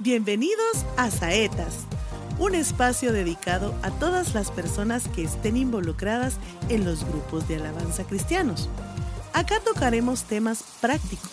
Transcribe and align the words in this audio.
Bienvenidos 0.00 0.86
a 0.96 1.10
Saetas, 1.10 1.84
un 2.38 2.54
espacio 2.54 3.12
dedicado 3.12 3.74
a 3.82 3.90
todas 3.90 4.32
las 4.32 4.52
personas 4.52 5.08
que 5.08 5.24
estén 5.24 5.56
involucradas 5.56 6.36
en 6.68 6.84
los 6.84 7.04
grupos 7.04 7.48
de 7.48 7.56
alabanza 7.56 8.04
cristianos. 8.04 8.68
Acá 9.32 9.58
tocaremos 9.58 10.22
temas 10.22 10.62
prácticos, 10.80 11.32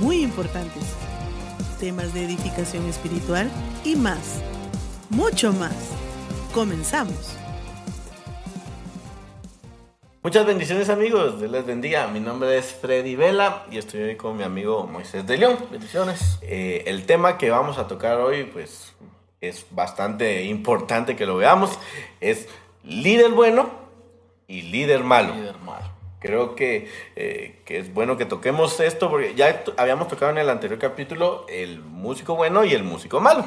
muy 0.00 0.22
importantes, 0.22 0.84
temas 1.80 2.14
de 2.14 2.26
edificación 2.26 2.86
espiritual 2.86 3.50
y 3.84 3.96
más, 3.96 4.40
mucho 5.10 5.52
más. 5.52 5.74
Comenzamos. 6.54 7.39
Muchas 10.30 10.46
bendiciones 10.46 10.88
amigos, 10.88 11.40
Dios 11.40 11.50
les 11.50 11.66
bendiga. 11.66 12.06
Mi 12.06 12.20
nombre 12.20 12.56
es 12.56 12.66
Freddy 12.66 13.16
Vela 13.16 13.66
y 13.68 13.78
estoy 13.78 14.02
hoy 14.02 14.16
con 14.16 14.36
mi 14.36 14.44
amigo 14.44 14.86
Moisés 14.86 15.26
de 15.26 15.36
León. 15.36 15.58
Bendiciones. 15.72 16.38
Eh, 16.42 16.84
el 16.86 17.04
tema 17.04 17.36
que 17.36 17.50
vamos 17.50 17.78
a 17.78 17.88
tocar 17.88 18.20
hoy 18.20 18.44
pues 18.44 18.94
es 19.40 19.66
bastante 19.72 20.44
importante 20.44 21.16
que 21.16 21.26
lo 21.26 21.36
veamos. 21.36 21.76
Es 22.20 22.46
líder 22.84 23.32
bueno 23.32 23.70
y 24.46 24.62
líder 24.62 25.02
malo. 25.02 25.34
Líder 25.34 25.58
malo. 25.58 25.90
Creo 26.20 26.54
que, 26.54 26.88
eh, 27.16 27.60
que 27.64 27.78
es 27.78 27.92
bueno 27.92 28.16
que 28.16 28.24
toquemos 28.24 28.78
esto 28.78 29.10
porque 29.10 29.34
ya 29.34 29.64
habíamos 29.78 30.06
tocado 30.06 30.30
en 30.30 30.38
el 30.38 30.48
anterior 30.48 30.78
capítulo 30.78 31.44
el 31.48 31.80
músico 31.80 32.36
bueno 32.36 32.64
y 32.64 32.72
el 32.72 32.84
músico 32.84 33.18
malo. 33.18 33.46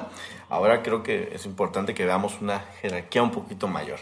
Ahora 0.50 0.84
creo 0.84 1.02
que 1.02 1.30
es 1.34 1.46
importante 1.46 1.94
que 1.94 2.05
veamos 2.05 2.41
una 2.41 2.66
jerarquía 2.82 3.24
un 3.24 3.32
poquito 3.32 3.70
mayor. 3.70 4.00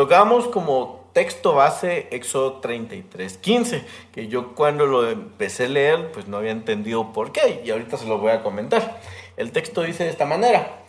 Tocamos 0.00 0.48
como 0.48 1.10
texto 1.12 1.52
base 1.52 2.08
Éxodo 2.10 2.54
33, 2.60 3.36
15, 3.36 3.84
que 4.12 4.28
yo 4.28 4.54
cuando 4.54 4.86
lo 4.86 5.06
empecé 5.06 5.66
a 5.66 5.68
leer 5.68 6.10
pues 6.10 6.26
no 6.26 6.38
había 6.38 6.52
entendido 6.52 7.12
por 7.12 7.32
qué 7.32 7.60
y 7.62 7.70
ahorita 7.70 7.98
se 7.98 8.06
lo 8.06 8.16
voy 8.16 8.30
a 8.30 8.42
comentar. 8.42 8.98
El 9.36 9.52
texto 9.52 9.82
dice 9.82 10.04
de 10.04 10.08
esta 10.08 10.24
manera, 10.24 10.84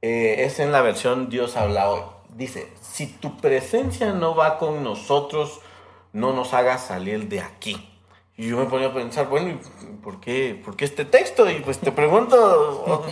eh, 0.00 0.36
es 0.38 0.58
en 0.58 0.72
la 0.72 0.80
versión 0.80 1.28
Dios 1.28 1.54
habla 1.54 1.90
hoy. 1.90 2.00
Dice, 2.30 2.72
si 2.80 3.06
tu 3.08 3.36
presencia 3.36 4.14
no 4.14 4.34
va 4.34 4.56
con 4.56 4.82
nosotros, 4.82 5.60
no 6.14 6.32
nos 6.32 6.54
hagas 6.54 6.86
salir 6.86 7.28
de 7.28 7.42
aquí. 7.42 7.76
Y 8.38 8.48
yo 8.48 8.58
me 8.58 8.66
ponía 8.66 8.88
a 8.88 8.92
pensar, 8.92 9.28
bueno, 9.28 9.48
¿y 9.48 9.96
¿por 10.02 10.20
qué, 10.20 10.60
¿por 10.62 10.76
qué 10.76 10.84
este 10.84 11.06
texto? 11.06 11.50
Y 11.50 11.60
pues 11.60 11.78
te 11.78 11.90
pregunto, 11.90 13.02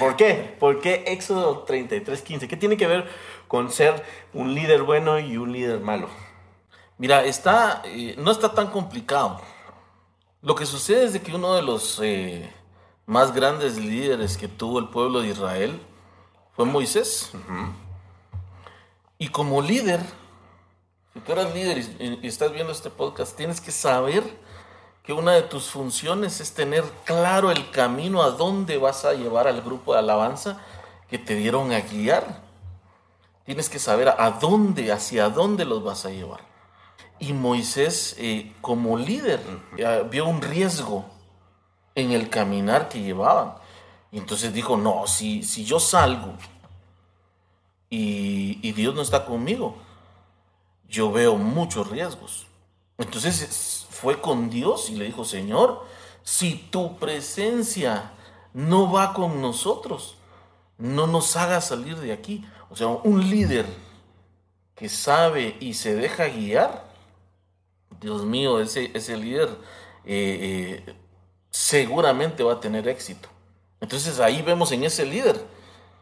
¿por 0.00 0.16
qué? 0.16 0.56
¿Por 0.58 0.80
qué 0.80 1.04
Éxodo 1.06 1.60
33, 1.60 2.20
15? 2.20 2.48
¿Qué 2.48 2.56
tiene 2.56 2.76
que 2.76 2.88
ver 2.88 3.08
con 3.46 3.70
ser 3.70 4.02
un 4.34 4.54
líder 4.54 4.82
bueno 4.82 5.20
y 5.20 5.36
un 5.36 5.52
líder 5.52 5.78
malo? 5.78 6.08
Mira, 6.98 7.24
está, 7.24 7.82
eh, 7.84 8.16
no 8.18 8.32
está 8.32 8.54
tan 8.54 8.68
complicado. 8.72 9.40
Lo 10.42 10.56
que 10.56 10.66
sucede 10.66 11.04
es 11.04 11.12
de 11.12 11.22
que 11.22 11.32
uno 11.32 11.54
de 11.54 11.62
los 11.62 12.00
eh, 12.02 12.52
más 13.06 13.32
grandes 13.32 13.76
líderes 13.76 14.36
que 14.36 14.48
tuvo 14.48 14.80
el 14.80 14.88
pueblo 14.88 15.20
de 15.20 15.28
Israel 15.28 15.80
fue 16.56 16.64
Moisés. 16.64 17.30
Y 19.16 19.28
como 19.28 19.62
líder, 19.62 20.00
si 21.14 21.20
tú 21.20 21.32
eres 21.32 21.54
líder 21.54 21.78
y, 21.78 22.18
y 22.22 22.26
estás 22.26 22.50
viendo 22.52 22.72
este 22.72 22.90
podcast, 22.90 23.36
tienes 23.36 23.60
que 23.60 23.70
saber 23.70 24.24
que 25.06 25.12
una 25.12 25.34
de 25.34 25.42
tus 25.42 25.70
funciones 25.70 26.40
es 26.40 26.52
tener 26.52 26.82
claro 27.04 27.52
el 27.52 27.70
camino 27.70 28.24
a 28.24 28.30
dónde 28.30 28.76
vas 28.76 29.04
a 29.04 29.14
llevar 29.14 29.46
al 29.46 29.62
grupo 29.62 29.92
de 29.92 30.00
alabanza 30.00 30.60
que 31.08 31.16
te 31.16 31.36
dieron 31.36 31.70
a 31.70 31.80
guiar. 31.80 32.42
Tienes 33.44 33.68
que 33.68 33.78
saber 33.78 34.08
a 34.08 34.30
dónde, 34.32 34.90
hacia 34.90 35.28
dónde 35.28 35.64
los 35.64 35.84
vas 35.84 36.04
a 36.06 36.10
llevar. 36.10 36.40
Y 37.20 37.32
Moisés, 37.32 38.16
eh, 38.18 38.52
como 38.60 38.98
líder, 38.98 39.40
eh, 39.78 40.04
vio 40.10 40.26
un 40.26 40.42
riesgo 40.42 41.04
en 41.94 42.10
el 42.10 42.28
caminar 42.28 42.88
que 42.88 43.00
llevaban. 43.00 43.54
Y 44.10 44.18
entonces 44.18 44.52
dijo, 44.52 44.76
no, 44.76 45.06
si, 45.06 45.44
si 45.44 45.64
yo 45.64 45.78
salgo 45.78 46.34
y, 47.88 48.58
y 48.60 48.72
Dios 48.72 48.92
no 48.92 49.02
está 49.02 49.24
conmigo, 49.24 49.76
yo 50.88 51.12
veo 51.12 51.36
muchos 51.36 51.88
riesgos. 51.88 52.48
Entonces 52.98 53.42
es- 53.42 53.86
fue 53.90 54.20
con 54.20 54.50
Dios 54.50 54.90
y 54.90 54.96
le 54.96 55.06
dijo, 55.06 55.24
Señor, 55.24 55.84
si 56.22 56.54
tu 56.54 56.98
presencia 56.98 58.12
no 58.52 58.90
va 58.92 59.12
con 59.14 59.40
nosotros, 59.40 60.16
no 60.78 61.06
nos 61.06 61.36
haga 61.36 61.60
salir 61.60 61.96
de 61.98 62.12
aquí. 62.12 62.44
O 62.70 62.76
sea, 62.76 62.88
un 62.88 63.30
líder 63.30 63.66
que 64.74 64.88
sabe 64.88 65.56
y 65.60 65.74
se 65.74 65.94
deja 65.94 66.26
guiar, 66.28 66.84
Dios 68.00 68.24
mío, 68.24 68.60
ese, 68.60 68.90
ese 68.94 69.16
líder 69.16 69.48
eh, 70.04 70.82
eh, 70.86 70.96
seguramente 71.50 72.42
va 72.42 72.54
a 72.54 72.60
tener 72.60 72.86
éxito. 72.88 73.28
Entonces 73.80 74.20
ahí 74.20 74.42
vemos 74.42 74.72
en 74.72 74.84
ese 74.84 75.06
líder 75.06 75.46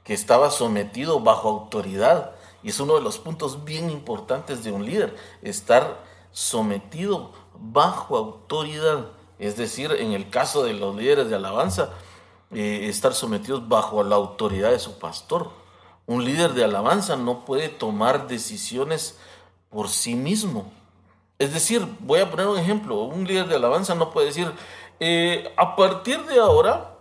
que 0.02 0.14
estaba 0.14 0.50
sometido 0.50 1.20
bajo 1.20 1.48
autoridad. 1.48 2.32
Y 2.62 2.70
es 2.70 2.80
uno 2.80 2.94
de 2.94 3.02
los 3.02 3.18
puntos 3.18 3.64
bien 3.64 3.90
importantes 3.90 4.64
de 4.64 4.72
un 4.72 4.84
líder, 4.86 5.14
estar 5.42 6.02
sometido 6.34 7.32
bajo 7.54 8.18
autoridad. 8.18 9.06
Es 9.38 9.56
decir, 9.56 9.92
en 9.92 10.12
el 10.12 10.28
caso 10.28 10.64
de 10.64 10.74
los 10.74 10.94
líderes 10.94 11.30
de 11.30 11.36
alabanza, 11.36 11.90
eh, 12.52 12.88
estar 12.88 13.14
sometidos 13.14 13.66
bajo 13.68 14.02
la 14.02 14.16
autoridad 14.16 14.70
de 14.70 14.78
su 14.78 14.98
pastor. 14.98 15.50
Un 16.06 16.24
líder 16.24 16.52
de 16.52 16.64
alabanza 16.64 17.16
no 17.16 17.46
puede 17.46 17.70
tomar 17.70 18.28
decisiones 18.28 19.18
por 19.70 19.88
sí 19.88 20.14
mismo. 20.14 20.70
Es 21.38 21.54
decir, 21.54 21.86
voy 22.00 22.20
a 22.20 22.30
poner 22.30 22.46
un 22.46 22.58
ejemplo, 22.58 23.02
un 23.02 23.26
líder 23.26 23.48
de 23.48 23.56
alabanza 23.56 23.94
no 23.94 24.10
puede 24.10 24.28
decir, 24.28 24.52
eh, 25.00 25.52
a 25.56 25.74
partir 25.74 26.24
de 26.26 26.38
ahora 26.38 26.96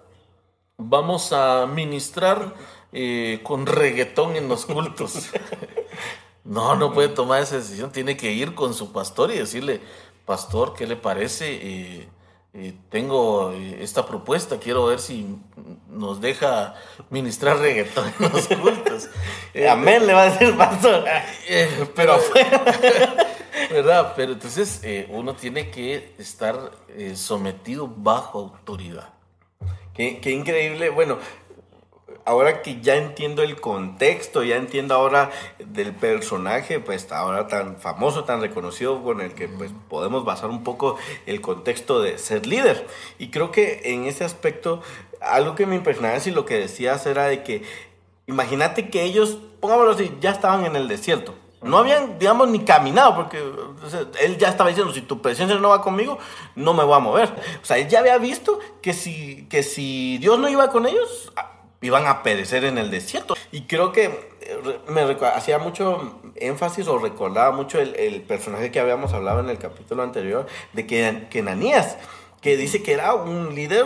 vamos 0.78 1.34
a 1.34 1.66
ministrar 1.68 2.54
eh, 2.92 3.42
con 3.44 3.66
reggaetón 3.66 4.36
en 4.36 4.48
los 4.48 4.66
cultos. 4.66 5.30
no, 6.44 6.76
no 6.76 6.94
puede 6.94 7.10
tomar 7.10 7.42
esa 7.42 7.58
decisión, 7.58 7.92
tiene 7.92 8.18
que 8.18 8.32
ir 8.32 8.56
con 8.56 8.74
su 8.74 8.92
pastor 8.92 9.32
y 9.32 9.38
decirle, 9.38 9.82
pastor, 10.26 10.74
¿qué 10.74 10.88
le 10.88 10.96
parece? 10.96 11.60
Eh, 11.62 12.08
eh, 12.56 12.72
tengo 12.92 13.52
eh, 13.52 13.80
esta 13.82 14.06
propuesta, 14.06 14.60
quiero 14.60 14.86
ver 14.86 15.00
si 15.00 15.26
nos 15.90 16.22
deja 16.22 16.76
ministrar 17.10 17.58
reggaetón 17.58 18.14
en 18.20 18.32
los 18.32 18.48
cultos. 18.62 19.10
Eh, 19.56 19.68
Amén, 19.68 20.06
le 20.06 20.14
va 20.14 20.22
a 20.22 20.30
decir 20.30 20.50
el 20.50 20.58
pastor. 20.58 21.04
pero. 21.96 22.20
¿Verdad? 23.72 24.14
Pero 24.16 24.34
entonces 24.34 24.82
eh, 24.84 25.08
uno 25.10 25.36
tiene 25.36 25.72
que 25.72 26.14
estar 26.20 26.72
sometido 27.16 27.88
bajo 27.88 28.40
autoridad. 28.40 29.10
Qué, 29.96 30.20
qué 30.20 30.32
increíble. 30.32 30.90
Bueno, 30.90 31.18
ahora 32.26 32.62
que 32.62 32.82
ya 32.82 32.96
entiendo 32.96 33.44
el 33.44 33.60
contexto, 33.60 34.44
ya 34.44 34.56
entiendo 34.56 34.96
ahora 34.96 35.32
del 35.60 35.94
personaje, 35.94 36.80
pues 36.80 37.12
ahora 37.12 37.48
tan 37.48 37.78
famoso, 37.78 38.24
tan 38.24 38.42
reconocido, 38.42 39.04
con 39.04 39.22
el 39.22 39.34
que 39.34 39.48
pues 39.48 39.72
podemos 39.90 40.26
basar 40.26 40.50
un 40.50 40.64
poco 40.64 40.98
el 41.26 41.42
contexto 41.42 42.02
de 42.02 42.18
ser 42.18 42.46
líder. 42.46 42.88
Y 43.20 43.30
creo 43.30 43.52
que 43.52 43.82
en 43.86 44.06
ese 44.06 44.24
aspecto, 44.24 44.82
algo 45.22 45.56
que 45.56 45.66
me 45.66 45.76
impresionaba 45.76 46.20
si 46.20 46.32
lo 46.32 46.46
que 46.46 46.56
decías 46.56 47.06
era 47.06 47.26
de 47.26 47.44
que, 47.44 47.64
imagínate 48.28 48.90
que 48.90 49.04
ellos, 49.04 49.38
pongámoslo 49.60 49.92
así, 49.92 50.12
ya 50.22 50.32
estaban 50.32 50.66
en 50.66 50.76
el 50.76 50.88
desierto. 50.88 51.36
No 51.62 51.78
habían, 51.78 52.20
digamos, 52.20 52.50
ni 52.50 52.60
caminado, 52.60 53.16
porque 53.16 53.42
o 53.42 53.90
sea, 53.90 54.06
él 54.20 54.38
ya 54.38 54.50
estaba 54.50 54.70
diciendo, 54.70 54.94
si 54.94 55.02
tu 55.02 55.22
presencia 55.22 55.58
no 55.58 55.70
va 55.70 55.82
conmigo, 55.82 56.20
no 56.56 56.74
me 56.74 56.84
voy 56.84 56.96
a 56.96 57.00
mover. 57.00 57.34
O 57.62 57.66
sea, 57.66 57.78
él 57.78 57.88
ya 57.88 58.00
había 58.00 58.18
visto 58.18 58.60
que 58.82 58.92
si, 58.92 59.48
que 59.50 59.64
si 59.64 60.18
Dios 60.18 60.38
no 60.40 60.50
iba 60.50 60.70
con 60.70 60.86
ellos, 60.86 61.32
iban 61.84 62.08
a 62.08 62.24
perecer 62.24 62.64
en 62.64 62.78
el 62.78 62.90
desierto. 62.90 63.36
Y 63.52 63.62
creo 63.64 63.92
que 63.92 64.06
eh, 64.42 64.80
me 64.88 65.02
hacía 65.28 65.60
mucho 65.60 66.20
énfasis 66.36 66.88
o 66.88 66.98
recordaba 66.98 67.56
mucho 67.56 67.80
el, 67.80 67.96
el 67.96 68.22
personaje 68.22 68.72
que 68.72 68.80
habíamos 68.80 69.14
hablado 69.14 69.42
en 69.42 69.50
el 69.50 69.60
capítulo 69.60 70.02
anterior, 70.02 70.48
de 70.72 70.88
que, 70.88 71.28
que 71.30 71.40
Ananías, 71.40 71.98
que 72.42 72.58
dice 72.58 72.82
que 72.82 72.94
era 72.94 73.14
un 73.14 73.54
líder 73.54 73.86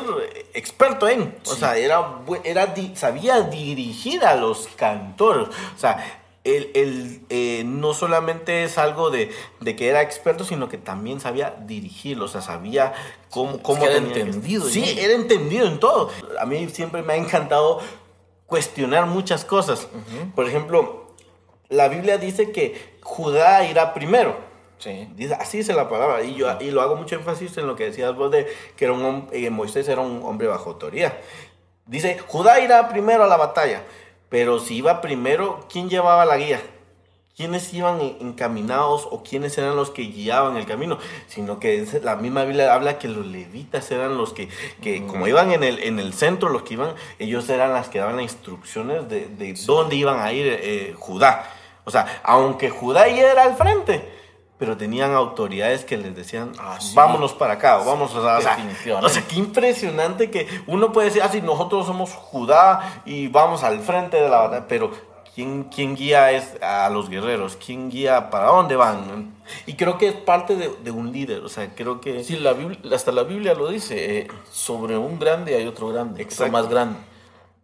experto 0.54 1.08
en, 1.08 1.36
o 1.46 1.56
sea, 1.56 1.78
era, 1.78 2.22
era, 2.44 2.74
sabía 2.96 3.42
dirigir 3.42 4.26
a 4.26 4.36
los 4.36 4.68
cantores, 4.76 5.50
o 5.76 5.80
sea, 5.80 6.24
él, 6.56 6.72
él, 6.74 7.22
eh, 7.30 7.64
no 7.66 7.94
solamente 7.94 8.64
es 8.64 8.78
algo 8.78 9.10
de, 9.10 9.30
de 9.60 9.76
que 9.76 9.90
era 9.90 10.02
experto, 10.02 10.44
sino 10.46 10.70
que 10.70 10.78
también 10.78 11.20
sabía 11.20 11.56
dirigirlo, 11.66 12.26
o 12.26 12.28
sea, 12.28 12.42
sabía 12.42 12.94
cómo, 13.30 13.62
cómo 13.62 13.80
que 13.82 13.86
era 13.92 14.00
que- 14.00 14.20
entendido 14.22 14.66
en 14.68 14.72
Sí, 14.74 14.96
era 15.00 15.14
entendido 15.14 15.68
en 15.68 15.80
todo. 15.80 16.10
A 16.40 16.46
mí 16.46 16.70
siempre 16.70 17.02
me 17.02 17.14
ha 17.14 17.18
encantado 17.18 17.80
cuestionar 18.46 19.06
muchas 19.08 19.44
cosas. 19.46 19.88
Por 20.36 20.48
ejemplo, 20.48 21.14
la 21.70 21.88
Biblia 21.90 22.18
dice 22.18 22.52
que 22.52 22.98
Judá 23.02 23.66
irá 23.66 23.94
primero. 23.94 24.38
Sí. 24.80 25.10
Dice, 25.16 25.34
así 25.34 25.58
dice 25.58 25.74
la 25.74 25.90
palabra. 25.90 26.24
Y 26.24 26.36
yo 26.36 26.48
y 26.62 26.72
lo 26.72 26.82
hago 26.82 26.96
mucho 26.96 27.16
énfasis 27.16 27.58
en 27.58 27.68
lo 27.68 27.76
que 27.76 27.86
decías 27.86 28.16
vos 28.16 28.32
de 28.32 28.48
que 28.76 28.86
era 28.86 28.94
un, 28.94 29.28
eh, 29.32 29.50
Moisés 29.50 29.88
era 29.90 30.02
un 30.02 30.22
hombre 30.24 30.48
bajo 30.48 30.70
autoridad. 30.70 31.14
Dice, 31.86 32.20
Judá 32.28 32.60
irá 32.60 32.88
primero 32.90 33.24
a 33.24 33.28
la 33.28 33.38
batalla. 33.38 33.84
Pero 34.30 34.60
si 34.60 34.76
iba 34.78 35.02
primero, 35.02 35.66
¿quién 35.70 35.90
llevaba 35.90 36.26
la 36.26 36.38
guía? 36.38 36.62
quiénes 37.38 37.72
iban 37.72 38.02
encaminados 38.20 39.08
o 39.12 39.22
quiénes 39.22 39.56
eran 39.60 39.76
los 39.76 39.92
que 39.92 40.02
guiaban 40.02 40.58
el 40.58 40.66
camino, 40.66 40.98
sino 41.28 41.60
que 41.60 41.86
la 42.02 42.16
misma 42.16 42.44
Biblia 42.46 42.74
habla 42.74 42.98
que 42.98 43.08
los 43.08 43.28
levitas 43.28 43.92
eran 43.92 44.18
los 44.18 44.34
que, 44.34 44.50
que 44.82 45.06
como 45.06 45.28
iban 45.28 45.52
en 45.52 45.64
el, 45.64 45.78
en 45.84 46.00
el 46.00 46.14
centro, 46.14 46.50
los 46.50 46.64
que 46.64 46.74
iban, 46.74 46.96
ellos 47.20 47.48
eran 47.50 47.74
las 47.74 47.90
que 47.90 48.00
daban 48.00 48.16
las 48.16 48.24
instrucciones 48.24 49.08
de, 49.08 49.28
de 49.28 49.54
dónde 49.68 49.96
iban 49.96 50.20
a 50.20 50.34
ir 50.34 50.48
eh, 50.48 50.96
Judá. 50.98 51.48
O 51.86 51.92
sea, 51.92 52.22
aunque 52.24 52.72
Judá 52.72 53.08
ya 53.08 53.32
era 53.32 53.44
al 53.44 53.56
frente, 53.56 54.17
pero 54.58 54.76
tenían 54.76 55.14
autoridades 55.14 55.86
que 55.86 55.98
les 55.98 56.16
decían, 56.16 56.52
ah, 56.60 56.80
vámonos 56.94 57.34
para 57.34 57.54
acá, 57.54 57.78
vamos, 57.78 58.14
o 58.16 58.22
sea, 58.22 58.38
o 59.02 59.10
sea, 59.10 59.28
qué 59.28 59.36
impresionante 59.36 60.32
que 60.32 60.48
uno 60.66 60.92
puede 60.92 61.08
decir, 61.08 61.22
así, 61.22 61.40
ah, 61.40 61.46
nosotros 61.46 61.86
somos 61.86 62.12
Judá 62.12 63.02
y 63.06 63.28
vamos 63.28 63.64
al 63.64 63.80
frente 63.82 64.18
de 64.18 64.30
la 64.30 64.42
batalla, 64.42 64.68
pero 64.68 64.92
¿quién, 65.36 65.66
quién 65.66 65.96
guía 65.96 66.32
es 66.32 66.58
a 66.64 66.90
los 66.90 67.10
guerreros? 67.10 67.58
¿Quién 67.64 67.92
guía 67.92 68.32
para 68.32 68.48
dónde 68.48 68.76
van? 68.76 69.36
Y 69.68 69.76
creo 69.76 70.00
que 70.00 70.08
es 70.08 70.16
parte 70.16 70.56
de, 70.56 70.92
un 70.92 71.12
líder, 71.12 71.44
o 71.44 71.50
sea, 71.50 71.70
creo 71.76 72.02
que... 72.02 72.24
Sí, 72.24 72.38
la 72.38 72.56
hasta 72.94 73.12
la 73.12 73.24
Biblia 73.24 73.54
lo 73.54 73.70
dice, 73.70 74.20
eh, 74.20 74.28
sobre 74.52 74.98
un 74.98 75.20
grande 75.20 75.56
hay 75.56 75.68
otro 75.68 75.90
grande, 75.90 76.26
otro 76.26 76.50
más 76.50 76.68
grande. 76.68 76.98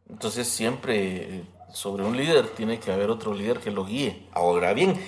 Entonces 0.08 0.48
siempre 0.48 1.38
eh, 1.38 1.44
sobre 1.74 2.04
un 2.04 2.16
líder 2.16 2.50
tiene 2.50 2.80
que 2.80 2.92
haber 2.92 3.10
otro 3.10 3.34
líder 3.34 3.60
que 3.60 3.72
lo 3.72 3.84
guíe. 3.84 4.28
Ahora 4.32 4.74
bien, 4.74 5.02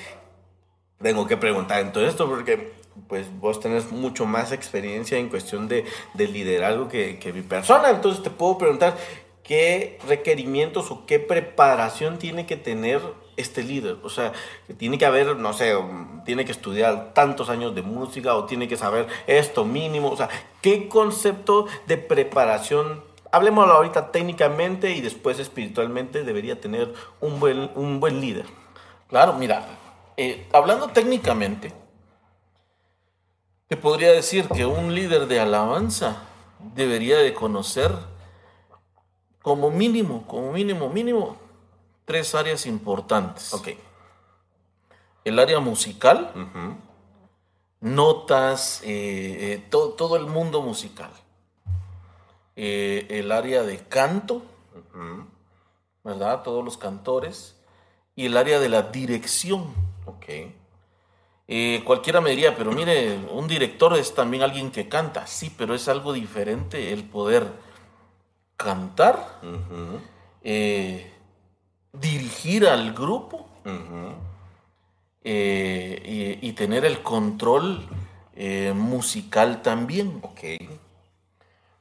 tengo 1.02 1.28
que 1.28 1.38
preguntar 1.38 1.82
en 1.82 1.92
todo 1.92 2.06
esto 2.06 2.28
porque 2.28 2.74
pues 3.08 3.28
vos 3.40 3.60
tenés 3.60 3.92
mucho 3.92 4.26
más 4.26 4.52
experiencia 4.52 5.18
en 5.18 5.30
cuestión 5.30 5.68
de, 5.68 5.86
liderazgo 6.18 6.88
que, 6.88 7.32
mi 7.34 7.42
persona, 7.42 7.90
entonces 7.90 8.24
te 8.24 8.30
puedo 8.30 8.58
preguntar 8.58 8.96
qué 9.44 10.00
requerimientos 10.08 10.90
o 10.92 11.06
qué 11.06 11.20
preparación 11.20 12.18
tiene 12.18 12.46
que 12.46 12.56
tener 12.56 13.02
este 13.38 13.64
líder. 13.64 13.98
O 14.04 14.10
sea, 14.10 14.32
tiene 14.78 14.98
que 14.98 15.06
haber, 15.06 15.36
no 15.36 15.54
sé, 15.54 15.74
tiene 16.26 16.46
que 16.46 16.52
estudiar 16.52 17.14
tantos 17.14 17.50
años 17.50 17.76
de 17.76 17.82
música 17.82 18.36
o 18.36 18.46
tiene 18.46 18.68
que 18.68 18.78
saber 18.78 19.08
esto 19.28 19.66
mínimo. 19.66 20.10
O 20.10 20.18
sea, 20.18 20.30
¿qué 20.62 20.88
concepto 20.88 21.68
de 21.86 21.98
preparación, 21.98 23.04
hablemoslo 23.32 23.74
ahorita 23.74 24.12
técnicamente 24.12 24.92
y 24.92 25.02
después 25.02 25.38
espiritualmente, 25.40 26.24
debería 26.24 26.60
tener 26.60 26.94
un 27.20 27.40
buen, 27.40 27.70
un 27.76 28.00
buen 28.00 28.22
líder? 28.22 28.46
Claro, 29.10 29.34
mira, 29.34 29.68
eh, 30.18 30.48
hablando 30.54 30.88
técnicamente, 30.90 31.74
te 33.68 33.76
podría 33.76 34.12
decir 34.12 34.48
que 34.48 34.66
un 34.66 34.96
líder 34.96 35.28
de 35.28 35.40
alabanza 35.40 36.24
debería 36.74 37.18
de 37.18 37.34
conocer 37.34 37.92
como 39.42 39.72
mínimo, 39.72 40.26
como 40.26 40.52
mínimo, 40.52 40.90
mínimo, 40.90 41.36
tres 42.06 42.34
áreas 42.34 42.66
importantes. 42.66 43.54
Ok. 43.54 43.70
El 45.26 45.40
área 45.40 45.60
musical, 45.60 46.32
notas, 47.82 48.82
eh, 48.84 49.54
eh, 49.54 49.68
todo 49.70 50.16
el 50.16 50.28
mundo 50.28 50.62
musical. 50.62 51.12
el 52.56 53.32
área 53.32 53.64
de 53.64 53.80
canto, 53.80 54.44
¿verdad? 56.04 56.44
Todos 56.44 56.64
los 56.64 56.78
cantores. 56.78 57.56
Y 58.16 58.28
el 58.28 58.38
área 58.38 58.60
de 58.60 58.70
la 58.70 58.84
dirección 58.84 59.85
Ok. 60.26 60.52
Eh, 61.48 61.84
cualquiera 61.86 62.22
me 62.22 62.32
diría, 62.32 62.56
pero 62.56 62.72
mire, 62.72 63.20
un 63.32 63.48
director 63.48 63.96
es 63.96 64.16
también 64.16 64.42
alguien 64.42 64.72
que 64.72 64.90
canta. 64.90 65.28
Sí, 65.28 65.54
pero 65.56 65.76
es 65.76 65.88
algo 65.88 66.14
diferente 66.14 66.92
el 66.92 67.04
poder 67.04 67.48
cantar, 68.58 69.40
eh, 70.42 71.12
dirigir 71.94 72.68
al 72.68 72.94
grupo 72.94 73.48
eh, 75.24 76.40
y, 76.42 76.52
tener 76.54 76.86
el 76.86 77.04
control 77.04 77.88
musical 78.74 79.62
también. 79.62 80.20
Ok. 80.24 80.40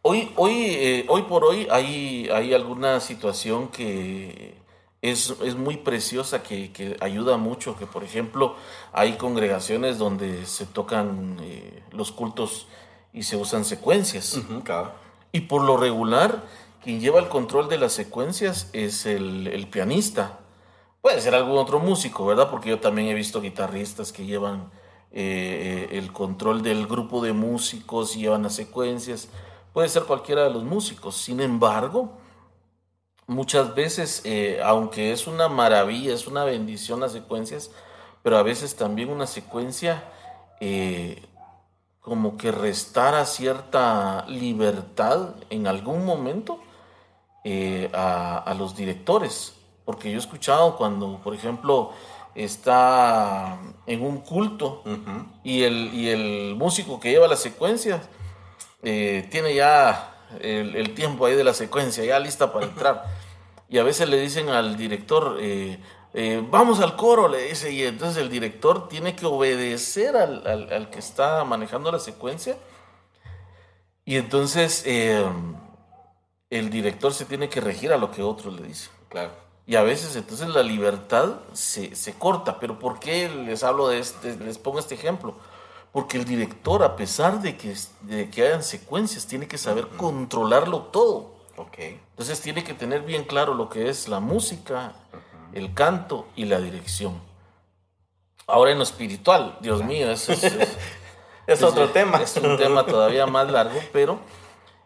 Hoy, 0.02 0.30
hoy, 0.36 1.06
hoy 1.08 1.22
por 1.22 1.44
hoy 1.44 1.66
hay, 1.70 2.28
hay 2.30 2.52
alguna 2.52 3.00
situación 3.00 3.68
que 3.68 4.63
es, 5.10 5.56
muy 5.56 5.76
preciosa, 5.76 6.42
que, 6.42 6.96
ayuda 7.00 7.36
mucho, 7.36 7.76
que 7.76 7.86
por 7.86 8.04
ejemplo 8.04 8.56
hay 8.92 9.14
congregaciones 9.14 9.98
donde 9.98 10.46
se 10.46 10.64
tocan 10.64 11.36
eh, 11.42 11.82
los 11.92 12.10
cultos 12.10 12.66
y 13.12 13.24
se 13.24 13.36
usan 13.36 13.66
secuencias. 13.66 14.40
Y 15.30 15.40
por 15.40 15.62
lo 15.62 15.76
regular, 15.76 16.44
quien 16.82 17.00
lleva 17.00 17.20
el 17.20 17.28
control 17.28 17.68
de 17.68 17.76
las 17.76 17.92
secuencias 17.92 18.70
es 18.72 19.04
el, 19.04 19.68
pianista. 19.70 20.38
Puede 21.02 21.20
ser 21.20 21.34
algún 21.34 21.58
otro 21.58 21.80
músico, 21.80 22.24
¿verdad? 22.24 22.50
Porque 22.50 22.70
yo 22.70 22.80
también 22.80 23.08
he 23.08 23.14
visto 23.14 23.42
guitarristas 23.42 24.10
que 24.10 24.24
llevan 24.24 24.70
eh, 25.12 25.88
el 25.92 26.12
control 26.12 26.62
del 26.62 26.86
grupo 26.86 27.22
de 27.22 27.34
músicos 27.34 28.16
y 28.16 28.20
llevan 28.20 28.44
las 28.44 28.54
secuencias. 28.54 29.28
Puede 29.74 29.90
ser 29.90 30.04
cualquiera 30.04 30.44
de 30.44 30.50
los 30.50 30.64
músicos. 30.64 31.14
Sin 31.16 31.40
embargo, 31.40 32.23
muchas 33.26 33.74
veces, 33.74 34.22
eh, 34.24 34.60
aunque 34.62 35.12
es 35.12 35.26
una 35.26 35.48
maravilla, 35.48 36.14
es 36.14 36.26
una 36.26 36.44
bendición 36.44 37.00
las 37.00 37.12
secuencias, 37.12 37.70
pero 38.22 38.38
a 38.38 38.42
veces 38.42 38.76
también 38.76 39.10
una 39.10 39.26
secuencia 39.26 40.04
eh, 40.60 41.22
como 42.00 42.36
que 42.36 42.52
restara 42.52 43.24
cierta 43.26 44.24
libertad 44.28 45.34
en 45.50 45.66
algún 45.66 46.04
momento 46.04 46.60
eh, 47.44 47.90
a, 47.92 48.54
los 48.58 48.76
directores. 48.76 49.54
Porque 49.84 50.10
yo 50.10 50.16
he 50.16 50.20
escuchado 50.20 50.76
cuando, 50.76 51.20
por 51.22 51.34
ejemplo, 51.34 51.92
está 52.34 53.58
en 53.86 54.02
un 54.02 54.18
culto 54.18 54.82
y, 55.42 55.62
el, 55.62 55.92
y 55.92 56.08
el 56.08 56.56
músico 56.56 56.98
que 56.98 57.10
lleva 57.10 57.28
la 57.28 57.36
secuencia 57.36 58.02
tiene 58.82 59.54
ya 59.54 60.13
el, 60.40 60.94
tiempo 60.94 61.26
ahí 61.26 61.34
de 61.34 61.44
la 61.44 61.54
secuencia, 61.54 62.04
ya 62.04 62.18
lista 62.18 62.52
para 62.52 62.66
entrar. 62.66 63.04
Y 63.66 63.78
a 63.78 63.82
veces 63.82 64.08
le 64.08 64.20
dicen 64.20 64.50
al 64.50 64.76
director, 64.76 65.38
eh, 65.40 65.80
eh, 66.12 66.46
vamos 66.48 66.80
al 66.80 66.94
coro, 66.94 67.28
le 67.28 67.48
dice, 67.48 67.72
y 67.72 67.82
entonces 67.82 68.22
el 68.22 68.28
director 68.28 68.88
tiene 68.88 69.16
que 69.16 69.26
obedecer 69.26 70.16
al, 70.16 70.90
que 70.90 70.98
está 71.00 71.42
manejando 71.44 71.90
la 71.90 71.98
secuencia. 71.98 72.56
Y 74.04 74.16
entonces 74.16 74.84
eh, 74.86 75.24
el 76.50 76.70
director 76.70 77.12
se 77.12 77.24
tiene 77.24 77.48
que 77.48 77.60
regir 77.60 77.92
a 77.92 77.96
lo 77.96 78.12
que 78.12 78.22
otro 78.22 78.52
le 78.52 78.62
dice. 78.62 78.90
Claro. 79.08 79.32
Y 79.66 79.76
a 79.76 79.82
veces 79.82 80.14
entonces 80.14 80.48
la 80.48 80.62
libertad 80.62 81.40
se, 81.52 82.14
corta. 82.18 82.60
Pero 82.60 82.78
¿por 82.78 83.00
qué 83.00 83.28
les 83.28 83.64
hablo 83.64 83.88
de 83.88 83.98
este, 83.98 84.36
les 84.36 84.58
pongo 84.58 84.78
este 84.78 84.94
ejemplo? 84.94 85.36
Porque 85.94 86.16
el 86.16 86.24
director, 86.24 86.82
a 86.82 86.96
pesar 86.96 87.40
de 87.40 87.56
que, 87.56 87.72
de 88.00 88.28
que 88.28 88.44
hayan 88.44 88.64
secuencias, 88.64 89.28
tiene 89.28 89.46
que 89.46 89.56
saber 89.56 89.86
controlarlo 89.96 90.80
todo. 90.90 91.34
Okay. 91.56 92.00
Entonces 92.10 92.40
tiene 92.40 92.64
que 92.64 92.74
tener 92.74 93.02
bien 93.02 93.22
claro 93.22 93.54
lo 93.54 93.68
que 93.68 93.88
es 93.88 94.08
la 94.08 94.18
música, 94.18 94.94
el 95.52 95.72
canto 95.72 96.26
y 96.34 96.46
la 96.46 96.58
dirección. 96.58 97.20
Ahora 98.48 98.72
en 98.72 98.78
lo 98.78 98.82
espiritual, 98.82 99.56
Dios 99.60 99.84
mío, 99.84 100.10
eso 100.10 100.32
es, 100.32 100.42
es, 101.46 101.62
otro 101.62 101.88
tema. 101.90 102.20
Es 102.20 102.36
un 102.38 102.56
tema 102.56 102.84
todavía 102.84 103.26
más 103.26 103.48
largo, 103.48 103.78
pero 103.92 104.18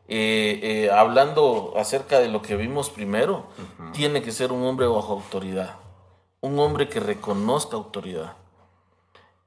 eh, 0.09 0.61
eh, 0.63 0.91
hablando 0.91 1.73
acerca 1.79 2.19
de 2.19 2.29
lo 2.29 2.43
que 2.43 2.55
vimos 2.55 2.91
primero, 2.91 3.47
tiene 3.95 4.21
que 4.21 4.31
ser 4.31 4.53
un 4.53 4.63
hombre 4.63 4.87
bajo 4.87 5.15
autoridad, 5.15 5.77
un 6.43 6.59
hombre 6.59 6.91
que 6.91 7.01
reconozca 7.01 7.77
autoridad. 7.77 8.35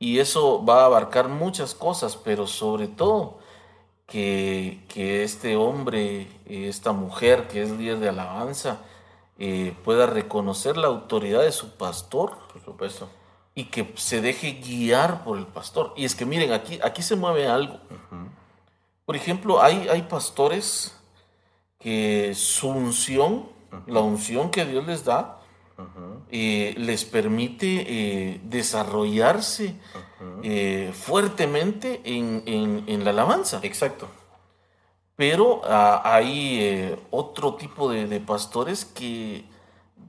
Y 0.01 0.17
eso 0.17 0.65
va 0.65 0.81
a 0.81 0.85
abarcar 0.85 1.29
muchas 1.29 1.75
cosas, 1.75 2.17
pero 2.17 2.47
sobre 2.47 2.87
todo 2.87 3.37
que, 4.07 4.81
este 4.95 5.55
hombre, 5.55 6.27
esta 6.47 6.91
mujer 6.91 7.47
que 7.47 7.61
es 7.61 7.69
líder 7.69 7.99
de 7.99 8.09
alabanza, 8.09 8.79
eh, 9.37 9.75
pueda 9.85 10.07
reconocer 10.07 10.75
la 10.75 10.87
autoridad 10.87 11.43
de 11.43 11.51
su 11.51 11.77
pastor, 11.77 12.35
por 12.51 12.65
supuesto, 12.65 13.09
y 13.53 13.65
que 13.65 13.93
se 13.95 14.21
deje 14.21 14.53
guiar 14.53 15.23
por 15.23 15.37
el 15.37 15.45
pastor. 15.45 15.93
Y 15.95 16.05
es 16.05 16.15
que 16.15 16.25
miren, 16.25 16.51
aquí, 16.51 16.79
aquí 16.83 17.03
se 17.03 17.15
mueve 17.15 17.47
algo. 17.47 17.79
Por 19.05 19.15
ejemplo, 19.15 19.61
hay, 19.61 19.87
hay 19.87 20.01
pastores 20.01 20.95
que 21.77 22.33
su 22.33 22.69
unción, 22.69 23.49
la 23.85 23.99
unción 23.99 24.49
que 24.49 24.65
Dios 24.65 24.87
les 24.87 25.05
da, 25.05 25.40
eh, 26.33 26.73
les 26.77 27.03
permite 27.03 27.85
eh, 27.87 28.39
desarrollarse 28.45 29.75
eh, 30.43 30.93
fuertemente 30.93 32.01
en, 32.05 33.03
la 33.03 33.09
alabanza. 33.09 33.59
Exacto. 33.63 34.07
Pero 35.17 35.61
ah, 35.65 36.01
hay 36.05 36.97
otro 37.11 37.55
tipo 37.55 37.91
de, 37.91 38.19
pastores 38.21 38.85
que 38.85 39.43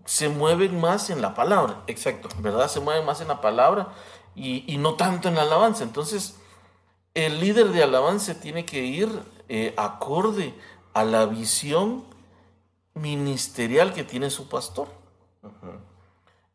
se 0.05 0.29
mueven 0.29 0.81
más 0.81 1.11
en 1.11 1.21
la 1.21 1.35
palabra. 1.35 1.83
Exacto. 1.88 2.29
¿Verdad? 2.38 2.69
Se 2.69 2.79
mueven 2.79 3.05
más 3.05 3.21
en 3.21 3.26
la 3.26 3.41
palabra 3.41 3.88
y, 4.37 4.64
y 4.73 4.79
no 4.79 4.95
tanto 4.95 5.29
en 5.29 5.35
la 5.35 5.43
alabanza. 5.43 5.83
Entonces, 5.83 6.37
el 7.14 7.41
líder 7.41 7.71
de 7.71 7.83
alabanza 7.83 8.38
tiene 8.38 8.64
que 8.64 8.85
ir 8.85 9.09
acorde 9.76 10.55
a 10.95 11.05
la 11.05 11.26
visión 11.26 12.05
ministerial 12.95 13.93
que 13.93 14.05
tiene 14.05 14.31
su 14.31 14.49
pastor. 14.49 14.88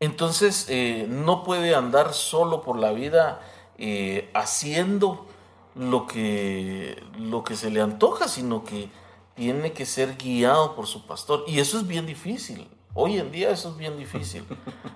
Entonces, 0.00 0.66
eh, 0.68 1.06
no 1.08 1.42
puede 1.42 1.74
andar 1.74 2.14
solo 2.14 2.62
por 2.62 2.78
la 2.78 2.92
vida 2.92 3.40
eh, 3.78 4.30
haciendo 4.32 5.26
lo 5.74 6.06
que, 6.06 7.02
lo 7.18 7.42
que 7.44 7.56
se 7.56 7.70
le 7.70 7.80
antoja, 7.80 8.28
sino 8.28 8.64
que 8.64 8.90
tiene 9.34 9.72
que 9.72 9.86
ser 9.86 10.16
guiado 10.16 10.74
por 10.74 10.86
su 10.86 11.06
pastor. 11.06 11.44
Y 11.46 11.60
eso 11.60 11.78
es 11.78 11.86
bien 11.86 12.06
difícil. 12.06 12.68
Hoy 12.94 13.18
en 13.18 13.30
día 13.30 13.50
eso 13.50 13.70
es 13.70 13.76
bien 13.76 13.96
difícil. 13.96 14.44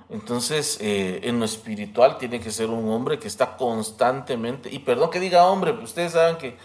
Entonces, 0.09 0.79
eh, 0.81 1.21
en 1.23 1.39
lo 1.39 1.45
espiritual 1.45 2.19
tiene 2.19 2.41
que 2.41 2.51
ser 2.51 2.69
un 2.71 2.89
hombre 2.91 3.19
que 3.19 3.29
está 3.29 3.57
constantemente, 3.57 4.71
y 4.73 4.81
perdón 4.81 5.11
que 5.11 5.21
diga 5.21 5.47
hombre, 5.47 5.73
ustedes 5.73 6.13
saben 6.13 6.37
que 6.37 6.57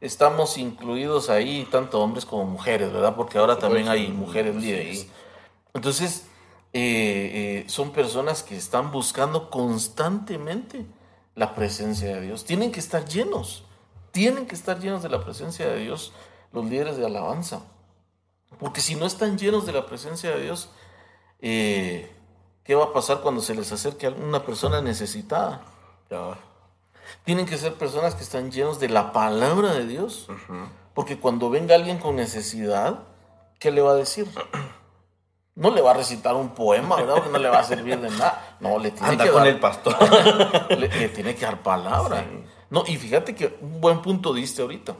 estamos 0.00 0.58
incluidos 0.58 1.30
ahí, 1.30 1.66
tanto 1.70 2.00
hombres 2.00 2.26
como 2.26 2.44
mujeres, 2.44 2.92
¿verdad? 2.92 3.14
Porque 3.16 3.38
ahora 3.38 3.58
también 3.58 3.88
hay 3.88 4.08
mujeres 4.08 4.54
líderes. 4.56 5.06
Entonces, 5.72 6.26
eh, 6.74 7.62
eh, 7.62 7.64
son 7.68 7.92
personas 7.92 8.42
que 8.42 8.56
están 8.56 8.90
buscando 8.90 9.50
constantemente 9.50 10.86
la 11.34 11.54
presencia 11.54 12.14
de 12.14 12.20
Dios. 12.22 12.44
Tienen 12.44 12.72
que 12.72 12.80
estar 12.80 13.04
llenos, 13.04 13.64
tienen 14.10 14.46
que 14.46 14.54
estar 14.54 14.80
llenos 14.80 15.02
de 15.02 15.08
la 15.08 15.22
presencia 15.22 15.66
de 15.66 15.80
Dios 15.80 16.12
los 16.52 16.64
líderes 16.66 16.96
de 16.96 17.06
alabanza. 17.06 17.62
Porque 18.58 18.80
si 18.80 18.94
no 18.94 19.06
están 19.06 19.38
llenos 19.38 19.66
de 19.66 19.72
la 19.72 19.86
presencia 19.86 20.30
de 20.30 20.42
Dios, 20.42 20.68
eh, 21.40 22.10
¿qué 22.64 22.74
va 22.74 22.84
a 22.84 22.92
pasar 22.92 23.20
cuando 23.20 23.40
se 23.40 23.54
les 23.54 23.72
acerque 23.72 24.06
a 24.06 24.10
una 24.10 24.44
persona 24.44 24.80
necesitada? 24.80 25.62
Tienen 27.24 27.46
que 27.46 27.56
ser 27.56 27.74
personas 27.74 28.14
que 28.14 28.22
están 28.22 28.50
llenos 28.50 28.78
de 28.78 28.88
la 28.88 29.12
palabra 29.12 29.72
de 29.72 29.86
Dios. 29.86 30.28
Porque 30.94 31.18
cuando 31.18 31.48
venga 31.48 31.74
alguien 31.74 31.98
con 31.98 32.16
necesidad, 32.16 33.04
¿qué 33.58 33.70
le 33.70 33.80
va 33.80 33.92
a 33.92 33.96
decir? 33.96 34.28
No 35.54 35.70
le 35.70 35.82
va 35.82 35.90
a 35.90 35.94
recitar 35.94 36.34
un 36.34 36.50
poema, 36.50 36.96
¿verdad? 36.96 37.16
Porque 37.16 37.30
no 37.30 37.38
le 37.38 37.48
va 37.50 37.58
a 37.58 37.64
servir 37.64 38.00
de 38.00 38.08
nada. 38.10 38.56
No, 38.60 38.78
le 38.78 38.90
tiene 38.90 39.08
Anda 39.08 39.24
que 39.24 39.30
con 39.30 39.40
dar, 39.40 39.48
el 39.48 39.60
pastor. 39.60 39.96
le, 40.70 40.88
le 40.88 41.08
tiene 41.10 41.34
que 41.34 41.44
dar 41.44 41.62
palabra. 41.62 42.24
No, 42.70 42.84
y 42.86 42.96
fíjate 42.96 43.34
que 43.34 43.58
un 43.60 43.80
buen 43.80 44.00
punto 44.00 44.32
diste 44.32 44.62
ahorita. 44.62 44.96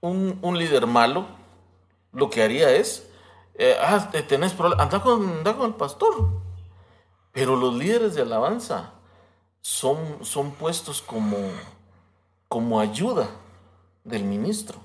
Un, 0.00 0.38
un 0.42 0.58
líder 0.58 0.86
malo 0.86 1.26
lo 2.12 2.30
que 2.30 2.42
haría 2.42 2.70
es, 2.70 3.08
eh, 3.56 3.76
ah, 3.80 4.08
te- 4.10 4.22
tenés 4.22 4.52
problemas, 4.52 4.84
anda 4.84 5.02
con, 5.02 5.28
anda 5.38 5.56
con 5.56 5.66
el 5.66 5.74
pastor. 5.74 6.28
Pero 7.32 7.56
los 7.56 7.74
líderes 7.74 8.14
de 8.14 8.22
alabanza 8.22 8.92
son, 9.60 10.24
son 10.24 10.52
puestos 10.52 11.02
como, 11.02 11.36
como 12.48 12.80
ayuda 12.80 13.28
del 14.04 14.24
ministro. 14.24 14.78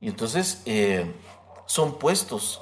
Y 0.00 0.08
entonces 0.08 0.62
eh, 0.66 1.14
son 1.66 1.94
puestos 1.98 2.60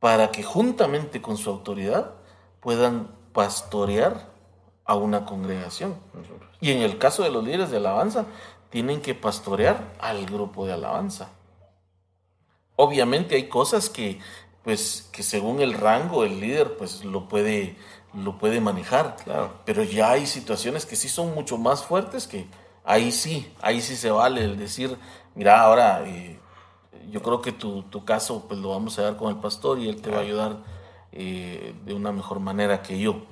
para 0.00 0.30
que 0.30 0.42
juntamente 0.42 1.20
con 1.20 1.36
su 1.36 1.50
autoridad 1.50 2.14
puedan 2.60 3.08
pastorear 3.32 4.28
a 4.84 4.94
una 4.94 5.24
congregación. 5.24 5.96
Y 6.60 6.72
en 6.72 6.82
el 6.82 6.98
caso 6.98 7.22
de 7.22 7.30
los 7.30 7.44
líderes 7.44 7.70
de 7.70 7.76
alabanza, 7.76 8.26
tienen 8.70 9.00
que 9.00 9.14
pastorear 9.14 9.94
al 9.98 10.26
grupo 10.26 10.66
de 10.66 10.72
alabanza. 10.74 11.30
Obviamente 12.76 13.34
hay 13.34 13.48
cosas 13.48 13.90
que, 13.90 14.20
pues, 14.62 15.08
que 15.12 15.22
según 15.22 15.60
el 15.60 15.74
rango, 15.74 16.24
el 16.24 16.40
líder, 16.40 16.76
pues, 16.76 17.04
lo 17.04 17.28
puede, 17.28 17.76
lo 18.14 18.38
puede 18.38 18.60
manejar. 18.60 19.16
Claro. 19.24 19.52
Pero 19.64 19.82
ya 19.82 20.12
hay 20.12 20.26
situaciones 20.26 20.86
que 20.86 20.96
sí 20.96 21.08
son 21.08 21.34
mucho 21.34 21.58
más 21.58 21.84
fuertes 21.84 22.26
que 22.26 22.46
ahí 22.88 23.12
sí, 23.12 23.52
ahí 23.60 23.82
sí 23.82 23.96
se 23.96 24.10
vale 24.10 24.42
el 24.42 24.58
decir, 24.58 24.96
mira, 25.34 25.60
ahora 25.60 26.02
eh, 26.06 26.40
yo 27.10 27.22
creo 27.22 27.40
que 27.40 27.52
tu, 27.52 27.82
tu 27.84 28.04
caso 28.04 28.46
pues 28.48 28.60
lo 28.60 28.70
vamos 28.70 28.98
a 28.98 29.02
dar 29.02 29.16
con 29.16 29.30
el 29.30 29.36
pastor 29.40 29.78
y 29.78 29.88
él 29.88 30.00
te 30.00 30.10
va 30.10 30.18
a 30.18 30.20
ayudar 30.20 30.56
eh, 31.12 31.74
de 31.84 31.94
una 31.94 32.12
mejor 32.12 32.40
manera 32.40 32.82
que 32.82 32.98
yo. 32.98 33.22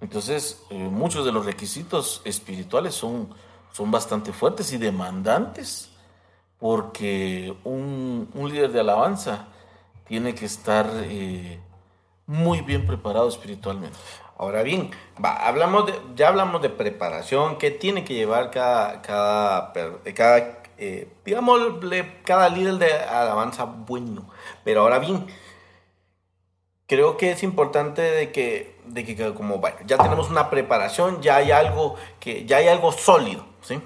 Entonces, 0.00 0.62
eh, 0.70 0.76
muchos 0.76 1.24
de 1.24 1.32
los 1.32 1.44
requisitos 1.44 2.22
espirituales 2.24 2.94
son, 2.94 3.28
son 3.72 3.90
bastante 3.90 4.32
fuertes 4.32 4.72
y 4.72 4.78
demandantes, 4.78 5.90
porque 6.58 7.56
un, 7.64 8.28
un 8.34 8.48
líder 8.48 8.72
de 8.72 8.80
alabanza 8.80 9.48
tiene 10.06 10.34
que 10.34 10.46
estar 10.46 10.88
eh, 11.04 11.60
muy 12.26 12.60
bien 12.60 12.86
preparado 12.86 13.28
espiritualmente. 13.28 13.96
Ahora 14.38 14.62
bien, 14.62 14.90
va, 15.22 15.32
hablamos 15.32 15.86
de, 15.86 16.00
ya 16.14 16.28
hablamos 16.28 16.62
de 16.62 16.70
preparación, 16.70 17.58
qué 17.58 17.72
tiene 17.72 18.04
que 18.04 18.14
llevar 18.14 18.52
cada, 18.52 19.02
cada, 19.02 19.72
cada 20.14 20.57
eh, 20.78 21.08
digámosle, 21.24 22.22
cada 22.24 22.48
líder 22.48 22.74
de 22.74 22.92
alabanza 22.92 23.64
bueno. 23.64 24.30
Pero 24.64 24.82
ahora 24.82 24.98
bien, 25.00 25.26
creo 26.88 27.16
que 27.16 27.32
es 27.32 27.42
importante 27.42 28.00
de 28.02 28.32
que, 28.32 28.76
de 28.86 29.04
que 29.04 29.34
como, 29.34 29.58
bueno, 29.58 29.76
ya 29.86 29.98
tenemos 29.98 30.30
una 30.30 30.50
preparación, 30.50 31.20
ya 31.20 31.36
hay 31.36 31.50
algo, 31.50 31.96
que, 32.18 32.46
ya 32.46 32.56
hay 32.56 32.68
algo 32.68 32.92
sólido, 32.92 33.44
¿sí? 33.60 33.80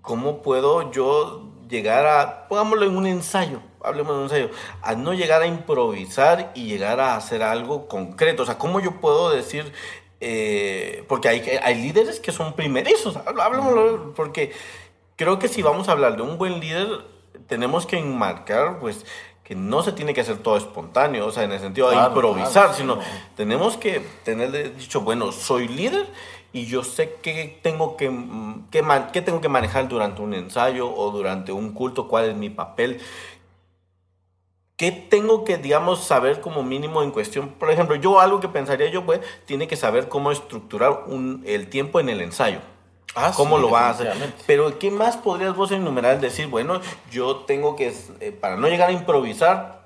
¿Cómo 0.00 0.42
puedo 0.42 0.92
yo 0.92 1.50
llegar 1.68 2.06
a, 2.06 2.48
pongámoslo 2.48 2.84
en 2.86 2.96
un 2.96 3.06
ensayo, 3.06 3.60
hablemos 3.82 4.12
de 4.12 4.18
un 4.18 4.24
ensayo, 4.24 4.50
a 4.82 4.94
no 4.94 5.14
llegar 5.14 5.42
a 5.42 5.46
improvisar 5.46 6.52
y 6.54 6.66
llegar 6.66 7.00
a 7.00 7.16
hacer 7.16 7.42
algo 7.42 7.88
concreto? 7.88 8.44
O 8.44 8.46
sea, 8.46 8.58
¿cómo 8.58 8.80
yo 8.80 9.00
puedo 9.00 9.30
decir, 9.30 9.72
eh, 10.20 11.04
porque 11.08 11.28
hay, 11.28 11.40
hay 11.62 11.74
líderes 11.82 12.20
que 12.20 12.32
son 12.32 12.52
primerizos, 12.52 13.16
hablemoslo, 13.16 14.14
porque 14.14 14.52
creo 15.16 15.38
que 15.38 15.48
si 15.48 15.62
vamos 15.62 15.88
a 15.88 15.92
hablar 15.92 16.16
de 16.16 16.22
un 16.22 16.38
buen 16.38 16.60
líder, 16.60 16.88
tenemos 17.46 17.86
que 17.86 17.98
enmarcar, 17.98 18.78
pues, 18.80 19.04
que 19.42 19.54
no 19.54 19.82
se 19.82 19.92
tiene 19.92 20.14
que 20.14 20.22
hacer 20.22 20.38
todo 20.38 20.56
espontáneo, 20.56 21.26
o 21.26 21.30
sea, 21.30 21.44
en 21.44 21.52
el 21.52 21.60
sentido 21.60 21.88
de 21.88 21.94
Claro, 21.96 22.14
improvisar, 22.14 22.52
claro, 22.52 22.72
sí, 22.72 22.80
sino 22.80 22.96
no. 22.96 23.02
tenemos 23.36 23.76
que 23.76 24.00
tener 24.24 24.74
dicho, 24.76 25.02
bueno, 25.02 25.32
soy 25.32 25.68
líder 25.68 26.06
y 26.52 26.64
yo 26.66 26.82
sé 26.82 27.16
qué 27.22 27.58
tengo 27.62 27.96
que, 27.96 28.08
mm, 28.08 28.68
qué 28.70 28.82
qué 29.12 29.20
tengo 29.20 29.40
que 29.40 29.48
manejar 29.48 29.88
durante 29.88 30.22
un 30.22 30.32
ensayo 30.34 30.90
o 30.90 31.10
durante 31.10 31.52
un 31.52 31.72
culto, 31.72 32.08
cuál 32.08 32.30
es 32.30 32.36
mi 32.36 32.48
papel. 32.48 33.00
¿Qué 34.76 34.90
tengo 34.90 35.44
que, 35.44 35.56
digamos, 35.58 36.02
saber 36.04 36.40
como 36.40 36.62
mínimo 36.62 37.02
en 37.02 37.10
cuestión? 37.12 37.50
Por 37.50 37.70
ejemplo, 37.70 37.94
yo 37.96 38.18
algo 38.20 38.40
que 38.40 38.48
pensaría 38.48 38.88
yo, 38.90 39.04
pues, 39.04 39.20
tiene 39.46 39.68
que 39.68 39.76
saber 39.76 40.08
cómo 40.08 40.32
estructurar 40.32 41.04
un, 41.06 41.42
el 41.46 41.68
tiempo 41.68 42.00
en 42.00 42.08
el 42.08 42.20
ensayo. 42.20 42.60
Ah, 43.16 43.32
¿Cómo 43.36 43.56
sí, 43.56 43.62
lo 43.62 43.70
va 43.70 43.86
a 43.86 43.90
hacer? 43.90 44.06
definitivamente. 44.06 44.44
Pero 44.46 44.78
¿qué 44.78 44.90
más 44.90 45.16
podrías 45.16 45.54
vos 45.54 45.70
enumerar? 45.70 46.20
Decir, 46.20 46.48
bueno, 46.48 46.80
yo 47.10 47.36
tengo 47.46 47.76
que, 47.76 47.94
eh, 48.20 48.32
para 48.32 48.56
no 48.56 48.66
llegar 48.68 48.88
a 48.88 48.92
improvisar, 48.92 49.84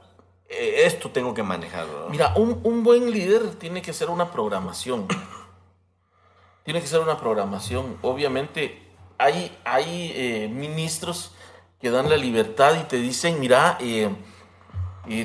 eh, 0.49 0.83
esto 0.85 1.11
tengo 1.11 1.35
que 1.35 1.43
manejarlo. 1.43 2.09
Mira, 2.09 2.33
un, 2.37 2.61
un 2.65 2.83
buen 2.83 3.11
líder 3.11 3.55
tiene 3.57 3.83
que 3.83 3.93
ser 3.93 4.09
una 4.11 4.31
programación. 4.31 5.07
tiene 6.65 6.81
que 6.81 6.87
ser 6.87 7.01
una 7.01 7.19
programación. 7.19 7.99
Obviamente, 8.03 8.83
hay, 9.19 9.57
hay 9.65 10.13
eh, 10.15 10.49
ministros 10.53 11.33
que 11.81 11.91
dan 11.91 12.09
la 12.09 12.17
libertad 12.17 12.75
y 12.81 12.85
te 12.85 12.97
dicen, 12.97 13.39
mira, 13.41 13.79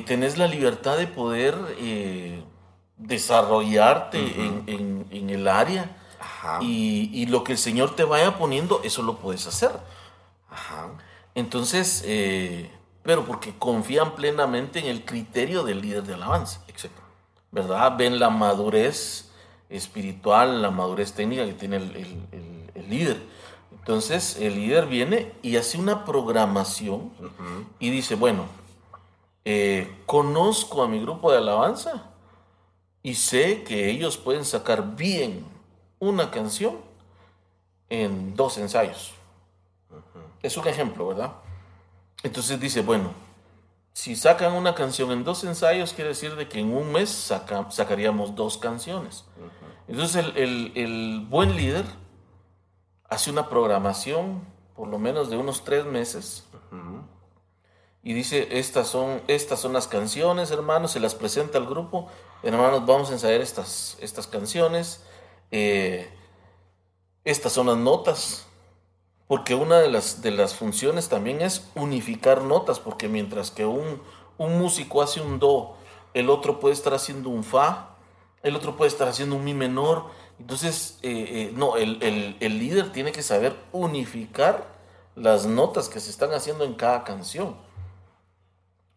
tenés 0.06 0.38
la 0.38 0.46
libertad 0.46 0.96
de 0.98 1.06
poder 1.06 1.54
desarrollarte 2.96 4.18
en, 4.18 4.62
en- 4.66 5.06
en 5.10 5.30
el 5.30 5.48
área 5.48 5.96
Ajá. 6.24 6.58
y, 6.62 7.10
y 7.12 7.26
lo 7.26 7.44
que 7.44 7.52
el 7.52 7.58
Señor 7.58 7.94
te 7.94 8.04
vaya 8.04 8.38
poniendo, 8.38 8.80
eso 8.82 9.02
lo 9.02 9.18
puedes 9.18 9.46
hacer. 9.46 9.70
Ajá. 10.50 10.90
Entonces, 11.34 12.02
eh, 12.06 12.70
pero 13.02 13.24
porque 13.26 13.54
confían 13.58 14.14
plenamente 14.14 14.78
en 14.78 14.86
el 14.86 15.04
criterio 15.04 15.62
del 15.64 15.82
líder 15.82 16.02
de 16.04 16.14
alabanza. 16.14 16.62
Exacto. 16.68 17.02
¿verdad? 17.50 17.96
Ven 17.96 18.18
la 18.18 18.30
madurez 18.30 19.30
espiritual, 19.68 20.62
la 20.62 20.70
madurez 20.70 21.12
técnica 21.12 21.44
que 21.44 21.52
tiene 21.54 21.76
el, 21.76 21.90
el- 21.96 22.26
el- 22.32 22.70
el 22.74 22.90
líder. 22.90 23.22
Entonces, 23.72 24.36
el 24.40 24.54
líder 24.54 24.86
viene 24.86 25.32
y 25.42 25.56
hace 25.56 25.78
una 25.78 26.04
programación 26.04 27.12
y 27.78 27.90
dice, 27.90 28.14
bueno, 28.14 28.46
eh, 29.44 29.94
conozco 30.06 30.82
a 30.82 30.88
mi 30.88 30.98
grupo 31.00 31.30
de 31.30 31.38
alabanza 31.38 32.10
y 33.02 33.14
sé 33.14 33.62
que 33.62 33.90
ellos 33.90 34.16
pueden 34.16 34.44
sacar 34.46 34.96
bien 34.96 35.44
una 36.08 36.30
canción 36.30 36.76
en 37.88 38.34
dos 38.36 38.58
ensayos. 38.58 39.12
Es 40.42 40.56
un 40.56 40.66
ejemplo, 40.68 41.06
¿verdad? 41.08 41.32
Entonces 42.22 42.58
dice, 42.60 42.82
bueno, 42.82 43.12
si 43.92 44.16
sacan 44.16 44.52
una 44.54 44.74
canción 44.74 45.10
en 45.12 45.24
dos 45.24 45.44
ensayos, 45.44 45.92
quiere 45.92 46.08
decir 46.10 46.34
de 46.36 46.48
que 46.48 46.58
en 46.60 46.74
un 46.74 46.90
mes 46.92 47.08
saca- 47.10 47.70
sacaríamos 47.70 48.34
dos 48.34 48.58
canciones. 48.58 49.24
Entonces 49.88 50.16
el, 50.24 50.36
el- 50.36 50.72
el 50.74 51.26
buen 51.28 51.54
líder 51.56 51.84
hace 53.08 53.30
una 53.30 53.48
programación 53.48 54.42
por 54.74 54.88
lo 54.88 54.98
menos 54.98 55.30
de 55.30 55.36
unos 55.36 55.62
tres 55.64 55.84
meses 55.84 56.44
y 58.02 58.12
dice, 58.12 58.58
estas 58.58 58.88
son, 58.88 59.22
estas 59.28 59.60
son 59.60 59.72
las 59.72 59.86
canciones, 59.86 60.50
hermanos, 60.50 60.90
se 60.90 61.00
las 61.00 61.14
presenta 61.14 61.58
al 61.58 61.66
grupo, 61.66 62.08
hermanos, 62.42 62.84
vamos 62.84 63.10
a 63.10 63.12
ensayar 63.12 63.40
estas, 63.40 63.96
estas 64.00 64.26
canciones, 64.26 65.04
eh, 65.50 66.10
estas 67.24 67.52
son 67.52 67.68
las 67.68 67.76
notas, 67.76 68.46
porque 69.26 69.54
una 69.54 69.78
de 69.78 69.90
las, 69.90 70.20
de 70.22 70.30
las 70.30 70.54
funciones 70.54 71.08
también 71.08 71.40
es 71.40 71.70
unificar 71.74 72.42
notas, 72.42 72.80
porque 72.80 73.08
mientras 73.08 73.50
que 73.50 73.64
un, 73.64 74.02
un 74.38 74.58
músico 74.58 75.02
hace 75.02 75.20
un 75.20 75.38
do 75.38 75.76
el 76.12 76.30
otro 76.30 76.60
puede 76.60 76.74
estar 76.74 76.94
haciendo 76.94 77.28
un 77.28 77.42
fa, 77.42 77.96
el 78.42 78.54
otro 78.54 78.76
puede 78.76 78.88
estar 78.88 79.08
haciendo 79.08 79.34
un 79.36 79.44
mi 79.44 79.54
menor. 79.54 80.04
Entonces, 80.38 80.98
eh, 81.02 81.10
eh, 81.28 81.52
no, 81.54 81.76
el, 81.76 82.02
el, 82.38 82.58
líder 82.58 82.92
tiene 82.92 83.10
que 83.10 83.22
saber 83.22 83.56
unificar 83.72 84.68
las 85.16 85.46
notas 85.46 85.88
que 85.88 85.98
se 85.98 86.10
están 86.10 86.32
haciendo 86.32 86.64
en 86.64 86.74
cada 86.74 87.02
canción. 87.02 87.56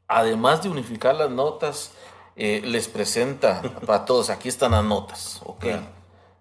Además 0.07 0.61
de 0.61 0.69
unificar 0.69 1.15
las 1.15 1.31
notas, 1.31 1.91
les 2.35 2.87
presenta 2.87 3.63
para 3.85 4.05
todos, 4.05 4.29
aquí 4.29 4.47
están 4.47 4.71
las 4.71 4.83
notas, 4.83 5.41
¿ok? 5.43 5.65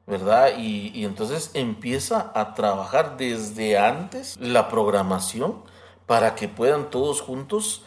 ¿Verdad? 0.07 0.59
Y, 0.59 0.93
y 0.95 1.05
entonces 1.05 1.51
empieza 1.55 2.31
a 2.35 2.55
trabajar 2.55 3.17
desde 3.17 3.77
antes 3.77 4.37
la 4.39 4.69
programación 4.69 5.65
para 6.07 6.37
que 6.37 6.49
puedan 6.49 6.91
todos 6.91 7.21
juntos 7.21 7.83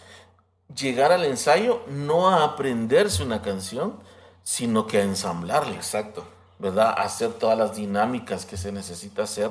llegar 0.76 1.12
al 1.12 1.26
ensayo, 1.26 1.82
no 1.88 2.30
a 2.30 2.44
aprenderse 2.44 3.24
una 3.24 3.42
canción, 3.42 4.00
sino 4.44 4.88
que 4.88 5.00
a 5.00 5.04
ensamblarla. 5.04 5.76
Exacto. 5.76 6.26
¿Verdad? 6.60 6.94
hacer 6.98 7.32
todas 7.32 7.58
las 7.58 7.78
dinámicas 7.78 8.46
que 8.46 8.58
se 8.58 8.74
necesita 8.74 9.24
hacer, 9.24 9.50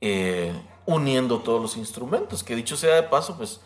eh, 0.00 0.52
uniendo 0.86 1.40
todos 1.40 1.60
los 1.60 1.76
instrumentos. 1.76 2.44
Que 2.44 2.54
dicho 2.54 2.76
sea 2.76 2.94
de 2.94 3.02
paso, 3.02 3.36
pues 3.36 3.60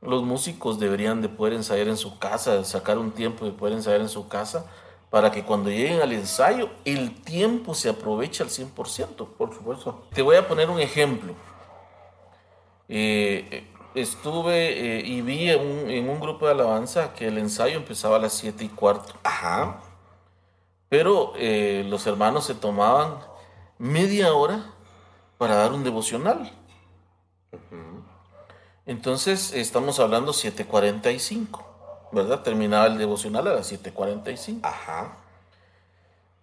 los 0.00 0.22
músicos 0.22 0.78
deberían 0.78 1.20
de 1.20 1.28
poder 1.28 1.54
ensayar 1.54 1.88
en 1.88 1.96
su 1.96 2.20
casa, 2.20 2.62
sacar 2.62 2.98
un 2.98 3.10
tiempo 3.10 3.44
de 3.44 3.50
poder 3.50 3.74
ensayar 3.74 4.00
en 4.00 4.08
su 4.08 4.28
casa, 4.28 4.66
para 5.10 5.30
que 5.30 5.44
cuando 5.44 5.70
lleguen 5.70 6.00
al 6.00 6.12
ensayo 6.12 6.70
el 6.84 7.22
tiempo 7.22 7.74
se 7.74 7.88
aproveche 7.88 8.42
al 8.42 8.50
100%. 8.50 9.28
Por 9.36 9.54
supuesto. 9.54 10.06
Te 10.12 10.22
voy 10.22 10.36
a 10.36 10.46
poner 10.46 10.68
un 10.70 10.80
ejemplo. 10.80 11.34
Eh, 12.88 13.66
estuve 13.94 14.98
eh, 14.98 15.06
y 15.06 15.22
vi 15.22 15.50
en 15.50 16.08
un, 16.08 16.20
grupo 16.20 16.46
de 16.46 16.52
alabanza 16.52 17.14
que 17.14 17.28
el 17.28 17.38
ensayo 17.38 17.76
empezaba 17.76 18.16
a 18.16 18.20
las 18.20 18.34
7 18.34 18.64
y 18.64 18.68
cuarto. 18.68 19.14
Ajá. 19.22 19.80
Pero 20.88 21.32
eh, 21.36 21.84
los 21.88 22.06
hermanos 22.06 22.44
se 22.44 22.54
tomaban 22.54 23.18
media 23.78 24.32
hora 24.32 24.72
para 25.38 25.56
dar 25.56 25.72
un 25.72 25.82
devocional. 25.82 26.52
Entonces 28.86 29.52
estamos 29.52 29.98
hablando 29.98 30.32
7.45, 30.32 31.64
¿verdad? 32.16 32.42
Terminaba 32.42 32.86
el 32.86 32.98
devocional 32.98 33.46
a 33.46 33.54
las 33.54 33.72
7.45. 33.72 34.60
Ajá. 34.62 35.16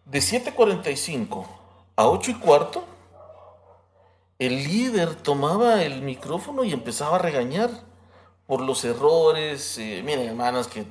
De 0.06 0.20
7.45 0.20 1.46
a 1.96 2.08
8 2.08 2.32
y 2.32 2.34
cuarto 2.36 2.86
el 4.40 4.64
líder 4.64 5.16
tomaba 5.16 5.84
el 5.84 6.02
micrófono 6.02 6.64
y 6.64 6.74
empezaba 6.74 7.16
a 7.16 7.20
regañar 7.20 7.70
por 8.46 8.62
los 8.62 8.84
errores. 8.84 9.78
Eh, 9.78 10.02
miren, 10.04 10.28
hermanas 10.28 10.68
que 10.68 10.86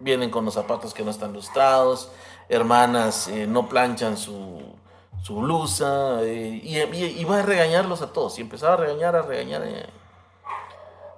vienen 0.00 0.30
con 0.30 0.44
los 0.44 0.54
zapatos 0.54 0.92
que 0.92 1.04
no 1.04 1.12
están 1.12 1.32
lustrados, 1.32 2.10
hermanas 2.48 3.28
eh, 3.28 3.46
no 3.46 3.68
planchan 3.68 4.16
su, 4.16 4.74
blusa, 5.28 6.22
eh, 6.22 6.60
y, 6.62 6.78
iba 7.20 7.38
a 7.38 7.42
regañarlos 7.42 8.02
a 8.02 8.12
todos, 8.12 8.38
y 8.38 8.42
empezaba 8.42 8.74
a 8.74 8.76
regañar, 8.78 9.14
a 9.14 9.22
regañar. 9.22 9.62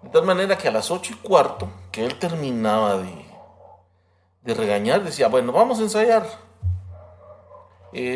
De 0.03 0.11
tal 0.13 0.25
manera 0.25 0.59
que 0.59 0.69
a 0.69 0.73
las 0.73 0.91
ocho 0.91 1.13
y 1.13 1.17
cuarto, 1.17 1.69
que 1.99 2.07
él 2.07 2.17
terminaba 2.17 2.99
de, 2.99 3.25
de 4.43 4.55
regañar, 4.55 5.03
decía, 5.03 5.27
bueno, 5.27 5.51
vamos 5.51 5.81
a 5.81 5.83
ensayar. 5.83 6.25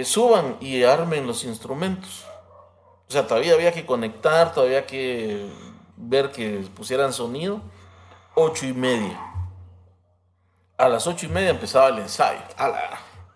suban 0.04 0.56
y 0.60 0.84
armen 0.84 1.26
los 1.26 1.42
instrumentos. 1.42 2.24
O 3.08 3.12
sea, 3.12 3.26
todavía 3.26 3.54
había 3.54 3.72
que 3.72 3.84
conectar, 3.84 4.54
todavía 4.54 4.86
que 4.86 5.50
ver 5.96 6.30
que 6.30 6.64
pusieran 6.76 7.12
sonido. 7.12 7.60
Ocho 8.36 8.66
y 8.66 8.72
media. 8.72 9.20
A 10.78 10.88
las 10.88 11.08
ocho 11.08 11.26
y 11.26 11.30
media 11.30 11.50
empezaba 11.50 11.88
el 11.88 11.98
ensayo. 11.98 12.40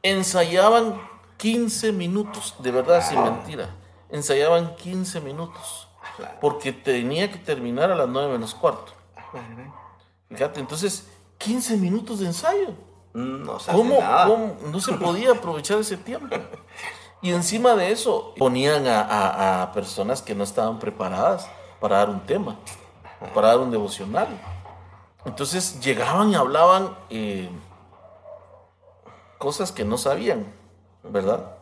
Ensayaban 0.00 1.00
15 1.38 1.90
minutos, 1.90 2.54
de 2.60 2.70
verdad, 2.70 3.02
sin 3.02 3.20
mentira. 3.20 3.68
Ensayaban 4.10 4.76
15 4.76 5.20
minutos. 5.22 5.88
Porque 6.40 6.72
tenía 6.72 7.32
que 7.32 7.38
terminar 7.38 7.90
a 7.90 7.96
las 7.96 8.08
nueve 8.08 8.34
menos 8.34 8.54
cuarto. 8.54 8.92
Fíjate, 10.28 10.60
entonces, 10.60 11.06
15 11.38 11.76
minutos 11.76 12.20
de 12.20 12.26
ensayo. 12.26 12.74
No, 13.14 13.56
¿Cómo, 13.72 14.56
no 14.70 14.80
se 14.80 14.92
podía 14.92 15.32
aprovechar 15.32 15.78
ese 15.78 15.96
tiempo? 15.96 16.36
Y 17.22 17.32
encima 17.32 17.74
de 17.74 17.90
eso 17.90 18.34
ponían 18.36 18.84
a, 18.86 19.70
personas 19.72 20.20
que 20.20 20.34
no 20.34 20.44
estaban 20.44 20.78
preparadas 20.78 21.48
para 21.80 21.96
dar 21.96 22.10
un 22.10 22.20
tema, 22.20 22.56
para 23.34 23.48
dar 23.48 23.58
un 23.58 23.70
devocional. 23.70 24.28
Entonces 25.24 25.80
llegaban 25.80 26.30
y 26.30 26.34
hablaban 26.34 26.94
eh, 27.08 27.50
cosas 29.38 29.72
que 29.72 29.84
no 29.84 29.96
sabían, 29.98 30.52
¿verdad? 31.02 31.56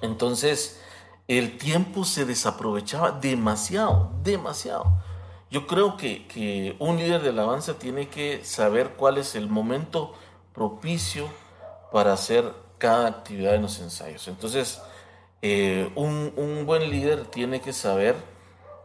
Entonces 0.00 0.80
el 1.28 1.58
tiempo 1.58 2.04
se 2.04 2.24
desaprovechaba 2.24 3.12
demasiado, 3.12 4.10
demasiado. 4.22 5.00
Yo 5.50 5.66
creo 5.66 5.96
que, 5.96 6.26
que 6.26 6.76
un 6.78 6.96
líder 6.96 7.22
de 7.22 7.30
alabanza 7.30 7.78
tiene 7.78 8.08
que 8.08 8.44
saber 8.44 8.90
cuál 8.90 9.18
es 9.18 9.34
el 9.34 9.48
momento 9.48 10.14
propicio 10.54 11.28
para 11.92 12.12
hacer 12.12 12.52
cada 12.78 13.08
actividad 13.08 13.54
en 13.54 13.62
los 13.62 13.80
ensayos. 13.80 14.28
Entonces, 14.28 14.80
eh, 15.42 15.90
un, 15.94 16.64
buen 16.66 16.90
líder 16.90 17.26
tiene 17.26 17.60
que 17.60 17.72
saber 17.72 18.14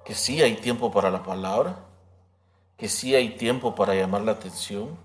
que 0.05 0.15
sí 0.15 0.41
hay 0.41 0.55
tiempo 0.55 0.91
para 0.91 1.09
la 1.11 1.23
palabra, 1.23 1.79
que 2.77 2.87
sí 2.87 3.15
hay 3.15 3.29
tiempo 3.35 3.75
para 3.75 3.93
llamar 3.95 4.21
la 4.21 4.33
atención, 4.33 4.97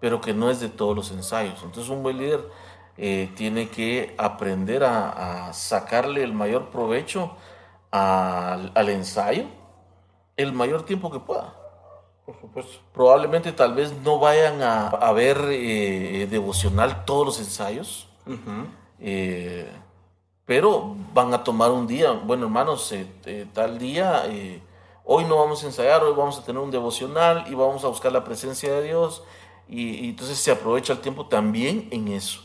pero 0.00 0.20
que 0.20 0.34
no 0.34 0.50
es 0.50 0.60
de 0.60 0.68
todos 0.68 0.96
los 0.96 1.10
ensayos. 1.12 1.62
Entonces 1.62 1.90
un 1.90 2.02
buen 2.02 2.18
líder 2.18 2.48
eh, 2.96 3.30
tiene 3.36 3.68
que 3.68 4.14
aprender 4.18 4.84
a, 4.84 5.52
sacarle 5.52 6.24
el 6.24 6.32
mayor 6.32 6.70
provecho 6.70 7.36
al, 7.90 8.88
ensayo 8.88 9.44
el 10.36 10.52
mayor 10.52 10.84
tiempo 10.84 11.10
que 11.10 11.20
pueda. 11.20 11.54
Por 12.24 12.40
supuesto. 12.40 12.78
Probablemente 12.92 13.52
tal 13.52 13.74
vez 13.74 13.92
no 14.02 14.18
vayan 14.18 14.62
a, 14.62 15.12
ver 15.12 15.38
eh, 15.50 16.26
devocional 16.30 17.04
todos 17.04 17.26
los 17.26 17.38
ensayos, 17.38 18.08
eh, 18.98 19.70
pero 20.46 20.96
van 21.12 21.34
a 21.34 21.44
tomar 21.44 21.70
un 21.70 21.86
día, 21.86 22.12
bueno 22.12 22.46
hermanos, 22.46 22.92
eh, 22.92 23.46
tal 23.52 23.78
día, 23.78 24.22
hoy 25.04 25.24
no 25.24 25.36
vamos 25.36 25.62
a 25.64 25.66
ensayar, 25.66 26.02
hoy 26.02 26.14
vamos 26.16 26.38
a 26.38 26.44
tener 26.44 26.62
un 26.62 26.70
devocional 26.70 27.44
y 27.46 27.54
vamos 27.54 27.84
a 27.84 27.88
buscar 27.88 28.10
la 28.10 28.24
presencia 28.24 28.72
de 28.72 28.84
Dios 28.84 29.22
y, 29.68 30.08
entonces 30.08 30.38
se 30.38 30.50
aprovecha 30.50 30.94
el 30.94 31.00
tiempo 31.00 31.26
también 31.26 31.88
en 31.90 32.08
eso, 32.08 32.40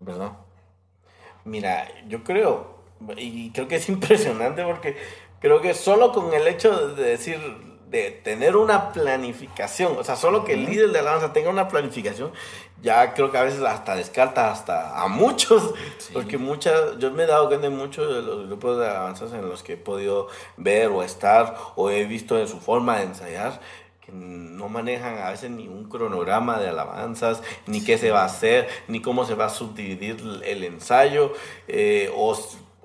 ¿verdad? 0.00 0.32
Mira, 1.44 1.88
yo 2.08 2.24
creo, 2.24 2.78
y 3.16 3.50
creo 3.50 3.68
que 3.68 3.76
es 3.76 3.88
impresionante 3.88 4.64
porque 4.64 4.96
creo 5.40 5.60
que 5.60 5.74
solo 5.74 6.12
con 6.12 6.32
el 6.32 6.46
hecho 6.46 6.88
de 6.88 7.04
decir 7.04 7.38
de 7.90 8.10
tener 8.10 8.56
una 8.56 8.92
planificación, 8.92 9.96
o 9.98 10.04
sea, 10.04 10.16
solo 10.16 10.44
que 10.44 10.54
el 10.54 10.66
líder 10.66 10.90
de 10.90 10.98
alabanza 10.98 11.32
tenga 11.32 11.48
una 11.48 11.68
planificación, 11.68 12.32
ya 12.82 13.14
creo 13.14 13.30
que 13.30 13.38
a 13.38 13.42
veces 13.42 13.62
hasta 13.62 13.96
descarta 13.96 14.50
hasta 14.50 15.02
a 15.02 15.08
muchos, 15.08 15.74
porque 16.12 16.36
muchas, 16.36 16.98
yo 16.98 17.10
me 17.12 17.22
he 17.22 17.26
dado 17.26 17.48
cuenta 17.48 17.68
de 17.68 17.74
muchos 17.74 18.14
de 18.14 18.22
los 18.22 18.46
grupos 18.46 18.78
de 18.78 18.88
alabanzas 18.88 19.32
en 19.32 19.48
los 19.48 19.62
que 19.62 19.74
he 19.74 19.76
podido 19.76 20.28
ver 20.56 20.88
o 20.88 21.02
estar 21.02 21.56
o 21.76 21.90
he 21.90 22.04
visto 22.04 22.34
de 22.36 22.46
su 22.46 22.60
forma 22.60 22.98
de 22.98 23.04
ensayar, 23.04 23.60
que 24.04 24.12
no 24.12 24.68
manejan 24.68 25.18
a 25.18 25.30
veces 25.30 25.50
ni 25.50 25.66
un 25.66 25.88
cronograma 25.88 26.58
de 26.58 26.68
alabanzas, 26.68 27.42
ni 27.66 27.82
qué 27.82 27.96
se 27.96 28.10
va 28.10 28.22
a 28.22 28.26
hacer, 28.26 28.68
ni 28.86 29.00
cómo 29.00 29.24
se 29.24 29.34
va 29.34 29.46
a 29.46 29.50
subdividir 29.50 30.22
el 30.44 30.64
ensayo, 30.64 31.32
eh, 31.68 32.12
o 32.14 32.36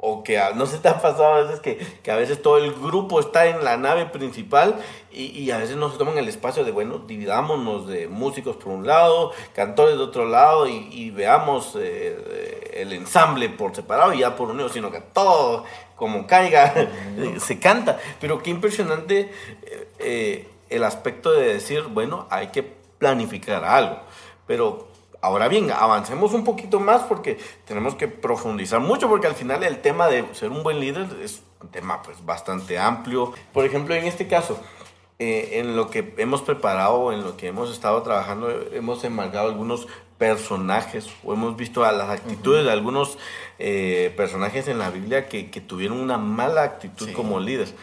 o 0.05 0.21
que 0.21 0.37
no 0.55 0.65
se 0.65 0.79
te 0.79 0.89
ha 0.89 1.01
pasado 1.01 1.33
a 1.35 1.41
veces 1.43 1.61
que, 1.61 1.77
que, 1.77 2.11
a 2.11 2.17
veces 2.17 2.41
todo 2.41 2.57
el 2.57 2.73
grupo 2.73 3.21
está 3.21 3.45
en 3.47 3.63
la 3.63 3.77
nave 3.77 4.05
principal 4.05 4.75
y, 5.13 5.27
y, 5.27 5.49
a 5.51 5.57
veces 5.57 5.77
no 5.77 5.89
se 5.89 5.97
toman 5.97 6.17
el 6.17 6.27
espacio 6.27 6.65
de, 6.65 6.71
bueno, 6.71 6.97
dividámonos 7.07 7.87
de 7.87 8.09
músicos 8.09 8.57
por 8.57 8.73
un 8.73 8.85
lado, 8.85 9.31
cantores 9.55 9.95
de 9.95 10.03
otro 10.03 10.25
lado 10.25 10.67
y, 10.67 10.89
y 10.91 11.09
veamos 11.09 11.77
eh, 11.79 12.71
el 12.73 12.91
ensamble 12.91 13.47
por 13.47 13.73
separado 13.73 14.13
y 14.13 14.19
ya 14.19 14.35
por 14.35 14.49
unido, 14.49 14.67
sino 14.67 14.91
que 14.91 14.99
todo 14.99 15.63
como 15.95 16.27
caiga 16.27 16.89
se 17.39 17.59
canta. 17.59 17.97
Pero 18.19 18.43
qué 18.43 18.49
impresionante 18.49 19.31
eh, 19.61 19.87
eh, 19.99 20.49
el 20.69 20.83
aspecto 20.83 21.31
de 21.31 21.53
decir, 21.53 21.83
bueno, 21.83 22.27
hay 22.29 22.47
que 22.47 22.63
planificar 22.63 23.63
algo. 23.63 23.99
Pero 24.47 24.89
Ahora 25.23 25.47
bien, 25.47 25.71
avancemos 25.71 26.33
un 26.33 26.43
poquito 26.43 26.81
más 26.81 27.03
porque 27.03 27.37
tenemos 27.63 27.95
que 27.95 28.09
profundizar 28.09 28.81
mucho 28.81 29.07
porque 29.07 29.25
al 29.25 29.35
final 29.35 29.63
el 29.63 29.79
tema 29.79 30.09
de 30.09 30.25
ser 30.35 30.51
un 30.51 30.63
buen 30.63 30.81
líder 30.81 31.07
es 31.23 31.41
un 31.61 31.69
tema 31.69 32.01
pues 32.03 32.25
bastante 32.25 32.77
amplio. 32.77 33.31
Por 33.53 33.63
ejemplo, 33.63 33.95
en 33.95 34.03
este 34.03 34.27
caso, 34.27 34.59
eh, 35.19 35.61
en 35.61 35.77
lo 35.77 35.89
que 35.89 36.13
hemos 36.17 36.41
preparado, 36.41 37.13
en 37.13 37.23
lo 37.23 37.37
que 37.37 37.47
hemos 37.47 37.71
estado 37.71 38.03
trabajando, 38.03 38.49
hemos 38.73 39.01
enmarcado 39.05 39.47
algunos 39.47 39.87
personajes 40.17 41.09
o 41.23 41.31
hemos 41.31 41.55
visto 41.55 41.85
a 41.85 41.93
las 41.93 42.09
actitudes 42.09 42.65
de 42.65 42.71
algunos 42.73 43.17
eh, 43.59 44.13
personajes 44.17 44.67
en 44.67 44.77
la 44.77 44.89
Biblia 44.89 45.29
que, 45.29 45.43
tuvieron 45.65 46.01
una 46.01 46.17
mala 46.17 46.63
actitud 46.63 47.13
como 47.13 47.39
líderes. 47.39 47.73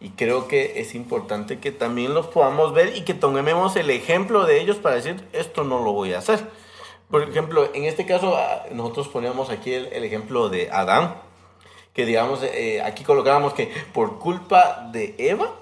Y 0.00 0.12
creo 0.12 0.48
que 0.48 0.80
es 0.80 0.94
importante 0.94 1.58
que 1.58 1.72
también 1.72 2.14
los 2.14 2.28
podamos 2.28 2.72
ver 2.72 2.96
y 2.96 3.02
que 3.02 3.12
tomemos 3.12 3.76
el 3.76 3.90
ejemplo 3.90 4.46
de 4.46 4.62
ellos 4.62 4.78
para 4.78 4.94
decir, 4.94 5.22
esto 5.34 5.62
no 5.62 5.84
lo 5.84 5.92
voy 5.92 6.14
a 6.14 6.20
hacer. 6.20 6.65
Por 7.10 7.22
ejemplo, 7.22 7.68
en 7.72 7.84
este 7.84 8.04
caso, 8.06 8.36
ah, 8.36 8.64
nosotros 8.72 9.08
poníamos 9.08 9.50
aquí 9.50 9.72
el, 9.72 9.86
el 9.86 10.04
ejemplo 10.04 10.48
de 10.48 10.70
Adán, 10.70 11.14
que 11.92 12.04
digamos, 12.04 12.42
eh, 12.42 12.82
aquí 12.82 13.04
colocábamos 13.04 13.54
que 13.54 13.72
por 13.92 14.18
culpa 14.18 14.88
de 14.92 15.14
Eva, 15.18 15.52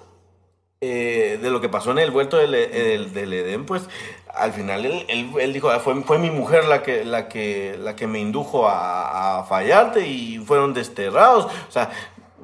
eh, 0.80 1.38
de 1.40 1.50
lo 1.50 1.60
que 1.60 1.68
pasó 1.68 1.92
en 1.92 1.98
el 1.98 2.10
vuelto 2.10 2.36
del, 2.36 2.50
del, 2.52 3.12
del 3.14 3.32
Edén, 3.32 3.66
pues 3.66 3.88
al 4.34 4.52
final 4.52 4.84
él, 4.84 5.04
él, 5.08 5.30
él 5.40 5.52
dijo, 5.52 5.70
"Ah, 5.70 5.78
fue, 5.80 5.94
fue 6.02 6.18
mi 6.18 6.30
mujer 6.30 6.64
la 6.64 6.82
que, 6.82 7.04
la 7.04 7.28
que, 7.28 7.76
la 7.78 7.94
que 7.94 8.06
me 8.06 8.18
indujo 8.18 8.66
a, 8.68 9.38
a 9.40 9.44
fallarte 9.44 10.06
y 10.06 10.38
fueron 10.38 10.74
desterrados. 10.74 11.46
O 11.68 11.70
sea, 11.72 11.90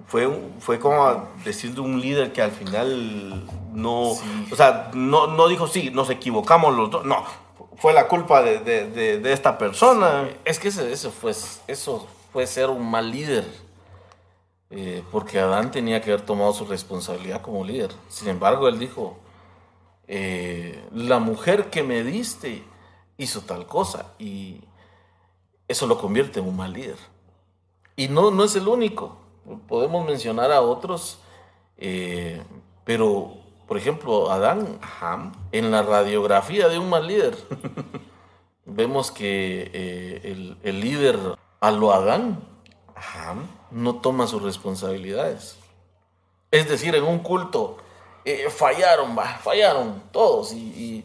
fue, 0.07 0.29
fue 0.61 0.79
como 0.79 1.29
decir 1.45 1.75
de 1.75 1.81
un 1.81 2.01
líder 2.01 2.33
que 2.33 2.43
al 2.43 2.53
final 2.53 3.45
no, 3.73 4.11
o 4.11 4.57
sea, 4.57 4.91
no, 4.95 5.27
no 5.27 5.49
dijo, 5.49 5.67
sí, 5.67 5.91
nos 5.91 6.11
equivocamos 6.11 6.75
los 6.77 6.91
dos. 6.91 7.05
No, 7.05 7.25
fue 7.81 7.93
la 7.93 8.09
culpa 8.09 8.43
de, 8.43 8.59
de, 8.59 8.91
de, 8.91 9.19
de 9.19 9.33
esta 9.33 9.59
persona. 9.59 10.29
Es 10.45 10.59
que 10.59 10.69
eso 10.69 11.11
fue, 11.11 11.33
eso 11.67 12.07
fue 12.33 12.47
ser 12.47 12.71
un 12.71 12.89
mal 12.91 13.11
líder. 13.11 13.45
Eh, 14.73 15.03
porque 15.11 15.41
Adán 15.41 15.73
tenía 15.73 16.01
que 16.01 16.13
haber 16.13 16.25
tomado 16.25 16.53
su 16.53 16.65
responsabilidad 16.65 17.43
como 17.43 17.65
líder. 17.65 17.91
Sin 18.09 18.29
embargo, 18.29 18.69
él 18.69 18.79
dijo, 18.79 19.19
eh, 20.07 20.85
la 20.93 21.19
mujer 21.19 21.71
que 21.71 21.83
me 21.83 22.05
diste 22.05 22.63
hizo 23.17 23.41
tal 23.41 23.67
cosa 23.67 24.13
y 24.19 24.61
eso 25.67 25.87
lo 25.87 25.99
convierte 25.99 26.39
en 26.39 26.47
un 26.47 26.57
mal 26.57 26.73
líder. 26.73 26.99
Y 27.97 28.09
no, 28.09 28.31
no 28.31 28.45
es 28.45 28.55
el 28.55 28.69
único. 28.69 29.19
Podemos 29.67 30.07
mencionar 30.07 30.53
a 30.53 30.61
otros, 30.61 31.19
eh, 31.77 32.41
pero, 32.85 33.39
por 33.71 33.77
ejemplo, 33.79 34.33
Adán, 34.33 34.81
en 35.53 35.71
la 35.71 35.83
radiografía 35.85 36.67
de 36.69 36.81
un 36.81 36.91
mal 36.91 37.07
líder, 37.07 37.37
vemos 38.65 39.13
que 39.13 39.71
eh, 39.73 40.21
el, 40.25 40.57
el 40.65 40.81
líder 40.81 41.17
a 41.61 41.71
lo 41.71 41.93
Adán 41.93 42.41
no 43.71 44.01
toma 44.01 44.27
sus 44.27 44.43
responsabilidades. 44.43 45.57
Es 46.51 46.69
decir, 46.69 46.97
en 46.97 47.05
un 47.05 47.21
culto 47.21 47.77
eh, 48.25 48.49
fallaron, 48.51 49.17
va, 49.17 49.39
fallaron 49.39 50.03
todos 50.11 50.53
y, 50.53 50.57
y 50.59 51.05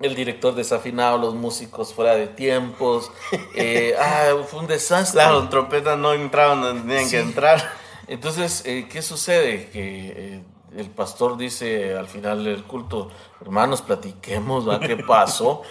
el 0.00 0.14
director 0.14 0.54
desafinado, 0.54 1.16
los 1.16 1.34
músicos 1.34 1.94
fuera 1.94 2.14
de 2.14 2.26
tiempos, 2.26 3.10
eh, 3.54 3.94
ah, 3.98 4.34
fue 4.46 4.60
un 4.60 4.66
desastre. 4.66 5.22
Claro, 5.22 5.48
trompetas 5.48 5.96
no 5.96 6.12
entraban 6.12 6.60
donde 6.60 6.82
tenían 6.82 7.04
Sí. 7.06 7.12
que 7.12 7.20
entrar. 7.22 7.72
Entonces, 8.06 8.66
eh, 8.66 8.86
¿qué 8.86 9.00
sucede? 9.00 9.70
Que 9.70 10.12
eh, 10.14 10.42
el 10.76 10.90
pastor 10.90 11.36
dice 11.36 11.96
al 11.96 12.06
final 12.06 12.44
del 12.44 12.64
culto, 12.64 13.10
hermanos, 13.40 13.82
platiquemos, 13.82 14.68
¿va? 14.68 14.80
¿qué 14.80 14.96
pasó? 14.96 15.62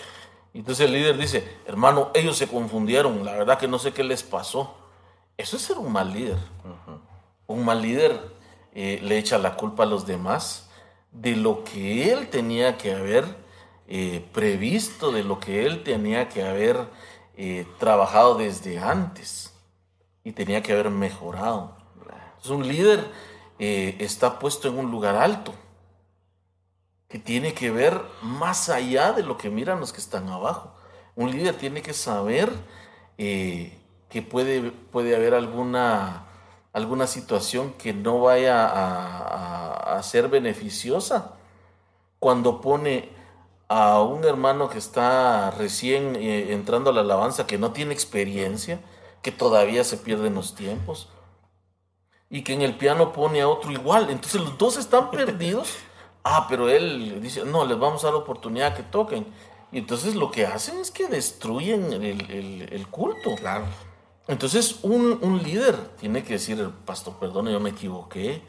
Y 0.53 0.59
Entonces 0.59 0.85
el 0.85 0.93
líder 0.93 1.17
dice, 1.17 1.57
hermano, 1.65 2.11
ellos 2.13 2.37
se 2.37 2.47
confundieron, 2.47 3.25
la 3.25 3.33
verdad 3.33 3.57
que 3.57 3.67
no 3.67 3.79
sé 3.79 3.91
qué 3.91 4.03
les 4.03 4.23
pasó. 4.23 4.75
Eso 5.37 5.57
es 5.57 5.63
ser 5.63 5.77
un 5.77 5.91
mal 5.91 6.13
líder. 6.13 6.37
Un 7.47 7.65
mal 7.65 7.81
líder 7.81 8.19
eh, 8.73 8.99
le 9.01 9.17
echa 9.17 9.37
la 9.37 9.55
culpa 9.55 9.83
a 9.83 9.87
los 9.87 10.05
demás 10.05 10.69
de 11.11 11.35
lo 11.35 11.63
que 11.63 12.11
él 12.11 12.29
tenía 12.29 12.77
que 12.77 12.93
haber 12.93 13.25
eh, 13.87 14.25
previsto, 14.31 15.11
de 15.11 15.23
lo 15.23 15.39
que 15.39 15.65
él 15.65 15.83
tenía 15.83 16.29
que 16.29 16.43
haber 16.43 16.87
eh, 17.35 17.67
trabajado 17.79 18.35
desde 18.35 18.79
antes 18.79 19.53
y 20.23 20.31
tenía 20.31 20.61
que 20.61 20.73
haber 20.73 20.89
mejorado. 20.89 21.75
Entonces, 22.37 22.51
un 22.51 22.67
líder 22.67 23.11
eh, 23.65 23.95
está 23.99 24.39
puesto 24.39 24.67
en 24.67 24.77
un 24.77 24.91
lugar 24.91 25.15
alto 25.15 25.53
que 27.07 27.17
tiene 27.17 27.53
que 27.53 27.71
ver 27.71 28.01
más 28.21 28.67
allá 28.67 29.13
de 29.13 29.23
lo 29.23 29.37
que 29.37 29.49
miran 29.49 29.79
los 29.79 29.93
que 29.93 30.01
están 30.01 30.27
abajo. 30.27 30.75
Un 31.15 31.31
líder 31.31 31.55
tiene 31.55 31.81
que 31.81 31.93
saber 31.93 32.51
eh, 33.17 33.79
que 34.09 34.21
puede, 34.21 34.71
puede 34.71 35.15
haber 35.15 35.33
alguna, 35.33 36.25
alguna 36.73 37.07
situación 37.07 37.71
que 37.77 37.93
no 37.93 38.19
vaya 38.19 38.65
a, 38.65 40.03
ser 40.03 40.27
beneficiosa 40.27 41.35
cuando 42.19 42.59
pone 42.59 43.11
a 43.69 44.01
un 44.01 44.25
hermano 44.25 44.67
que 44.67 44.77
está 44.77 45.51
recién 45.51 46.17
eh, 46.17 46.51
entrando 46.51 46.89
a 46.89 46.93
la 46.93 46.99
alabanza, 46.99 47.47
que 47.47 47.57
no 47.57 47.71
tiene 47.71 47.93
experiencia, 47.93 48.81
que 49.21 49.31
todavía 49.31 49.85
se 49.85 49.95
pierden 49.95 50.35
los 50.35 50.53
tiempos, 50.53 51.07
y 52.33 52.41
que 52.43 52.53
en 52.53 52.63
el 52.63 52.75
piano 52.75 53.13
pone 53.13 53.41
a 53.41 53.47
otro 53.47 53.71
igual. 53.71 54.09
Entonces 54.09 54.41
los 54.41 54.57
dos 54.57 54.77
están 54.77 55.09
perdidos. 55.11 55.69
Ah, 56.25 56.45
pero 56.49 56.69
él 56.69 57.19
dice, 57.21 57.43
no, 57.43 57.65
les 57.65 57.77
vamos 57.77 58.01
a 58.03 58.07
dar 58.07 58.15
oportunidad 58.15 58.73
que 58.77 58.81
toquen. 58.83 59.27
Y 59.73 59.79
entonces 59.79 60.15
lo 60.15 60.31
que 60.31 60.45
hacen 60.45 60.77
es 60.77 60.89
que 60.89 61.07
destruyen 61.07 61.91
el, 61.91 62.31
el- 62.31 62.69
el 62.71 62.87
culto. 62.87 63.35
Claro. 63.35 63.65
Entonces, 64.29 64.79
un, 64.83 65.19
un 65.21 65.43
líder 65.43 65.75
tiene 65.97 66.23
que 66.23 66.35
decir, 66.35 66.71
pastor, 66.85 67.15
perdone, 67.19 67.51
yo 67.51 67.59
me 67.59 67.71
equivoqué, 67.71 68.41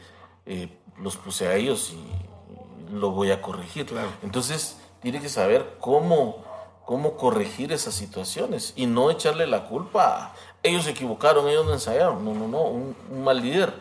eh, 0.47 0.69
los 1.01 1.17
puse 1.17 1.49
a 1.49 1.57
ellos 1.57 1.93
y, 1.93 2.95
lo 2.95 3.11
voy 3.11 3.33
a 3.33 3.43
corregir. 3.43 3.87
Claro. 3.87 4.11
Entonces, 4.23 4.77
tiene 5.03 5.21
que 5.21 5.29
saber 5.29 5.77
cómo, 5.81 6.45
cómo 6.85 7.17
corregir 7.17 7.73
esas 7.73 7.95
situaciones 7.95 8.73
y 8.77 8.87
no 8.87 9.11
echarle 9.11 9.49
la 9.49 9.65
culpa 9.67 10.27
a 10.27 10.35
ellos 10.65 10.83
se 10.85 10.91
equivocaron, 10.91 11.49
ellos 11.49 11.65
no 11.65 11.73
ensayaron. 11.75 12.25
No, 12.25 12.35
no, 12.35 12.49
no, 12.49 12.63
un, 12.63 12.97
un 13.11 13.23
mal 13.23 13.41
líder 13.41 13.73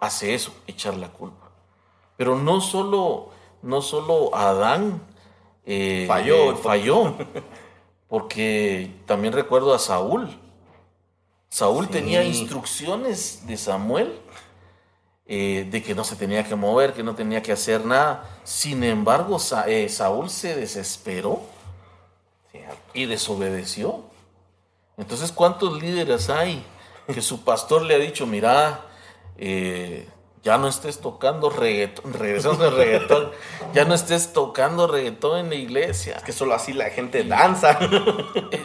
hace 0.00 0.34
eso, 0.34 0.52
echar 0.66 0.94
la 0.96 1.08
culpa. 1.08 1.48
Pero 2.18 2.36
no 2.36 2.60
solo, 2.60 3.30
no 3.62 3.80
solo 3.80 4.34
Adán 4.34 5.00
eh, 5.64 6.04
Falló. 6.06 6.52
eh, 6.52 6.56
falló, 6.56 7.14
porque 8.08 8.92
también 9.06 9.32
recuerdo 9.32 9.72
a 9.74 9.78
Saúl. 9.78 10.28
Saúl 11.48 11.86
Sí. 11.86 11.92
tenía 11.92 12.22
instrucciones 12.24 13.46
de 13.46 13.56
Samuel 13.56 14.18
eh, 15.26 15.66
de 15.70 15.82
que 15.82 15.94
no 15.94 16.02
se 16.04 16.16
tenía 16.16 16.44
que 16.44 16.54
mover, 16.56 16.92
que 16.94 17.02
no 17.02 17.14
tenía 17.14 17.42
que 17.42 17.52
hacer 17.52 17.84
nada. 17.86 18.28
Sin 18.44 18.82
embargo, 18.84 19.38
Sa- 19.38 19.66
Saúl 19.88 20.28
se 20.30 20.56
desesperó 20.56 21.40
y 22.94 23.06
desobedeció. 23.06 24.02
Entonces, 25.02 25.32
¿cuántos 25.32 25.80
líderes 25.82 26.30
hay 26.30 26.64
que 27.12 27.20
su 27.20 27.42
pastor 27.44 27.82
le 27.82 27.96
ha 27.96 27.98
dicho, 27.98 28.26
mira, 28.26 28.82
eh, 29.36 30.08
ya 30.44 30.58
no 30.58 30.66
estés 30.68 30.98
tocando 31.00 31.50
reggaetón, 31.50 32.12
regresando 32.14 32.64
al 32.64 32.76
reggaetón, 32.76 33.30
ya 33.74 33.84
no 33.84 33.94
estés 33.94 34.32
tocando 34.32 34.86
reggaetón 34.86 35.38
en 35.38 35.48
la 35.50 35.54
iglesia? 35.56 36.22
Que 36.24 36.32
solo 36.32 36.54
así 36.54 36.72
la 36.72 36.90
gente 36.90 37.22
danza 37.24 37.78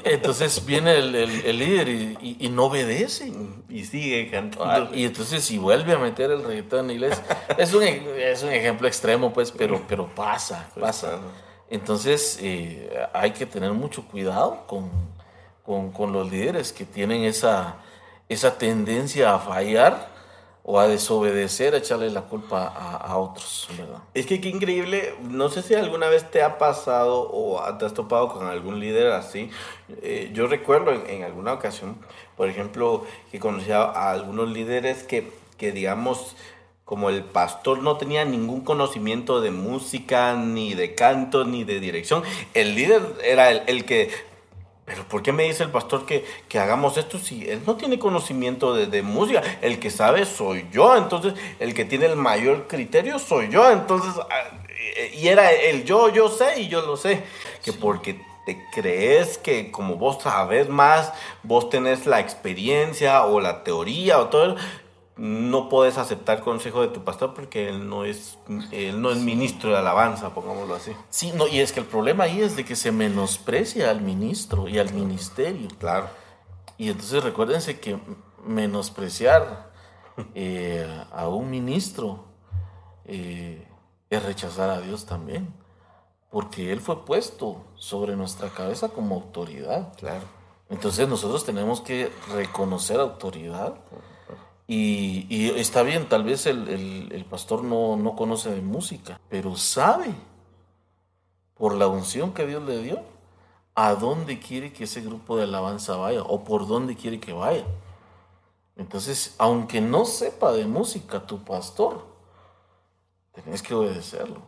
Entonces 0.04 0.66
viene 0.66 0.98
el, 0.98 1.14
el- 1.16 1.46
el 1.46 1.58
líder 1.60 1.88
y, 1.90 2.18
y- 2.22 2.38
y 2.46 2.50
no 2.50 2.66
obedece. 2.66 3.32
y 3.70 3.84
sigue 3.86 4.28
Ah, 4.28 4.32
cantando. 4.32 4.96
Y 4.96 5.06
entonces 5.06 5.44
si 5.44 5.58
vuelve 5.58 5.94
a 5.94 5.98
meter 5.98 6.32
el 6.32 6.44
reggaetón 6.44 6.80
en 6.82 6.88
la 6.88 6.94
iglesia, 6.94 7.24
es 7.58 7.74
un, 7.74 7.84
es 7.84 8.44
un 8.44 8.52
ejemplo 8.52 8.88
extremo, 8.88 9.34
pues, 9.34 9.52
pero, 9.52 9.82
pero 9.88 10.08
pasa, 10.08 10.70
pasa. 10.80 11.08
claro. 11.10 11.24
Entonces 11.70 12.40
eh, 12.42 12.90
hay 13.14 13.32
que 13.32 13.46
tener 13.46 13.72
mucho 13.74 14.06
cuidado 14.06 14.64
con, 14.68 14.90
con- 15.68 15.92
con 15.92 16.14
los 16.14 16.32
líderes 16.32 16.74
que 16.74 16.86
tienen 16.86 17.24
esa, 17.26 17.76
esa 18.30 18.58
tendencia 18.58 19.36
a 19.36 19.40
fallar 19.40 20.16
o 20.64 20.80
a 20.80 20.88
desobedecer, 20.88 21.76
a 21.76 21.78
echarle 21.78 22.10
la 22.10 22.22
culpa 22.22 22.68
a, 22.68 22.96
a 22.98 23.18
otros, 23.18 23.68
¿verdad? 23.78 24.00
Es 24.14 24.26
que 24.26 24.42
qué 24.42 24.50
increíble, 24.50 25.14
no 25.22 25.48
sé 25.50 25.62
si 25.62 25.76
alguna 25.76 26.08
vez 26.10 26.30
te 26.30 26.42
ha 26.44 26.58
pasado 26.58 27.30
o 27.32 27.62
te 27.78 27.86
has 27.86 27.94
topado 27.94 28.28
con 28.30 28.48
algún 28.48 28.80
líder 28.80 29.12
así. 29.12 29.50
Eh, 30.02 30.32
yo 30.34 30.48
recuerdo 30.48 30.92
en, 30.92 31.10
en 31.10 31.24
alguna 31.24 31.54
ocasión, 31.54 31.98
por 32.36 32.50
ejemplo, 32.50 33.06
que 33.32 33.40
conocía 33.40 33.82
a 33.82 34.12
algunos 34.12 34.50
líderes 34.50 35.04
que, 35.04 35.32
que, 35.58 35.72
digamos, 35.72 36.36
como 36.84 37.10
el 37.10 37.24
pastor 37.24 37.82
no 37.82 37.98
tenía 37.98 38.26
ningún 38.26 38.62
conocimiento 38.62 39.40
de 39.42 39.52
música, 39.52 40.34
ni 40.36 40.74
de 40.74 40.96
canto, 40.96 41.46
ni 41.46 41.64
de 41.66 41.80
dirección. 41.80 42.24
El 42.54 42.76
líder 42.76 43.02
era 43.24 43.52
el, 43.52 43.62
el 43.68 43.86
que 43.86 44.10
pero 44.88 45.04
¿por 45.04 45.22
qué 45.22 45.34
me 45.34 45.44
dice 45.44 45.64
el 45.64 45.70
pastor 45.70 46.06
que, 46.06 46.26
que 46.48 46.60
hagamos 46.60 46.96
esto 46.96 47.20
si 47.20 47.48
él 47.48 47.62
no 47.68 47.76
tiene 47.76 48.00
conocimiento 48.00 48.74
de, 48.74 48.86
de 48.88 49.02
música? 49.02 49.44
El 49.62 49.80
que 49.80 49.90
sabe 49.90 50.24
soy 50.24 50.66
yo, 50.72 50.96
entonces 50.96 51.34
el 51.60 51.74
que 51.74 51.84
tiene 51.84 52.06
el 52.06 52.16
mayor 52.16 52.68
criterio 52.68 53.20
soy 53.20 53.50
yo, 53.50 53.70
entonces, 53.70 54.14
ah, 54.18 54.58
y 55.14 55.28
era 55.28 55.52
el 55.52 55.84
yo, 55.84 56.08
yo 56.08 56.30
sé 56.30 56.62
y 56.62 56.70
yo 56.70 56.84
lo 56.84 56.96
sé, 56.96 57.22
que 57.66 57.74
porque 57.74 58.22
te 58.46 58.66
crees 58.72 59.38
que 59.38 59.72
como 59.72 59.98
vos 59.98 60.24
sabes 60.24 60.70
más, 60.70 61.12
vos 61.44 61.70
tenés 61.70 62.06
la 62.06 62.22
experiencia 62.22 63.26
o 63.26 63.42
la 63.42 63.66
teoría 63.66 64.20
o 64.20 64.28
todo, 64.28 64.56
no 65.18 65.70
puedes 65.70 65.98
aceptar 65.98 66.42
consejo 66.42 66.82
de 66.82 66.90
tu 66.90 67.04
pastor 67.04 67.34
porque 67.34 67.70
él 67.70 67.90
no 67.90 68.06
es, 68.06 68.38
él 68.72 69.02
no 69.02 69.12
es 69.12 69.18
ministro 69.18 69.72
de 69.72 69.78
alabanza, 69.78 70.34
pongámoslo 70.34 70.76
así. 70.76 70.92
Sí, 71.10 71.32
no, 71.36 71.48
y 71.48 71.60
es 71.60 71.72
que 71.72 71.80
el 71.80 71.86
problema 71.86 72.26
ahí 72.26 72.42
es 72.42 72.56
de 72.56 72.66
que 72.66 72.76
se 72.76 72.92
menosprecia 72.92 73.90
al 73.90 74.02
ministro 74.02 74.68
y 74.68 74.78
al 74.78 74.94
ministerio. 74.94 75.68
Claro. 75.80 76.10
Y 76.78 76.90
entonces 76.90 77.24
recuérdense 77.24 77.80
que 77.80 78.00
menospreciar 78.46 79.72
eh, 80.36 80.88
a 81.12 81.28
un 81.28 81.50
ministro 81.50 82.26
eh, 83.06 83.68
es 84.10 84.24
rechazar 84.24 84.70
a 84.70 84.82
Dios 84.82 85.06
también, 85.06 85.54
porque 86.30 86.72
Él 86.72 86.80
fue 86.80 87.06
puesto 87.06 87.66
sobre 87.76 88.16
nuestra 88.16 88.50
cabeza 88.50 88.90
como 88.90 89.16
autoridad. 89.16 89.94
Claro. 89.98 90.26
Entonces 90.70 91.08
nosotros 91.08 91.46
tenemos 91.46 91.82
que 91.82 92.12
reconocer 92.34 93.00
autoridad. 93.00 93.76
Y, 94.68 95.52
está 95.56 95.82
bien, 95.84 96.10
tal 96.10 96.24
vez 96.24 96.46
el, 96.46 97.26
pastor 97.30 97.64
no, 97.64 97.96
no, 97.96 98.16
conoce 98.16 98.52
de 98.52 98.62
música, 98.62 99.20
pero 99.30 99.56
sabe, 99.56 100.14
por 101.56 101.76
la 101.76 101.88
unción 101.88 102.34
que 102.34 102.46
Dios 102.46 102.64
le 102.64 102.82
dio, 102.82 103.02
a 103.76 103.96
dónde 103.96 104.40
quiere 104.40 104.74
que 104.74 104.86
ese 104.86 105.02
grupo 105.02 105.38
de 105.38 105.44
alabanza 105.44 105.96
vaya 105.96 106.22
o 106.24 106.44
por 106.44 106.68
dónde 106.68 106.96
quiere 106.96 107.20
que 107.20 107.32
vaya. 107.32 107.66
Entonces, 108.76 109.36
aunque 109.38 109.82
no 109.82 110.06
sepa 110.06 110.52
de 110.52 110.66
música 110.66 111.26
tu 111.26 111.44
pastor, 111.44 112.06
tenés 113.32 113.62
que 113.62 113.74
obedecerlo. 113.74 114.42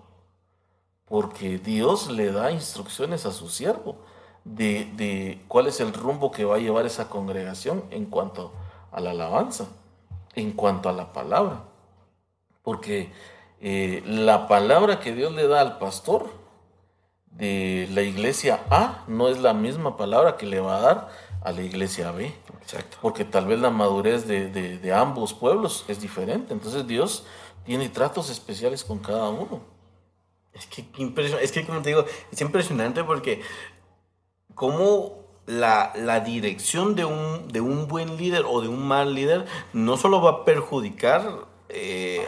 Porque 1.05 1.57
Dios 1.57 2.09
le 2.09 2.31
da 2.31 2.51
instrucciones 2.51 3.25
a 3.25 3.31
su 3.31 3.49
siervo 3.49 3.95
de, 4.43 5.43
cuál 5.47 5.67
es 5.67 5.79
el 5.79 5.93
rumbo 5.93 6.31
que 6.31 6.45
va 6.45 6.55
a 6.55 6.59
llevar 6.59 6.85
esa 6.85 7.09
congregación 7.09 7.83
en 7.89 8.05
cuanto 8.05 8.51
a 8.91 8.99
la 8.99 9.11
alabanza, 9.11 9.67
en 10.35 10.51
cuanto 10.51 10.89
a 10.89 10.93
la 10.93 11.13
palabra. 11.13 11.63
Porque 12.63 13.11
eh, 13.61 14.03
la 14.05 14.47
palabra 14.47 14.99
que 14.99 15.13
Dios 15.13 15.33
le 15.33 15.47
da 15.47 15.61
al 15.61 15.79
pastor 15.79 16.29
de 17.31 17.87
la 17.91 18.01
iglesia 18.01 18.61
A 18.69 19.03
no 19.07 19.27
es 19.27 19.39
la 19.39 19.53
misma 19.53 19.97
palabra 19.97 20.37
que 20.37 20.45
le 20.45 20.59
va 20.59 20.77
a 20.77 20.81
dar 20.81 21.09
a 21.41 21.51
la 21.51 21.61
iglesia 21.61 22.11
B. 22.11 22.33
Exacto. 22.61 22.97
Porque 23.01 23.25
tal 23.25 23.47
vez 23.47 23.59
la 23.59 23.69
madurez 23.69 24.27
de, 24.27 24.93
ambos 24.93 25.33
pueblos 25.33 25.85
es 25.87 26.01
diferente. 26.01 26.53
Entonces 26.53 26.85
Dios 26.87 27.25
tiene 27.65 27.89
tratos 27.89 28.29
especiales 28.29 28.83
con 28.83 28.99
cada 28.99 29.29
uno. 29.29 29.61
Es 30.53 30.65
que, 30.65 30.85
es 31.41 31.51
que 31.51 31.65
como 31.65 31.81
te 31.81 31.89
digo, 31.89 32.05
es 32.31 32.41
impresionante 32.41 33.03
porque 33.03 33.41
cómo 34.55 35.28
la, 35.49 35.91
la, 35.95 36.19
dirección 36.19 36.95
de 36.95 37.05
un, 37.05 37.47
de 37.47 37.59
un 37.59 37.87
buen 37.87 38.17
líder 38.17 38.43
o 38.47 38.61
de 38.61 38.67
un 38.67 38.87
mal 38.87 39.15
líder 39.15 39.45
no 39.73 39.97
solo 39.97 40.21
va 40.21 40.29
a 40.29 40.45
perjudicar 40.45 41.48
eh, 41.71 42.27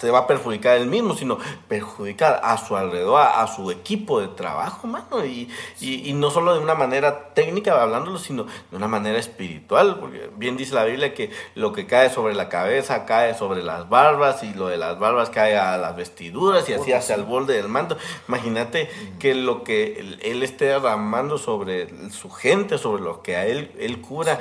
se 0.00 0.10
va 0.10 0.20
a 0.20 0.26
perjudicar 0.26 0.76
él 0.76 0.86
mismo, 0.86 1.14
sino 1.14 1.38
perjudicar 1.68 2.40
a 2.42 2.58
su 2.58 2.76
alrededor, 2.76 3.20
a, 3.20 3.46
su 3.46 3.70
equipo 3.70 4.20
de 4.20 4.28
trabajo, 4.28 4.88
mano. 4.88 5.24
Y, 5.24 5.48
y, 5.80 6.12
no 6.12 6.30
solo 6.30 6.54
de 6.54 6.58
una 6.58 6.74
manera 6.74 7.34
técnica 7.34 7.80
hablándolo, 7.80 8.18
sino 8.18 8.44
de 8.70 8.76
una 8.76 8.88
manera 8.88 9.18
espiritual. 9.18 9.98
Porque 10.00 10.28
bien 10.36 10.56
dice 10.56 10.74
la 10.74 10.84
Biblia 10.84 11.14
que 11.14 11.30
lo 11.54 11.72
que 11.72 11.86
cae 11.86 12.10
sobre 12.10 12.34
la 12.34 12.48
cabeza 12.48 13.06
cae 13.06 13.34
sobre 13.34 13.62
las 13.62 13.88
barbas 13.88 14.42
y 14.42 14.52
lo 14.54 14.66
de 14.66 14.76
las 14.76 14.98
barbas 14.98 15.30
cae 15.30 15.56
a 15.56 15.76
las 15.76 15.94
vestiduras 15.94 16.68
y 16.68 16.72
así 16.72 16.92
hacia 16.92 17.14
el 17.14 17.22
borde 17.22 17.54
del 17.54 17.68
manto. 17.68 17.96
Imagínate 18.26 18.90
que 19.20 19.36
lo 19.36 19.62
que 19.62 20.18
él, 20.22 20.42
esté 20.42 20.64
derramando 20.64 21.38
sobre 21.38 22.10
su 22.10 22.28
gente, 22.28 22.76
sobre 22.76 23.02
lo 23.02 23.22
que 23.22 23.36
a 23.36 23.46
él, 23.46 23.70
él 23.78 24.00
cura, 24.00 24.40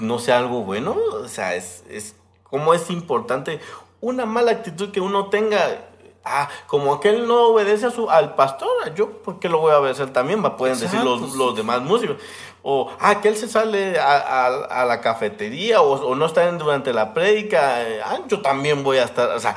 no 0.00 0.18
sea 0.18 0.38
algo 0.38 0.62
bueno. 0.62 0.96
O 1.12 1.28
sea, 1.28 1.54
es, 1.54 1.84
es 1.90 2.14
cómo 2.50 2.74
es 2.74 2.90
importante 2.90 3.60
una 4.00 4.26
mala 4.26 4.52
actitud 4.52 4.90
que 4.90 5.00
uno 5.00 5.26
tenga. 5.26 5.88
Ah, 6.28 6.48
como 6.66 6.94
aquel 6.94 7.28
no 7.28 7.50
obedece 7.50 7.86
a 7.86 7.90
su, 7.90 8.10
al 8.10 8.34
pastor, 8.34 8.68
yo, 8.96 9.22
¿por 9.22 9.38
qué 9.38 9.48
lo 9.48 9.60
voy 9.60 9.72
a 9.72 9.78
obedecer 9.78 10.12
también? 10.12 10.44
Va, 10.44 10.56
pueden 10.56 10.78
decir 10.78 10.98
los, 11.04 11.36
los, 11.36 11.54
demás 11.54 11.82
músicos. 11.82 12.16
O, 12.64 12.90
ah, 12.98 13.10
aquel 13.10 13.36
se 13.36 13.48
sale 13.48 13.96
a, 14.00 14.46
a, 14.64 14.84
la 14.84 15.00
cafetería 15.00 15.82
o, 15.82 15.92
o, 16.04 16.16
no 16.16 16.26
está 16.26 16.50
durante 16.50 16.92
la 16.92 17.14
prédica, 17.14 17.78
ah, 18.04 18.18
yo 18.26 18.40
también 18.42 18.82
voy 18.82 18.98
a 18.98 19.04
estar. 19.04 19.30
O 19.30 19.38
sea, 19.38 19.54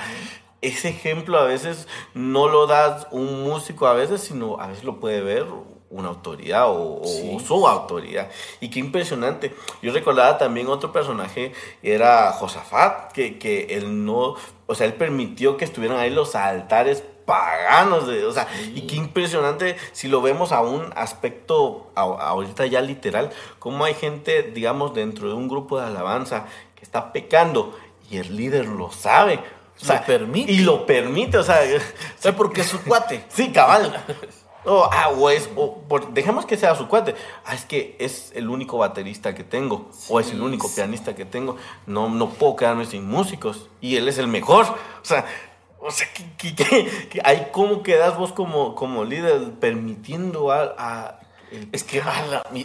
ese 0.62 0.90
ejemplo 0.90 1.40
a 1.40 1.44
veces 1.46 1.88
no 2.14 2.48
lo 2.48 2.68
da 2.68 3.08
un 3.10 3.44
músico 3.44 3.88
a 3.88 3.94
veces, 3.94 4.22
sino 4.22 4.60
a 4.60 4.68
veces 4.68 4.84
lo 4.84 5.00
puede 5.00 5.22
ver 5.22 5.48
una 5.90 6.10
autoridad 6.10 6.66
o, 6.68 7.02
su 7.46 7.68
autoridad. 7.68 8.30
Y 8.60 8.70
qué 8.70 8.80
impresionante. 8.80 9.54
Yo 9.82 9.92
recordaba 9.92 10.38
también 10.38 10.68
otro 10.68 10.92
personaje, 10.92 11.52
era 11.82 12.32
Josafat, 12.34 13.12
que, 13.12 13.40
que 13.40 13.76
él 13.76 14.06
no, 14.06 14.36
o 14.68 14.76
sea, 14.76 14.86
él 14.86 14.94
permitió 14.94 15.58
que 15.58 15.66
estuvieran 15.66 15.98
ahí 15.98 16.10
los 16.10 16.36
altares 16.36 17.04
paganos, 17.26 18.08
de, 18.08 18.26
o 18.26 18.32
sea, 18.32 18.48
y 18.74 18.88
qué 18.88 18.96
impresionante 18.96 19.78
si 19.92 20.08
lo 20.08 20.20
vemos 20.20 20.52
a 20.52 20.62
un 20.62 20.92
aspecto 20.96 21.92
ahorita 21.94 22.66
ya 22.66 22.82
literal, 22.82 23.30
como 23.60 23.86
hay 23.86 23.94
gente, 23.94 24.42
digamos, 24.42 24.96
dentro 24.96 25.28
de 25.28 25.36
un 25.36 25.48
grupo 25.48 25.80
de 25.80 25.86
alabanza 25.86 26.46
que 26.76 26.84
está 26.84 27.14
pecando 27.14 27.78
y 28.10 28.18
el 28.18 28.36
líder 28.36 28.66
lo 28.66 28.92
sabe. 28.92 29.40
O 29.82 29.86
sea, 29.86 30.04
permite. 30.04 30.52
Y 30.52 30.60
lo 30.60 30.86
permite, 30.86 31.38
o 31.38 31.44
sea, 31.44 31.60
o 32.26 32.34
porque 32.34 32.62
es 32.62 32.68
su 32.68 32.82
cuate. 32.82 33.26
Sí, 33.30 33.52
cabal. 33.52 34.04
Oh, 34.66 34.90
ah, 34.92 35.10
o 35.10 35.30
es, 35.30 35.50
dejemos 36.12 36.46
que 36.46 36.58
sea 36.58 36.76
su 36.76 36.88
cuate. 36.88 37.16
Ah, 37.46 37.56
es 37.56 37.66
que 37.66 37.96
es 38.00 38.32
el 38.36 38.50
único 38.50 38.78
baterista 38.78 39.34
que 39.34 39.44
tengo, 39.44 39.90
o 40.10 40.20
es 40.20 40.32
el 40.32 40.42
único 40.42 40.70
pianista 40.74 41.16
que 41.16 41.26
tengo. 41.26 41.56
No, 41.88 42.10
no 42.10 42.30
puedo 42.30 42.56
quedarme 42.56 42.86
sin 42.86 43.08
músicos. 43.08 43.70
Y 43.80 43.96
él 43.96 44.08
es 44.10 44.18
el 44.18 44.28
mejor. 44.28 44.66
O 44.66 45.06
sea, 45.06 45.26
o 45.80 45.92
sea, 45.92 46.08
que, 46.38 47.22
hay 47.24 47.50
cómo 47.52 47.84
quedas 47.84 48.18
vos 48.18 48.34
como, 48.34 48.76
como 48.76 49.06
líder 49.06 49.54
permitiendo 49.60 50.52
a, 50.52 51.20
es 51.72 51.84
que, 51.84 52.02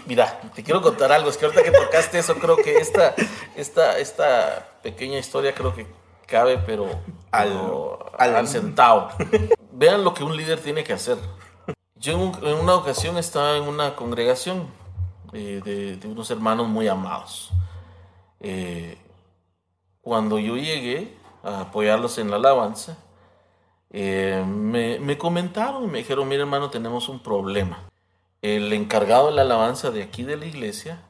mira, 0.07 0.41
te 0.55 0.63
quiero 0.63 0.83
contar 0.83 1.13
algo. 1.13 1.31
Es 1.31 1.37
que 1.37 1.47
ahorita 1.47 1.63
que 1.63 1.71
tocaste 1.71 2.19
eso, 2.19 2.35
creo 2.37 2.57
que 2.57 2.77
esta, 2.77 3.15
esta, 3.57 3.99
esta 3.99 4.69
pequeña 4.83 5.19
historia 5.19 5.55
creo 5.55 5.75
que 5.75 5.87
cabe, 6.27 6.59
pero 6.59 6.89
al, 7.31 7.53
al, 8.19 8.37
al 8.37 8.49
centavo. 8.49 9.09
Vean 9.73 10.05
lo 10.05 10.13
que 10.13 10.25
un 10.25 10.37
líder 10.37 10.61
tiene 10.61 10.85
que 10.85 10.93
hacer. 10.93 11.19
Yo 12.05 12.13
en, 12.43 12.59
una 12.59 12.75
ocasión 12.75 13.17
estaba 13.17 13.57
en 13.57 13.63
una 13.63 13.97
congregación 13.97 14.67
eh, 15.33 15.99
de, 15.99 16.07
unos 16.07 16.31
hermanos 16.31 16.69
muy 16.69 16.87
amados. 16.87 17.51
Eh, 18.41 18.99
cuando 20.03 20.39
yo 20.39 20.59
llegué 20.59 21.17
a 21.43 21.63
apoyarlos 21.63 22.19
en 22.19 22.31
la 22.31 22.37
alabanza, 22.37 22.99
eh, 23.89 24.45
me, 24.47 24.99
me, 24.99 25.17
comentaron, 25.17 25.91
me 25.91 26.01
dijeron, 26.01 26.29
mira 26.29 26.43
hermano, 26.43 26.69
tenemos 26.69 27.09
un 27.09 27.21
problema. 27.21 27.89
El 28.43 28.71
encargado 28.75 29.29
de 29.29 29.37
la 29.37 29.41
alabanza 29.41 29.91
de 29.91 30.03
aquí 30.03 30.25
de 30.25 30.37
la 30.37 30.45
iglesia 30.45 31.01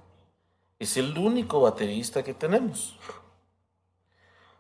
es 0.79 0.97
el 0.97 1.19
único 1.19 1.61
baterista 1.61 2.23
que 2.23 2.35
tenemos. 2.35 2.97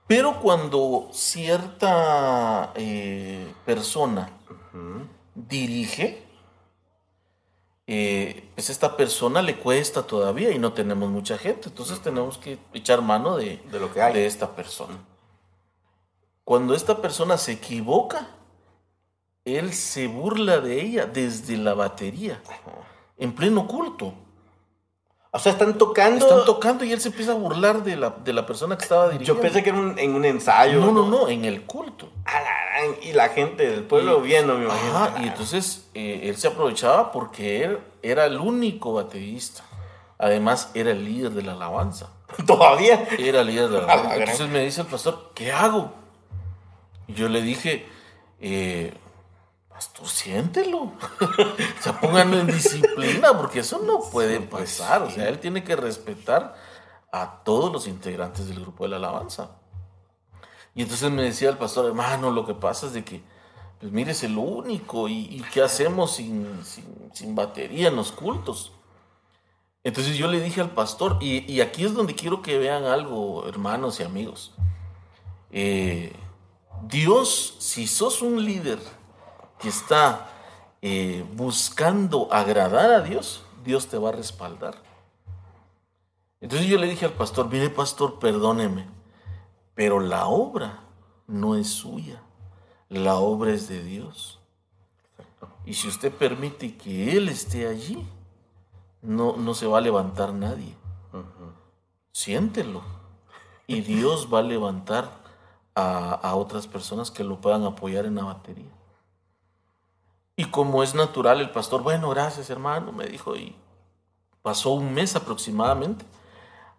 Pero 0.08 0.40
cuando 0.40 1.10
cierta 1.12 2.72
persona 3.64 4.30
dirige, 5.36 6.23
eh, 7.86 8.48
pues 8.54 8.70
esta 8.70 8.96
persona 8.96 9.42
le 9.42 9.56
cuesta 9.56 10.02
todavía 10.06 10.50
y 10.50 10.58
no 10.58 10.72
tenemos 10.72 11.10
mucha 11.10 11.36
gente, 11.36 11.68
entonces 11.68 12.00
tenemos 12.00 12.38
que 12.38 12.58
echar 12.72 13.02
mano 13.02 13.36
de, 13.36 13.60
lo 13.72 13.92
que 13.92 14.00
hay. 14.00 14.14
de 14.14 14.26
esta 14.26 14.56
persona. 14.56 14.98
Cuando 16.44 16.74
esta 16.74 17.00
persona 17.00 17.36
se 17.36 17.52
equivoca, 17.52 18.28
él 19.44 19.72
se 19.74 20.06
burla 20.06 20.60
de 20.60 20.80
ella 20.80 21.06
desde 21.06 21.56
la 21.58 21.74
batería, 21.74 22.42
en 23.18 23.34
pleno 23.34 23.66
culto. 23.66 24.14
O 25.36 25.38
sea, 25.40 25.50
están 25.50 25.76
tocando. 25.76 26.24
Están 26.24 26.44
tocando 26.44 26.84
y 26.84 26.92
él 26.92 27.00
se 27.00 27.08
empieza 27.08 27.32
a 27.32 27.34
burlar 27.34 27.82
de 27.82 27.96
la, 27.96 28.10
de 28.10 28.32
la 28.32 28.46
persona 28.46 28.78
que 28.78 28.84
estaba 28.84 29.08
dirigiendo. 29.08 29.34
Yo 29.34 29.40
pensé 29.40 29.64
que 29.64 29.70
era 29.70 29.94
en 29.96 30.14
un 30.14 30.24
ensayo. 30.24 30.78
No, 30.78 30.92
no, 30.92 31.08
no, 31.08 31.28
en 31.28 31.44
el 31.44 31.62
culto. 31.62 32.08
y 33.02 33.12
la 33.14 33.30
gente 33.30 33.68
del 33.68 33.82
pueblo 33.82 34.20
viendo, 34.20 34.56
me 34.56 34.66
imagino. 34.66 34.96
Ajá, 34.96 35.20
y 35.20 35.26
entonces 35.26 35.88
eh, 35.92 36.20
él 36.24 36.36
se 36.36 36.46
aprovechaba 36.46 37.10
porque 37.10 37.64
él 37.64 37.80
era 38.00 38.26
el 38.26 38.38
único 38.38 38.92
baterista. 38.92 39.64
Además, 40.18 40.70
era 40.72 40.92
el 40.92 41.04
líder 41.04 41.32
de 41.32 41.42
la 41.42 41.54
alabanza. 41.54 42.10
¿Todavía? 42.46 43.04
Era 43.18 43.40
el 43.40 43.48
líder 43.48 43.70
de 43.70 43.82
la 43.82 43.84
alabanza. 43.92 44.14
Entonces 44.14 44.48
me 44.50 44.60
dice 44.64 44.82
el 44.82 44.86
pastor, 44.86 45.32
¿qué 45.34 45.50
hago? 45.50 45.92
Y 47.08 47.14
yo 47.14 47.28
le 47.28 47.42
dije, 47.42 47.88
eh, 48.40 48.94
Pastor, 49.74 50.06
siéntelo. 50.06 50.82
o 50.82 51.82
sea, 51.82 52.00
pónganlo 52.00 52.38
en 52.38 52.46
disciplina, 52.46 53.36
porque 53.36 53.58
eso 53.58 53.80
no 53.80 53.98
puede 54.08 54.38
pues, 54.38 54.78
pasar. 54.78 55.02
O 55.02 55.10
sea, 55.10 55.28
él 55.28 55.40
tiene 55.40 55.64
que 55.64 55.74
respetar 55.74 56.54
a 57.10 57.42
todos 57.42 57.72
los 57.72 57.88
integrantes 57.88 58.46
del 58.46 58.60
grupo 58.60 58.84
de 58.84 58.90
la 58.90 58.96
alabanza. 58.98 59.50
Y 60.76 60.82
entonces 60.82 61.10
me 61.10 61.22
decía 61.22 61.48
el 61.50 61.58
pastor, 61.58 61.86
hermano, 61.86 62.30
lo 62.30 62.46
que 62.46 62.54
pasa 62.54 62.86
es 62.86 62.92
de 62.92 63.04
que, 63.04 63.24
pues 63.80 63.90
mire, 63.90 64.12
es 64.12 64.22
el 64.22 64.38
único. 64.38 65.08
¿Y, 65.08 65.44
qué 65.52 65.60
hacemos 65.60 66.14
sin, 66.14 66.60
sin, 67.12 67.34
batería 67.34 67.88
en 67.88 67.96
los 67.96 68.12
cultos? 68.12 68.70
Entonces 69.82 70.16
yo 70.16 70.28
le 70.28 70.40
dije 70.40 70.60
al 70.60 70.70
pastor, 70.70 71.18
y, 71.20 71.60
aquí 71.60 71.84
es 71.84 71.94
donde 71.94 72.14
quiero 72.14 72.42
que 72.42 72.58
vean 72.58 72.84
algo, 72.84 73.48
hermanos 73.48 73.98
y 73.98 74.04
amigos. 74.04 74.54
Eh, 75.50 76.12
Dios, 76.82 77.56
si 77.58 77.88
sos 77.88 78.22
un 78.22 78.44
líder, 78.44 78.78
que 79.64 79.70
está 79.70 80.28
eh, 80.82 81.24
buscando 81.32 82.30
agradar 82.30 82.90
a 82.90 83.00
Dios, 83.00 83.42
Dios 83.64 83.86
te 83.86 83.96
va 83.96 84.10
a 84.10 84.12
respaldar. 84.12 84.74
Entonces 86.38 86.68
yo 86.68 86.76
le 86.76 86.86
dije 86.86 87.06
al 87.06 87.14
pastor, 87.14 87.48
mire 87.48 87.70
pastor, 87.70 88.18
perdóneme, 88.18 88.86
pero 89.74 90.00
la 90.00 90.26
obra 90.26 90.80
no 91.26 91.56
es 91.56 91.68
suya, 91.70 92.20
la 92.90 93.14
obra 93.14 93.52
es 93.52 93.66
de 93.66 93.82
Dios. 93.82 94.38
Y 95.64 95.72
si 95.72 95.88
usted 95.88 96.12
permite 96.12 96.76
que 96.76 97.16
Él 97.16 97.30
esté 97.30 97.66
allí, 97.66 98.06
no, 99.00 99.38
no 99.38 99.54
se 99.54 99.66
va 99.66 99.78
a 99.78 99.80
levantar 99.80 100.34
nadie. 100.34 100.76
Siéntelo. 102.12 102.82
Y 103.66 103.80
Dios 103.80 104.28
va 104.30 104.40
a 104.40 104.42
levantar 104.42 105.10
a, 105.74 106.10
a 106.10 106.34
otras 106.34 106.66
personas 106.66 107.10
que 107.10 107.24
lo 107.24 107.40
puedan 107.40 107.64
apoyar 107.64 108.04
en 108.04 108.16
la 108.16 108.24
batería. 108.24 108.83
Y 110.36 110.46
como 110.46 110.82
es 110.82 110.94
natural, 110.94 111.40
el 111.40 111.50
pastor, 111.50 111.82
bueno, 111.82 112.10
gracias 112.10 112.50
hermano, 112.50 112.92
me 112.92 113.06
dijo, 113.06 113.36
y 113.36 113.54
pasó 114.42 114.70
un 114.70 114.92
mes 114.92 115.14
aproximadamente. 115.16 116.04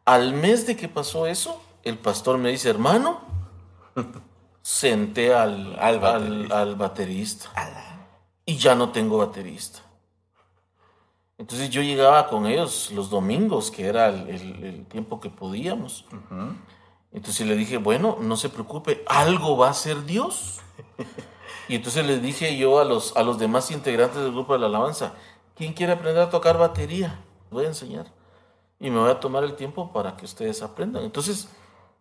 Al 0.03 0.33
mes 0.33 0.67
de 0.67 0.75
que 0.75 0.87
pasó 0.87 1.25
eso, 1.25 1.61
el 1.83 1.97
pastor 1.97 2.37
me 2.37 2.49
dice, 2.51 2.69
hermano, 2.69 3.21
senté 4.61 5.33
al, 5.33 5.77
al, 5.79 6.75
baterista. 6.75 7.49
Y 8.45 8.57
ya 8.57 8.75
no 8.75 8.89
tengo 8.89 9.17
baterista. 9.17 9.79
Entonces 11.37 11.69
yo 11.69 11.81
llegaba 11.81 12.27
con 12.27 12.45
ellos 12.45 12.91
los 12.91 13.09
domingos, 13.09 13.71
que 13.71 13.85
era 13.85 14.09
el, 14.09 14.85
tiempo 14.87 15.19
que 15.19 15.29
podíamos. 15.29 16.05
Entonces 17.11 17.47
le 17.47 17.55
dije, 17.55 17.77
bueno, 17.77 18.17
no 18.19 18.37
se 18.37 18.49
preocupe, 18.49 19.03
algo 19.07 19.57
va 19.57 19.69
a 19.69 19.73
ser 19.73 20.03
Dios. 20.05 20.59
y 21.67 21.75
entonces 21.75 22.05
le 22.05 22.19
dije 22.19 22.57
yo 22.57 22.79
a 22.79 22.85
los, 22.85 23.15
a 23.17 23.23
los 23.23 23.39
demás 23.39 23.71
integrantes 23.71 24.21
del 24.21 24.31
grupo 24.31 24.53
de 24.53 24.59
la 24.59 24.67
alabanza, 24.67 25.13
¿quién 25.55 25.73
quiere 25.73 25.93
aprender 25.93 26.21
a 26.23 26.29
tocar 26.29 26.57
batería? 26.57 27.19
Voy 27.51 27.65
a 27.65 27.69
enseñar. 27.69 28.07
Y 28.79 28.89
me 28.89 28.99
voy 28.99 29.09
a 29.09 29.19
tomar 29.19 29.43
el 29.43 29.55
tiempo 29.55 29.91
para 29.91 30.15
que 30.15 30.25
ustedes 30.25 30.61
aprendan. 30.61 31.03
Entonces 31.03 31.49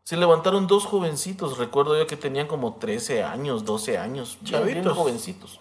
se 0.03 0.16
levantaron 0.16 0.66
dos 0.66 0.85
jovencitos, 0.85 1.57
recuerdo 1.57 1.96
yo 1.96 2.07
que 2.07 2.16
tenían 2.16 2.46
como 2.46 2.74
13 2.74 3.22
años, 3.22 3.64
12 3.64 3.96
años, 3.96 4.38
chavitos, 4.44 4.96
jovencitos. 4.96 5.61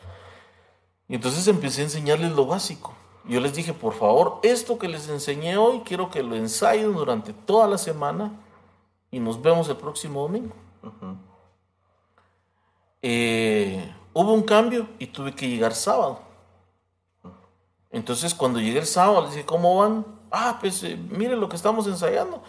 Y 1.08 1.16
entonces 1.16 1.48
empecé 1.48 1.82
a 1.82 1.86
enseñarles 1.86 2.34
lo 2.34 2.46
básico. 2.46 2.94
Yo 3.26 3.40
les 3.40 3.54
dije, 3.54 3.74
por 3.74 3.94
favor, 3.94 4.40
esto 4.44 4.78
que 4.78 4.90
les 4.90 5.08
enseñé 5.08 5.56
hoy, 5.56 5.82
quiero 5.86 6.10
que 6.10 6.24
lo 6.24 6.36
ensayen 6.36 6.94
durante 6.94 7.32
toda 7.32 7.70
la 7.70 7.78
semana 7.78 8.34
y 9.12 9.20
nos 9.20 9.42
vemos 9.42 9.70
el 9.70 9.78
próximo 9.78 10.24
domingo. 10.24 10.54
Eh, 13.04 13.94
hubo 14.14 14.34
un 14.34 14.44
cambio 14.44 14.88
y 14.98 15.08
tuve 15.08 15.36
que 15.36 15.50
llegar 15.50 15.76
sábado. 15.76 16.22
Entonces 17.92 18.34
cuando 18.34 18.60
llegué 18.60 18.80
el 18.80 18.88
sábado, 18.88 19.22
les 19.22 19.32
dije, 19.32 19.46
¿cómo 19.46 19.78
van? 19.78 20.06
Ah, 20.32 20.58
pues 20.60 20.84
eh, 20.84 20.98
mire 21.10 21.36
lo 21.36 21.50
que 21.50 21.56
estamos 21.56 21.86
ensayando. 21.86 22.42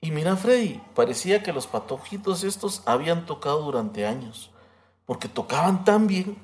Y 0.00 0.10
mira, 0.10 0.34
Freddy, 0.36 0.80
parecía 0.96 1.42
que 1.44 1.52
los 1.52 1.68
patojitos 1.68 2.42
estos 2.42 2.82
habían 2.86 3.26
tocado 3.26 3.62
durante 3.62 4.04
años, 4.04 4.50
porque 5.06 5.28
tocaban 5.28 5.84
tan 5.84 6.08
bien 6.08 6.36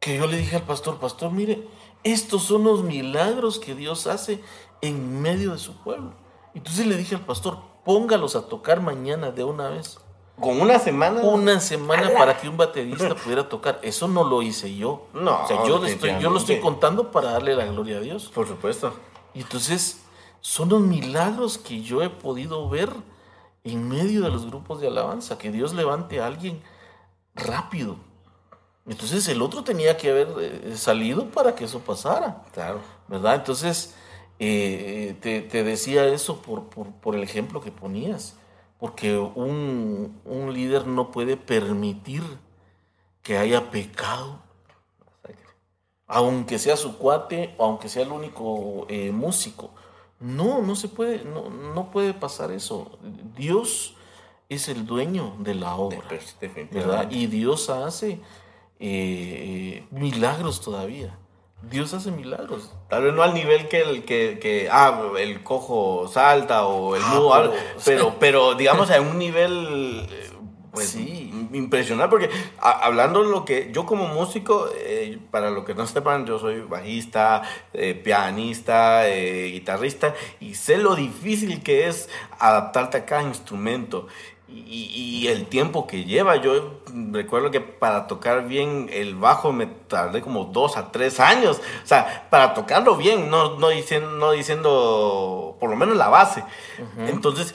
que 0.00 0.16
yo 0.16 0.26
le 0.26 0.38
dije 0.38 0.56
al 0.56 0.62
pastor, 0.62 0.98
pastor, 0.98 1.30
mire, 1.30 1.68
estos 2.02 2.42
son 2.42 2.64
los 2.64 2.82
milagros 2.82 3.60
que 3.60 3.74
Dios 3.74 4.06
hace 4.06 4.42
en 4.80 5.20
medio 5.20 5.52
de 5.52 5.58
su 5.58 5.76
pueblo. 5.76 6.14
Entonces 6.54 6.86
le 6.86 6.96
dije 6.96 7.14
al 7.14 7.24
pastor, 7.24 7.58
póngalos 7.84 8.34
a 8.34 8.48
tocar 8.48 8.80
mañana 8.80 9.30
de 9.30 9.44
una 9.44 9.68
vez. 9.68 10.00
¿Con 10.40 10.60
una 10.60 10.78
semana? 10.78 11.20
Una 11.20 11.60
semana 11.60 12.10
para 12.16 12.36
que 12.38 12.48
un 12.48 12.56
baterista 12.56 13.14
pudiera 13.14 13.48
tocar. 13.48 13.78
Eso 13.82 14.08
no 14.08 14.24
lo 14.24 14.42
hice 14.42 14.74
yo. 14.74 15.06
No. 15.12 15.44
O 15.44 15.46
sea, 15.46 15.64
yo, 15.66 15.84
estoy, 15.84 16.18
yo 16.20 16.30
lo 16.30 16.38
estoy 16.38 16.60
contando 16.60 17.10
para 17.10 17.32
darle 17.32 17.54
la 17.54 17.66
gloria 17.66 17.98
a 17.98 18.00
Dios. 18.00 18.30
Por 18.34 18.48
supuesto. 18.48 18.94
Y 19.34 19.40
entonces 19.40 20.02
son 20.40 20.70
los 20.70 20.80
milagros 20.80 21.58
que 21.58 21.82
yo 21.82 22.02
he 22.02 22.08
podido 22.08 22.68
ver 22.68 22.90
en 23.64 23.88
medio 23.88 24.22
de 24.22 24.30
los 24.30 24.46
grupos 24.46 24.80
de 24.80 24.88
alabanza. 24.88 25.38
Que 25.38 25.50
Dios 25.50 25.74
levante 25.74 26.20
a 26.20 26.26
alguien 26.26 26.62
rápido 27.34 27.96
entonces 28.90 29.28
el 29.28 29.40
otro 29.40 29.62
tenía 29.62 29.96
que 29.96 30.10
haber 30.10 30.28
eh, 30.40 30.76
salido 30.76 31.26
para 31.26 31.54
que 31.54 31.64
eso 31.64 31.78
pasara. 31.78 32.42
Claro. 32.52 32.80
¿Verdad? 33.06 33.36
Entonces 33.36 33.94
eh, 34.40 35.16
te, 35.20 35.62
decía 35.62 36.06
eso 36.06 36.42
por, 36.42 37.14
el 37.14 37.22
ejemplo 37.22 37.60
que 37.60 37.70
ponías. 37.70 38.36
Porque 38.80 39.16
un, 39.16 40.20
líder 40.52 40.86
no 40.86 41.10
puede 41.10 41.36
permitir 41.36 42.22
que 43.22 43.36
haya 43.36 43.70
pecado. 43.70 44.40
Aunque 46.06 46.58
sea 46.58 46.76
su 46.76 46.96
cuate 46.96 47.54
o 47.58 47.66
aunque 47.66 47.88
sea 47.88 48.02
el 48.02 48.10
único 48.10 48.86
eh, 48.88 49.12
músico. 49.12 49.70
No, 50.18 50.60
no 50.60 50.74
se 50.74 50.88
puede, 50.88 51.24
no, 51.24 51.50
no 51.50 51.90
puede 51.90 52.14
pasar 52.14 52.50
eso. 52.50 52.98
Dios 53.36 53.94
es 54.50 54.68
el 54.68 54.84
dueño 54.84 55.36
de 55.38 55.54
la 55.54 55.76
obra. 55.76 56.02
¿verdad? 56.72 57.10
Y 57.10 57.26
Dios 57.28 57.70
hace 57.70 58.20
eh, 58.80 59.86
milagros 59.90 60.60
todavía. 60.60 61.16
Dios 61.62 61.92
hace 61.92 62.10
milagros. 62.10 62.72
Tal 62.88 63.04
vez 63.04 63.14
no 63.14 63.22
al 63.22 63.34
nivel 63.34 63.68
que 63.68 63.82
el 63.82 64.04
que, 64.04 64.38
que 64.40 64.68
ah, 64.70 65.12
el 65.18 65.42
cojo 65.42 66.08
salta 66.08 66.66
o 66.66 66.96
el 66.96 67.02
ah, 67.04 67.14
mudo, 67.14 67.52
pero, 67.84 68.16
pero, 68.20 68.54
digamos 68.54 68.90
a 68.90 69.00
un 69.00 69.18
nivel 69.18 70.06
eh, 70.10 70.30
pues 70.72 70.90
sí. 70.90 71.32
impresionante 71.52 72.10
porque 72.10 72.30
hablando 72.60 73.24
lo 73.24 73.44
que 73.44 73.70
yo 73.72 73.86
como 73.86 74.06
músico 74.06 74.68
eh, 74.78 75.18
para 75.30 75.50
lo 75.50 75.64
que 75.64 75.74
no 75.74 75.86
sepan 75.88 76.26
yo 76.26 76.38
soy 76.38 76.60
bajista 76.60 77.42
pianista 78.04 79.04
guitarrista 79.06 80.14
y 80.38 80.54
sé 80.54 80.78
lo 80.78 80.94
difícil 80.94 81.62
que 81.62 81.88
es 81.88 82.08
adaptarte 82.38 82.98
a 82.98 83.04
cada 83.04 83.22
instrumento 83.24 84.06
y, 84.52 85.26
el 85.28 85.46
tiempo 85.46 85.86
que 85.86 86.04
lleva. 86.04 86.36
Yo 86.36 86.80
recuerdo 87.12 87.50
que 87.50 87.60
para 87.60 88.06
tocar 88.06 88.48
bien 88.48 88.88
el 88.92 89.14
bajo 89.14 89.52
me 89.52 89.66
tardé 89.66 90.22
como 90.22 90.46
dos 90.46 90.76
a 90.76 90.90
tres 90.92 91.20
años. 91.20 91.60
O 91.82 91.86
sea, 91.86 92.26
para 92.30 92.54
tocarlo 92.54 92.96
bien, 92.96 93.30
no, 93.30 93.56
no, 93.58 93.68
diciendo, 93.68 94.10
no 94.10 94.32
diciendo 94.32 95.56
por 95.60 95.70
lo 95.70 95.76
menos 95.76 95.96
la 95.96 96.08
base. 96.08 96.42
Entonces, 96.98 97.54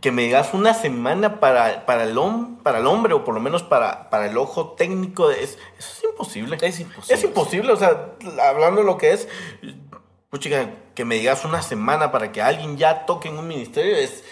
que 0.00 0.12
me 0.12 0.22
digas 0.22 0.52
una 0.52 0.74
semana 0.74 1.40
para, 1.40 1.86
para, 1.86 2.04
el, 2.04 2.14
para 2.62 2.78
el 2.78 2.86
hombre 2.86 3.14
o 3.14 3.24
por 3.24 3.34
lo 3.34 3.40
menos 3.40 3.62
para, 3.62 4.10
para 4.10 4.26
el 4.26 4.36
ojo 4.36 4.72
técnico, 4.72 5.30
es, 5.30 5.58
eso 5.78 5.92
es 5.96 6.04
imposible. 6.04 6.58
Es 6.60 6.80
imposible. 6.80 7.14
Es 7.14 7.24
imposible, 7.24 7.72
o 7.72 7.76
sea, 7.76 8.12
hablando 8.42 8.82
de 8.82 8.86
lo 8.86 8.98
que 8.98 9.12
es, 9.12 9.28
chica, 10.38 10.70
que 10.94 11.04
me 11.04 11.16
digas 11.16 11.44
una 11.44 11.62
semana 11.62 12.12
para 12.12 12.32
que 12.32 12.42
alguien 12.42 12.76
ya 12.76 13.06
toque 13.06 13.28
en 13.28 13.38
un 13.38 13.48
ministerio 13.48 13.96
es 13.96 14.24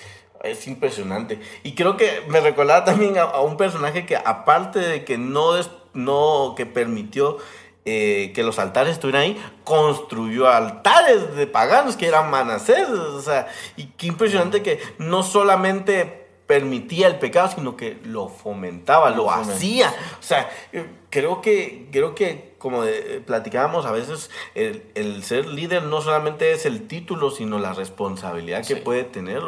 es 0.42 0.66
impresionante. 0.66 1.40
Y 1.62 1.74
creo 1.74 1.96
que 1.96 2.22
me 2.28 2.40
recordaba 2.40 2.84
también 2.84 3.18
a, 3.18 3.40
un 3.40 3.56
personaje 3.56 4.06
que 4.06 4.16
aparte 4.16 4.78
de 4.78 5.04
que 5.04 5.18
no, 5.18 5.52
no 5.94 6.54
que 6.56 6.66
permitió 6.66 7.38
eh, 7.84 8.32
que 8.34 8.42
los 8.42 8.58
altares 8.58 8.92
estuvieran 8.92 9.22
ahí, 9.22 9.42
construyó 9.64 10.48
altares 10.48 11.34
de 11.34 11.46
paganos 11.46 11.96
que 11.96 12.06
eran 12.06 12.30
Manasés. 12.30 12.88
O 12.88 13.22
sea, 13.22 13.48
y 13.76 13.86
qué 13.86 14.06
impresionante 14.06 14.62
que 14.62 14.80
no 14.98 15.22
solamente 15.22 16.22
permitía 16.46 17.06
el 17.06 17.18
pecado, 17.18 17.50
sino 17.54 17.76
que 17.76 17.98
lo 18.04 18.28
fomentaba, 18.28 19.10
lo, 19.10 19.30
hacía. 19.30 19.88
O 20.20 20.22
sea, 20.22 20.50
eh, 20.72 20.86
creo 21.08 21.40
que, 21.40 21.88
creo 21.90 22.14
que 22.14 22.52
como 22.62 22.84
platicábamos, 23.26 23.86
a 23.86 23.90
veces 23.90 24.30
el, 24.54 25.24
ser 25.24 25.46
líder 25.46 25.82
no 25.82 26.00
solamente 26.00 26.52
es 26.52 26.64
el 26.64 26.86
título, 26.86 27.32
sino 27.32 27.58
la 27.58 27.72
responsabilidad 27.72 28.64
que 28.64 28.76
puede 28.76 29.02
tener. 29.02 29.42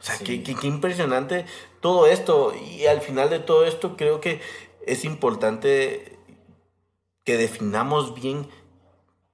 O 0.00 0.02
sea, 0.02 0.16
qué, 0.18 0.42
qué, 0.42 0.66
impresionante 0.66 1.46
todo 1.80 2.06
esto. 2.06 2.54
Y 2.54 2.86
al 2.86 3.00
final 3.00 3.30
de 3.30 3.40
todo 3.40 3.64
esto, 3.64 3.96
creo 3.96 4.20
que 4.20 4.40
es 4.86 5.04
importante 5.04 6.18
que 7.24 7.36
definamos 7.36 8.14
bien 8.14 8.48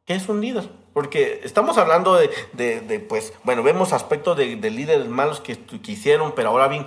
qué 0.05 0.15
es 0.15 0.29
un 0.29 0.41
líder. 0.41 0.69
Porque 0.93 1.41
estamos 1.43 1.77
hablando 1.77 2.15
de, 2.15 2.31
de, 2.53 3.01
pues, 3.01 3.33
bueno, 3.43 3.63
vemos 3.63 3.93
aspectos 3.93 4.37
de, 4.37 4.57
de 4.57 4.71
líderes 4.71 5.09
malos 5.09 5.41
que, 5.41 5.59
que, 5.59 5.93
hicieron, 5.93 6.33
pero 6.33 6.51
ahora 6.51 6.69
bien, 6.69 6.87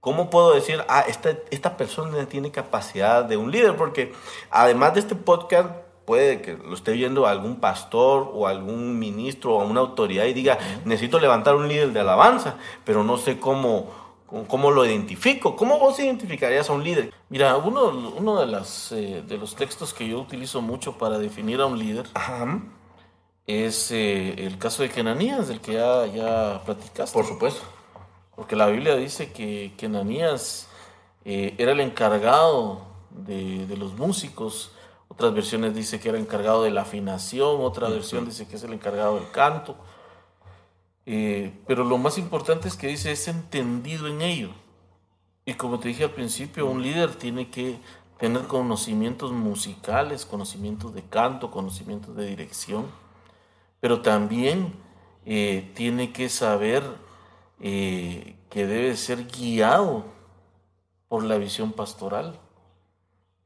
¿Cómo 0.00 0.30
puedo 0.30 0.54
decir, 0.54 0.82
ah, 0.88 1.04
esta, 1.06 1.36
esta 1.50 1.76
persona 1.76 2.26
tiene 2.26 2.50
capacidad 2.50 3.22
de 3.22 3.36
un 3.36 3.50
líder? 3.50 3.76
Porque 3.76 4.14
además 4.50 4.94
de 4.94 5.00
este 5.00 5.14
podcast, 5.14 5.72
puede 6.10 6.42
que 6.42 6.54
lo 6.54 6.74
esté 6.74 6.90
viendo 6.90 7.28
algún 7.28 7.60
pastor 7.60 8.32
o 8.34 8.48
algún 8.48 8.98
ministro 8.98 9.54
o 9.54 9.64
una 9.64 9.78
autoridad 9.78 10.24
y 10.24 10.32
diga, 10.32 10.58
necesito 10.84 11.20
levantar 11.20 11.54
un 11.54 11.68
líder 11.68 11.92
de 11.92 12.00
alabanza, 12.00 12.56
pero 12.84 13.04
no 13.04 13.16
sé 13.16 13.38
cómo, 13.38 13.86
cómo 14.48 14.72
lo 14.72 14.84
identifico. 14.84 15.54
¿Cómo 15.54 15.78
vos 15.78 16.00
identificarías 16.00 16.68
a 16.68 16.72
un 16.72 16.82
líder? 16.82 17.14
Mira, 17.28 17.56
uno, 17.58 18.12
uno 18.16 18.40
de, 18.40 18.46
las, 18.48 18.90
eh, 18.90 19.22
de 19.24 19.38
los 19.38 19.54
textos 19.54 19.94
que 19.94 20.08
yo 20.08 20.18
utilizo 20.18 20.60
mucho 20.60 20.98
para 20.98 21.16
definir 21.16 21.60
a 21.60 21.66
un 21.66 21.78
líder 21.78 22.06
es 23.46 23.92
eh, 23.92 24.34
el 24.36 24.58
caso 24.58 24.82
de 24.82 24.90
Kenanías, 24.90 25.46
del 25.46 25.60
que 25.60 25.74
ya, 25.74 26.06
ya 26.06 26.60
platicaste. 26.64 27.14
Por 27.14 27.24
supuesto. 27.24 27.62
Porque 28.34 28.56
la 28.56 28.66
Biblia 28.66 28.96
dice 28.96 29.30
que, 29.30 29.74
que 29.76 29.86
eh, 31.24 31.54
era 31.56 31.70
el 31.70 31.78
encargado 31.78 32.90
de, 33.10 33.76
los 33.76 33.94
músicos, 33.94 34.72
otras 35.10 35.34
versiones 35.34 35.74
dice 35.74 35.98
que 35.98 36.08
era 36.08 36.18
encargado 36.18 36.62
de 36.62 36.70
la 36.70 36.82
afinación, 36.82 37.60
otra 37.62 37.88
versión 37.88 38.24
dice 38.24 38.46
que 38.46 38.56
es 38.56 38.62
el 38.62 38.72
encargado 38.72 39.16
del 39.16 39.28
canto. 39.32 39.76
Eh, 41.04 41.52
pero 41.66 41.82
lo 41.82 41.98
más 41.98 42.16
importante 42.16 42.68
es 42.68 42.76
que 42.76 42.86
dice 42.86 43.10
es 43.10 43.26
entendido 43.26 44.06
en 44.06 44.22
ello. 44.22 44.50
Y 45.44 45.54
como 45.54 45.80
te 45.80 45.88
dije 45.88 46.04
al 46.04 46.12
principio, 46.12 46.66
un 46.66 46.82
líder 46.82 47.16
tiene 47.16 47.50
que 47.50 47.80
tener 48.18 48.46
conocimientos 48.46 49.32
musicales, 49.32 50.24
conocimientos 50.24 50.94
de 50.94 51.02
canto, 51.02 51.50
conocimientos 51.50 52.14
de 52.14 52.26
dirección, 52.26 52.86
pero 53.80 54.02
también 54.02 54.74
eh, 55.26 55.72
tiene 55.74 56.12
que 56.12 56.28
saber 56.28 56.84
eh, 57.58 58.36
que 58.48 58.66
debe 58.66 58.96
ser 58.96 59.26
guiado 59.26 60.04
por 61.08 61.24
la 61.24 61.36
visión 61.36 61.72
pastoral. 61.72 62.38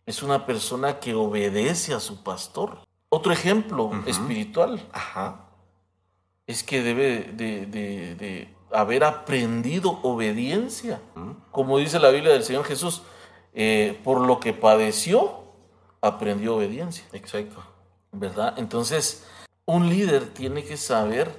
Es 0.07 0.23
una 0.23 0.47
persona 0.47 1.01
que 1.01 1.15
obedece 1.15 1.95
a 1.95 2.01
su 2.01 2.23
pastor. 2.23 2.79
Otro 3.09 3.33
ejemplo 3.33 3.91
espiritual 4.07 4.81
es 6.47 6.63
que 6.63 6.83
debe 6.83 7.33
de, 7.33 8.55
haber 8.73 9.05
aprendido 9.05 10.01
obediencia. 10.03 11.01
Como 11.51 11.79
dice 11.79 11.99
la 11.99 12.11
Biblia 12.11 12.33
del 12.33 12.45
Señor 12.45 12.65
Jesús, 12.65 13.03
eh, 13.55 14.01
por 14.03 14.21
lo 14.21 14.41
que 14.41 14.53
padeció, 14.53 15.45
aprendió 16.01 16.57
obediencia. 16.57 17.05
Exacto. 17.13 17.63
¿Verdad? 18.13 18.55
Entonces, 18.59 19.25
un 19.65 19.89
líder 19.89 20.29
tiene 20.35 20.65
que 20.65 20.77
saber 20.77 21.35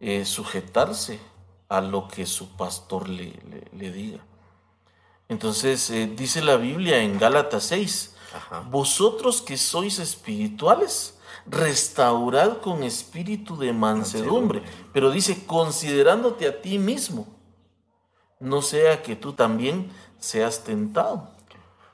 eh, 0.00 0.24
sujetarse 0.24 1.18
a 1.68 1.80
lo 1.80 2.08
que 2.08 2.26
su 2.26 2.56
pastor 2.56 3.08
le, 3.08 3.32
diga. 3.72 4.20
Entonces, 5.28 5.88
eh, 5.90 6.06
dice 6.06 6.42
la 6.42 6.56
Biblia 6.56 6.98
en 6.98 7.18
Gálatas 7.18 7.64
6, 7.64 8.14
vosotros 8.70 9.40
que 9.40 9.56
sois 9.56 9.98
espirituales, 9.98 11.18
restaurad 11.46 12.58
con 12.58 12.82
espíritu 12.82 13.56
de 13.56 13.72
mansedumbre. 13.72 14.62
Pero 14.92 15.10
dice, 15.10 15.46
considerándote 15.46 16.46
a 16.46 16.60
ti 16.60 16.78
mismo, 16.78 17.26
no 18.40 18.62
sea 18.62 19.02
que 19.02 19.16
tú 19.16 19.32
también 19.32 19.90
seas 20.18 20.64
tentado. 20.64 21.30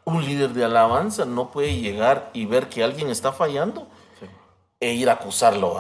Un 0.05 0.25
líder 0.25 0.53
de 0.53 0.65
alabanza 0.65 1.25
no 1.25 1.51
puede 1.51 1.79
llegar 1.79 2.31
y 2.33 2.47
ver 2.47 2.69
que 2.69 2.83
alguien 2.83 3.11
está 3.11 3.33
fallando 3.33 3.89
e 4.81 4.95
ir 4.95 5.11
a 5.11 5.15
acusarlo, 5.15 5.79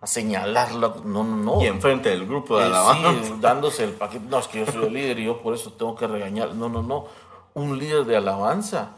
a, 0.00 0.06
señalarlo. 0.06 1.02
No, 1.04 1.24
no, 1.24 1.36
no. 1.36 1.62
Y 1.62 1.66
enfrente 1.66 2.10
del 2.10 2.26
grupo 2.26 2.58
de 2.58 2.64
eh, 2.64 2.66
alabanza. 2.66 3.34
dándose 3.40 3.84
el 3.84 3.92
paquete. 3.92 4.26
No, 4.28 4.38
es 4.38 4.48
que 4.48 4.64
yo 4.64 4.72
soy 4.72 4.86
el 4.86 4.94
líder 4.94 5.18
y 5.18 5.24
yo 5.24 5.40
por 5.42 5.54
eso 5.54 5.72
tengo 5.72 5.94
que 5.94 6.06
regañar. 6.06 6.54
No, 6.54 6.68
no, 6.68 6.82
no. 6.82 7.06
Un 7.54 7.78
líder 7.78 8.04
de 8.04 8.16
alabanza 8.16 8.96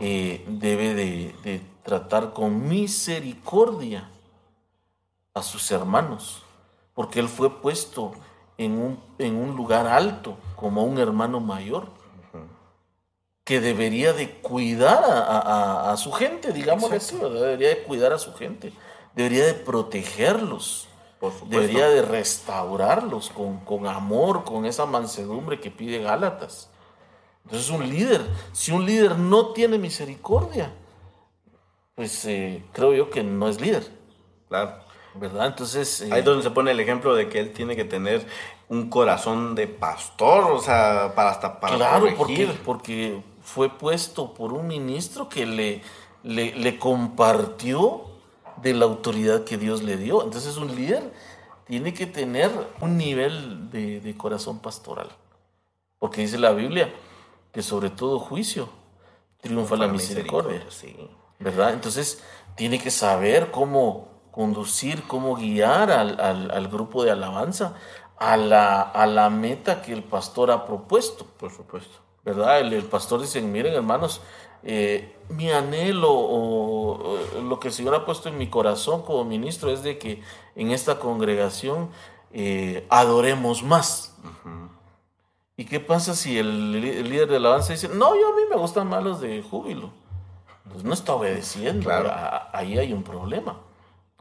eh, 0.00 0.44
debe 0.48 0.94
de, 0.94 1.62
tratar 1.82 2.32
con 2.32 2.68
misericordia 2.68 4.08
a 5.34 5.42
sus 5.42 5.70
hermanos, 5.70 6.42
porque 6.94 7.20
él 7.20 7.28
fue 7.28 7.60
puesto 7.60 8.12
en 8.58 8.72
un, 8.72 9.00
en 9.18 9.36
un 9.36 9.56
lugar 9.56 9.86
alto 9.86 10.36
como 10.56 10.84
un 10.84 10.98
hermano 10.98 11.40
mayor 11.40 11.88
que 13.44 13.60
debería 13.60 14.12
de 14.12 14.30
cuidar 14.30 15.02
a, 15.04 15.96
su 15.96 16.12
gente, 16.12 16.52
digamos 16.52 16.92
así, 16.92 17.16
debería 17.16 17.70
de 17.70 17.82
cuidar 17.82 18.12
a 18.12 18.18
su 18.18 18.32
gente, 18.34 18.72
debería 19.22 19.46
de 19.46 19.54
protegerlos, 19.54 20.88
debería 21.48 21.88
de 21.88 22.02
restaurarlos 22.02 23.30
con, 23.30 23.60
con, 23.60 23.86
amor, 23.86 24.44
con 24.44 24.64
esa 24.66 24.86
mansedumbre 24.86 25.60
que 25.60 25.70
pide 25.70 26.02
Gálatas. 26.02 26.70
Entonces 27.44 27.70
un 27.70 27.88
líder, 27.88 28.22
si 28.52 28.72
un 28.72 28.86
líder 28.86 29.18
no 29.18 29.52
tiene 29.52 29.78
misericordia, 29.78 30.72
pues 31.94 32.24
eh, 32.24 32.64
creo 32.72 32.94
yo 32.94 33.10
que 33.10 33.22
no 33.22 33.48
es 33.48 33.60
líder. 33.60 33.86
Claro. 34.48 34.76
¿Verdad? 35.14 35.46
Entonces... 35.46 36.02
Ahí 36.10 36.20
es 36.20 36.24
donde 36.24 36.42
se 36.42 36.50
pone 36.50 36.70
el 36.70 36.80
ejemplo 36.80 37.14
de 37.14 37.28
que 37.28 37.40
él 37.40 37.52
tiene 37.52 37.76
que 37.76 37.84
tener 37.84 38.26
un 38.68 38.88
corazón 38.88 39.54
de 39.54 39.66
pastor, 39.66 40.50
o 40.50 40.60
sea, 40.60 41.12
para 41.16 41.30
hasta 41.30 41.58
para 41.58 41.76
Claro, 41.76 42.06
porque, 42.16 42.48
porque 42.64 43.20
fue 43.42 43.68
puesto 43.68 44.32
por 44.32 44.52
un 44.52 44.68
ministro 44.68 45.28
que 45.28 45.44
le, 45.44 45.82
le, 46.22 46.78
compartió 46.78 48.09
de 48.62 48.74
la 48.74 48.84
autoridad 48.84 49.44
que 49.44 49.58
Dios 49.58 49.82
le 49.82 49.96
dio. 49.96 50.22
Entonces 50.22 50.56
un 50.56 50.74
líder 50.74 51.12
tiene 51.66 51.94
que 51.94 52.06
tener 52.06 52.50
un 52.80 52.96
nivel 52.96 53.70
de, 53.70 54.14
corazón 54.16 54.58
pastoral. 54.58 55.08
Porque 55.98 56.22
dice 56.22 56.38
la 56.38 56.52
Biblia 56.52 56.92
que 57.52 57.62
sobre 57.62 57.90
todo 57.90 58.18
juicio 58.18 58.68
triunfa 59.40 59.76
la 59.76 59.88
misericordia. 59.88 60.64
¿Verdad? 61.38 61.72
Entonces 61.72 62.22
tiene 62.56 62.78
que 62.78 62.90
saber 62.90 63.50
cómo 63.50 64.08
conducir, 64.30 65.02
cómo 65.04 65.36
guiar 65.36 65.90
al, 65.90 66.68
grupo 66.68 67.04
de 67.04 67.10
alabanza 67.10 67.74
a 68.18 68.36
la, 68.36 68.82
a 68.82 69.06
la 69.06 69.30
meta 69.30 69.82
que 69.82 69.92
el 69.92 70.02
pastor 70.02 70.50
ha 70.50 70.66
propuesto. 70.66 71.24
Por 71.24 71.50
supuesto. 71.50 72.00
¿verdad? 72.24 72.60
El, 72.60 72.84
pastor 72.84 73.20
dice, 73.20 73.40
miren 73.40 73.74
hermanos, 73.74 74.20
eh, 74.62 75.16
mi 75.30 75.50
anhelo 75.50 76.12
o, 76.12 77.18
lo 77.42 77.60
que 77.60 77.68
el 77.68 77.74
Señor 77.74 77.94
ha 77.94 78.04
puesto 78.04 78.28
en 78.28 78.38
mi 78.38 78.48
corazón 78.48 79.02
como 79.02 79.24
ministro 79.24 79.70
es 79.70 79.82
de 79.82 79.98
que 79.98 80.22
en 80.56 80.70
esta 80.70 80.98
congregación 80.98 81.90
eh, 82.32 82.86
adoremos 82.90 83.62
más. 83.62 84.16
¿Y 85.56 85.64
qué 85.66 85.78
pasa 85.78 86.14
si 86.14 86.38
el, 86.38 86.72
líder 86.72 87.28
de 87.28 87.36
alabanza 87.36 87.72
dice, 87.72 87.88
no, 87.88 88.14
yo 88.14 88.28
a 88.28 88.36
mí 88.36 88.42
me 88.48 88.56
gustan 88.56 88.88
más 88.88 89.02
los 89.02 89.20
de 89.20 89.42
júbilo? 89.42 89.90
Pues 90.70 90.84
no 90.84 90.94
está 90.94 91.14
obedeciendo, 91.14 91.90
ahí 92.52 92.78
hay 92.78 92.92
un 92.92 93.02
problema. 93.02 93.58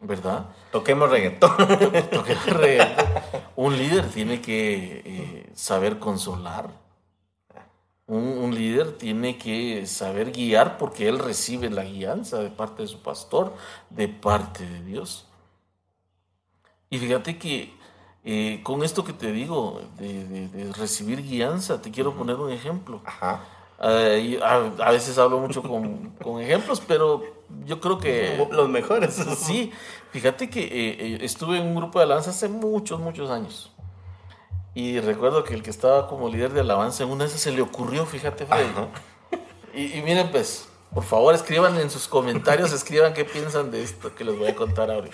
¿Verdad? 0.02 0.46
Toquemos 0.72 1.10
reggaetón. 1.10 1.58
Toquemos 2.12 2.46
reggaetón. 2.46 3.06
Un 3.58 3.78
líder 3.78 4.08
tiene 4.10 4.42
que 4.42 5.02
eh, 5.06 5.52
saber 5.54 6.00
consolar 6.00 6.70
un, 8.10 8.56
líder 8.56 8.98
tiene 8.98 9.38
que 9.38 9.86
saber 9.86 10.32
guiar 10.32 10.78
porque 10.78 11.08
él 11.08 11.20
recibe 11.20 11.70
la 11.70 11.84
guianza 11.84 12.40
de 12.40 12.50
parte 12.50 12.82
de 12.82 12.88
su 12.88 13.00
pastor, 13.02 13.54
de 13.90 14.08
parte 14.08 14.68
de 14.68 14.84
Dios. 14.84 15.28
Y 16.90 16.98
fíjate 16.98 17.38
que 17.38 17.72
eh, 18.24 18.62
con 18.64 18.84
esto 18.84 19.04
que 19.04 19.14
te 19.14 19.32
digo, 19.32 19.82
de, 19.98 20.72
recibir 20.76 21.22
guianza, 21.22 21.82
te 21.82 21.92
quiero 21.92 22.16
poner 22.16 22.38
un 22.38 22.52
ejemplo. 22.52 23.02
Ajá. 23.06 23.44
a, 23.80 24.92
veces 24.92 25.18
hablo 25.20 25.40
mucho 25.40 25.62
con, 26.24 26.42
ejemplos, 26.42 26.82
pero 26.86 27.24
yo 27.66 27.80
creo 27.80 28.00
que... 28.00 28.48
Los 28.52 28.70
mejores. 28.70 29.14
Sí, 29.38 29.72
fíjate 30.12 30.50
que 30.50 30.64
eh, 30.64 30.70
eh, 30.72 31.18
estuve 31.22 31.60
en 31.60 31.68
un 31.68 31.76
grupo 31.76 32.00
de 32.00 32.06
alabanza 32.06 32.32
hace 32.32 32.48
muchos, 32.48 33.00
muchos 33.00 33.30
años. 33.30 33.72
Y 34.74 35.00
recuerdo 35.00 35.44
que 35.44 35.54
el 35.54 35.64
que 35.64 35.70
estaba 35.70 36.08
como 36.08 36.30
líder 36.30 36.54
de 36.54 36.62
alabanza 36.62 37.04
en 37.04 37.10
una 37.10 37.26
vez 37.26 37.34
se 37.34 37.52
le 37.52 37.62
ocurrió, 37.62 38.06
fíjate, 38.06 38.46
Freddy. 38.46 38.72
Y, 39.74 40.02
miren, 40.02 40.32
pues, 40.32 40.68
por 40.94 41.04
favor, 41.04 41.34
escriban 41.34 41.78
en 41.80 41.90
sus 41.90 42.08
comentarios, 42.08 42.72
escriban 42.72 43.14
qué 43.14 43.26
piensan 43.26 43.72
de 43.72 43.84
esto 43.84 44.14
que 44.16 44.24
les 44.24 44.38
voy 44.38 44.48
a 44.48 44.56
contar 44.56 44.92
ahora. 44.92 45.10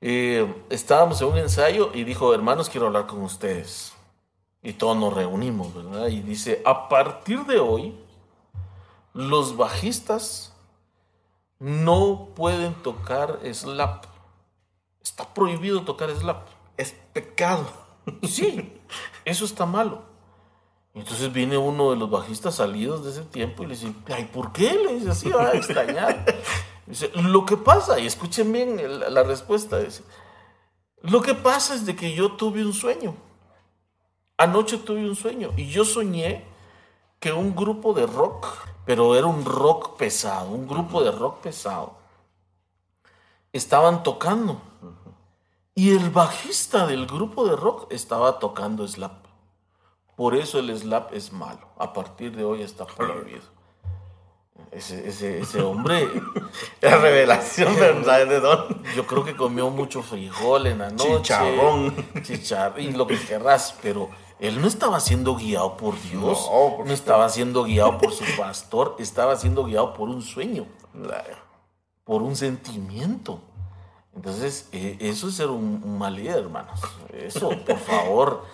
Eh, 0.00 0.52
estábamos 0.68 1.20
en 1.22 1.28
un 1.28 1.38
ensayo 1.38 1.90
y 1.94 2.04
dijo, 2.04 2.34
hermanos, 2.34 2.68
quiero 2.68 2.86
hablar 2.86 3.06
con 3.06 3.22
ustedes. 3.22 3.92
Y 4.62 4.74
todos 4.74 4.96
nos 4.96 5.12
reunimos, 5.12 5.74
¿verdad? 5.74 6.08
Y 6.08 6.20
dice, 6.20 6.62
a 6.64 6.88
partir 6.88 7.44
de 7.46 7.58
hoy, 7.58 7.96
los 9.12 9.56
bajistas 9.56 10.52
no 11.58 12.28
pueden 12.34 12.74
tocar 12.74 13.40
slap. 13.52 14.06
Está 15.02 15.32
prohibido 15.32 15.82
tocar 15.82 16.10
slap. 16.10 16.48
Es 16.76 16.94
pecado. 17.12 17.66
Sí, 18.22 18.72
eso 19.24 19.44
está 19.44 19.64
malo. 19.64 20.02
Entonces 20.94 21.32
viene 21.32 21.56
uno 21.56 21.90
de 21.90 21.96
los 21.96 22.10
bajistas 22.10 22.56
salidos 22.56 23.04
de 23.04 23.12
ese 23.12 23.22
tiempo 23.22 23.62
y 23.62 23.66
le 23.66 23.74
dice, 23.74 23.94
ay, 24.14 24.24
¿por 24.26 24.52
qué? 24.52 24.74
Le 24.74 24.94
dice, 24.94 25.10
así 25.10 25.30
va 25.30 25.48
a 25.48 25.52
extrañar. 25.52 26.24
Dice, 26.86 27.10
lo 27.14 27.46
que 27.46 27.56
pasa, 27.56 27.98
y 27.98 28.06
escuchen 28.06 28.52
bien 28.52 28.78
la 29.14 29.22
respuesta, 29.22 29.78
dice, 29.78 30.02
lo 31.00 31.22
que 31.22 31.34
pasa 31.34 31.74
es 31.74 31.86
de 31.86 31.96
que 31.96 32.12
yo 32.12 32.32
tuve 32.32 32.64
un 32.64 32.72
sueño. 32.72 33.14
Anoche 34.36 34.78
tuve 34.78 35.08
un 35.08 35.16
sueño 35.16 35.52
y 35.56 35.68
yo 35.68 35.84
soñé 35.84 36.44
que 37.20 37.32
un 37.32 37.54
grupo 37.54 37.94
de 37.94 38.06
rock, 38.06 38.48
pero 38.84 39.14
era 39.14 39.26
un 39.26 39.44
rock 39.44 39.96
pesado, 39.96 40.50
un 40.50 40.66
grupo 40.66 41.02
de 41.02 41.12
rock 41.12 41.40
pesado, 41.40 41.94
estaban 43.52 44.02
tocando. 44.02 44.60
Y 45.74 45.96
el 45.96 46.10
bajista 46.10 46.86
del 46.86 47.06
grupo 47.06 47.46
de 47.46 47.56
rock 47.56 47.90
estaba 47.90 48.38
tocando 48.38 48.86
slap. 48.86 49.24
Por 50.16 50.34
eso 50.34 50.58
el 50.58 50.76
slap 50.76 51.14
es 51.14 51.32
malo. 51.32 51.66
A 51.78 51.92
partir 51.92 52.36
de 52.36 52.44
hoy 52.44 52.62
está 52.62 52.86
prohibido. 52.86 53.40
Ese, 54.70 55.08
ese, 55.08 55.40
ese 55.40 55.62
hombre. 55.62 56.08
La 56.82 56.98
revelación, 56.98 57.74
¿sabes 58.04 58.28
de 58.28 58.40
dónde? 58.40 58.76
Yo 58.94 59.06
creo 59.06 59.24
que 59.24 59.34
comió 59.34 59.70
mucho 59.70 60.02
frijol 60.02 60.66
en 60.66 60.78
la 60.78 60.90
noche. 60.90 61.22
Chicharrón. 61.22 61.94
Chicharrón 62.22 62.80
y 62.80 62.92
lo 62.92 63.06
que 63.06 63.18
querrás, 63.18 63.74
pero 63.82 64.10
él 64.38 64.60
no 64.60 64.66
estaba 64.66 65.00
siendo 65.00 65.36
guiado 65.36 65.76
por 65.76 66.00
Dios. 66.02 66.48
No, 66.50 66.84
no 66.84 66.92
estaba 66.92 67.28
siendo 67.28 67.64
guiado 67.64 67.96
por 67.98 68.12
su 68.12 68.24
pastor. 68.36 68.96
Estaba 68.98 69.36
siendo 69.36 69.64
guiado 69.64 69.94
por 69.94 70.08
un 70.08 70.20
sueño. 70.20 70.66
Por 72.04 72.22
un 72.22 72.36
sentimiento. 72.36 73.40
Entonces, 74.14 74.68
eh, 74.72 74.96
eso 75.00 75.28
es 75.28 75.34
ser 75.36 75.48
un, 75.48 75.98
mal 75.98 76.14
líder, 76.16 76.38
hermanos. 76.40 76.80
Eso, 77.12 77.50
por 77.50 77.78
favor, 77.78 78.44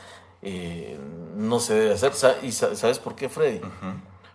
eh, 0.42 0.98
no 1.36 1.59
se 1.61 1.74
debe 1.74 1.94
hacer. 1.94 2.12
¿Y 2.42 2.52
sa- 2.52 2.74
sabes 2.76 2.98
por 2.98 3.14
qué, 3.16 3.28
Freddy? 3.28 3.61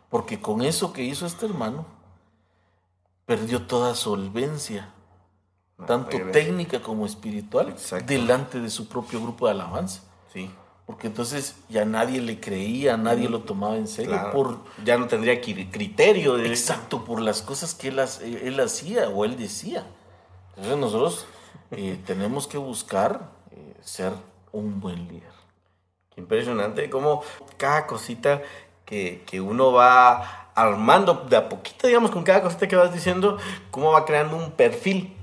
Porque 0.10 0.40
con 0.42 0.62
eso 0.62 0.92
que 0.94 1.04
hizo 1.04 1.26
este 1.26 1.46
hermano, 1.46 1.86
perdió 3.26 3.62
toda 3.64 3.96
solvencia, 3.96 4.90
tanto 5.88 6.18
técnica 6.32 6.82
como 6.82 7.06
espiritual, 7.06 7.70
Exacto. 7.70 8.06
delante 8.06 8.60
de 8.60 8.70
su 8.70 8.88
propio 8.88 9.22
grupo 9.22 9.46
de 9.46 9.52
alabanza. 9.54 10.02
Sí. 10.34 10.52
Porque 10.86 11.08
entonces 11.08 11.56
ya 11.70 11.86
nadie 11.86 12.20
le 12.22 12.42
creía, 12.42 12.98
nadie 12.98 13.30
lo 13.30 13.40
tomaba 13.44 13.78
en 13.78 13.88
serio 13.88 14.12
Claro. 14.12 14.32
por 14.34 14.58
ya 14.84 14.98
no 14.98 15.08
tendría 15.08 15.42
cri- 15.42 15.72
criterio 15.72 16.36
de 16.36 16.50
exacto 16.50 17.06
por 17.06 17.22
las 17.22 17.42
cosas 17.42 17.74
que 17.74 17.88
él 17.88 18.60
hacía 18.60 19.08
o 19.10 19.24
él 19.24 19.38
decía. 19.38 19.88
Entonces 20.56 20.78
nosotros 20.78 21.26
eh, 21.72 22.00
tenemos 22.06 22.48
que 22.48 22.58
buscar 22.58 23.32
eh, 23.52 23.76
ser 23.82 24.14
un 24.52 24.80
buen 24.80 25.08
líder. 25.08 25.34
Qué 26.14 26.22
impresionante 26.22 26.90
cómo 26.90 27.24
cada 27.58 27.88
cosita 27.88 28.42
que, 28.86 29.24
que 29.26 29.42
uno 29.42 29.72
va 29.72 30.44
armando 30.56 31.26
de 31.28 31.36
a 31.36 31.50
poquito, 31.50 31.88
digamos, 31.88 32.12
con 32.12 32.24
cada 32.24 32.42
cosita 32.42 32.68
que 32.68 32.76
vas 32.76 32.94
diciendo, 32.94 33.38
cómo 33.72 33.92
va 33.92 34.06
creando 34.06 34.38
un 34.38 34.52
perfil. 34.52 35.16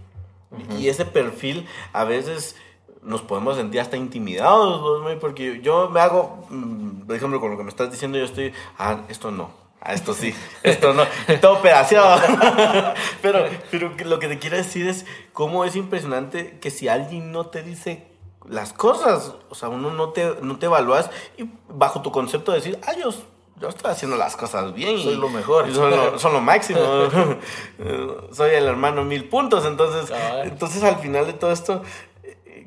Y 0.76 0.88
ese 0.88 1.04
perfil 1.04 1.68
a 1.92 2.02
veces 2.02 2.56
nos 3.02 3.22
podemos 3.22 3.56
sentir 3.56 3.80
hasta 3.80 3.96
intimidados, 3.96 4.82
porque 5.20 5.60
yo 5.62 5.88
me 5.88 6.00
hago, 6.00 6.44
mm, 6.50 7.06
por 7.06 7.16
ejemplo, 7.16 7.40
con 7.40 7.52
lo 7.52 7.56
que 7.56 7.62
me 7.62 7.70
estás 7.70 7.90
diciendo, 7.90 8.18
yo 8.18 8.24
estoy, 8.24 8.52
ah, 8.76 9.02
esto 9.08 9.30
no. 9.30 9.50
Ah, 9.82 9.94
esto 9.94 10.12
sí, 10.12 10.34
esto 10.62 10.92
no, 10.92 11.04
todo 11.40 11.62
pedaceado. 11.62 12.20
pero, 13.22 13.46
pero 13.70 13.92
lo 14.04 14.18
que 14.18 14.28
te 14.28 14.38
quiero 14.38 14.56
decir 14.58 14.86
es 14.86 15.06
cómo 15.32 15.64
es 15.64 15.74
impresionante 15.74 16.58
que 16.60 16.70
si 16.70 16.88
alguien 16.88 17.32
no 17.32 17.46
te 17.46 17.62
dice 17.62 18.06
las 18.46 18.72
cosas, 18.74 19.34
o 19.48 19.54
sea, 19.54 19.68
uno 19.70 19.90
no 19.90 20.10
te, 20.10 20.34
no 20.42 20.58
te 20.58 20.66
evalúas 20.66 21.10
y 21.38 21.48
bajo 21.68 22.02
tu 22.02 22.12
concepto 22.12 22.52
de 22.52 22.58
decir, 22.58 22.78
ah, 22.86 22.92
yo, 22.98 23.10
yo 23.58 23.68
estoy 23.68 23.90
haciendo 23.90 24.16
las 24.18 24.36
cosas 24.36 24.74
bien. 24.74 24.98
Soy 24.98 25.14
y- 25.14 25.16
lo 25.16 25.30
mejor. 25.30 25.68
y 25.68 25.74
Son 25.74 25.90
lo, 25.90 26.18
son 26.18 26.32
lo 26.34 26.40
máximo. 26.40 26.80
Soy 28.32 28.50
el 28.50 28.66
hermano 28.66 29.04
mil 29.04 29.28
puntos. 29.28 29.64
Entonces, 29.64 30.12
entonces 30.44 30.82
al 30.82 30.96
final 30.96 31.26
de 31.26 31.32
todo 31.34 31.52
esto, 31.52 31.82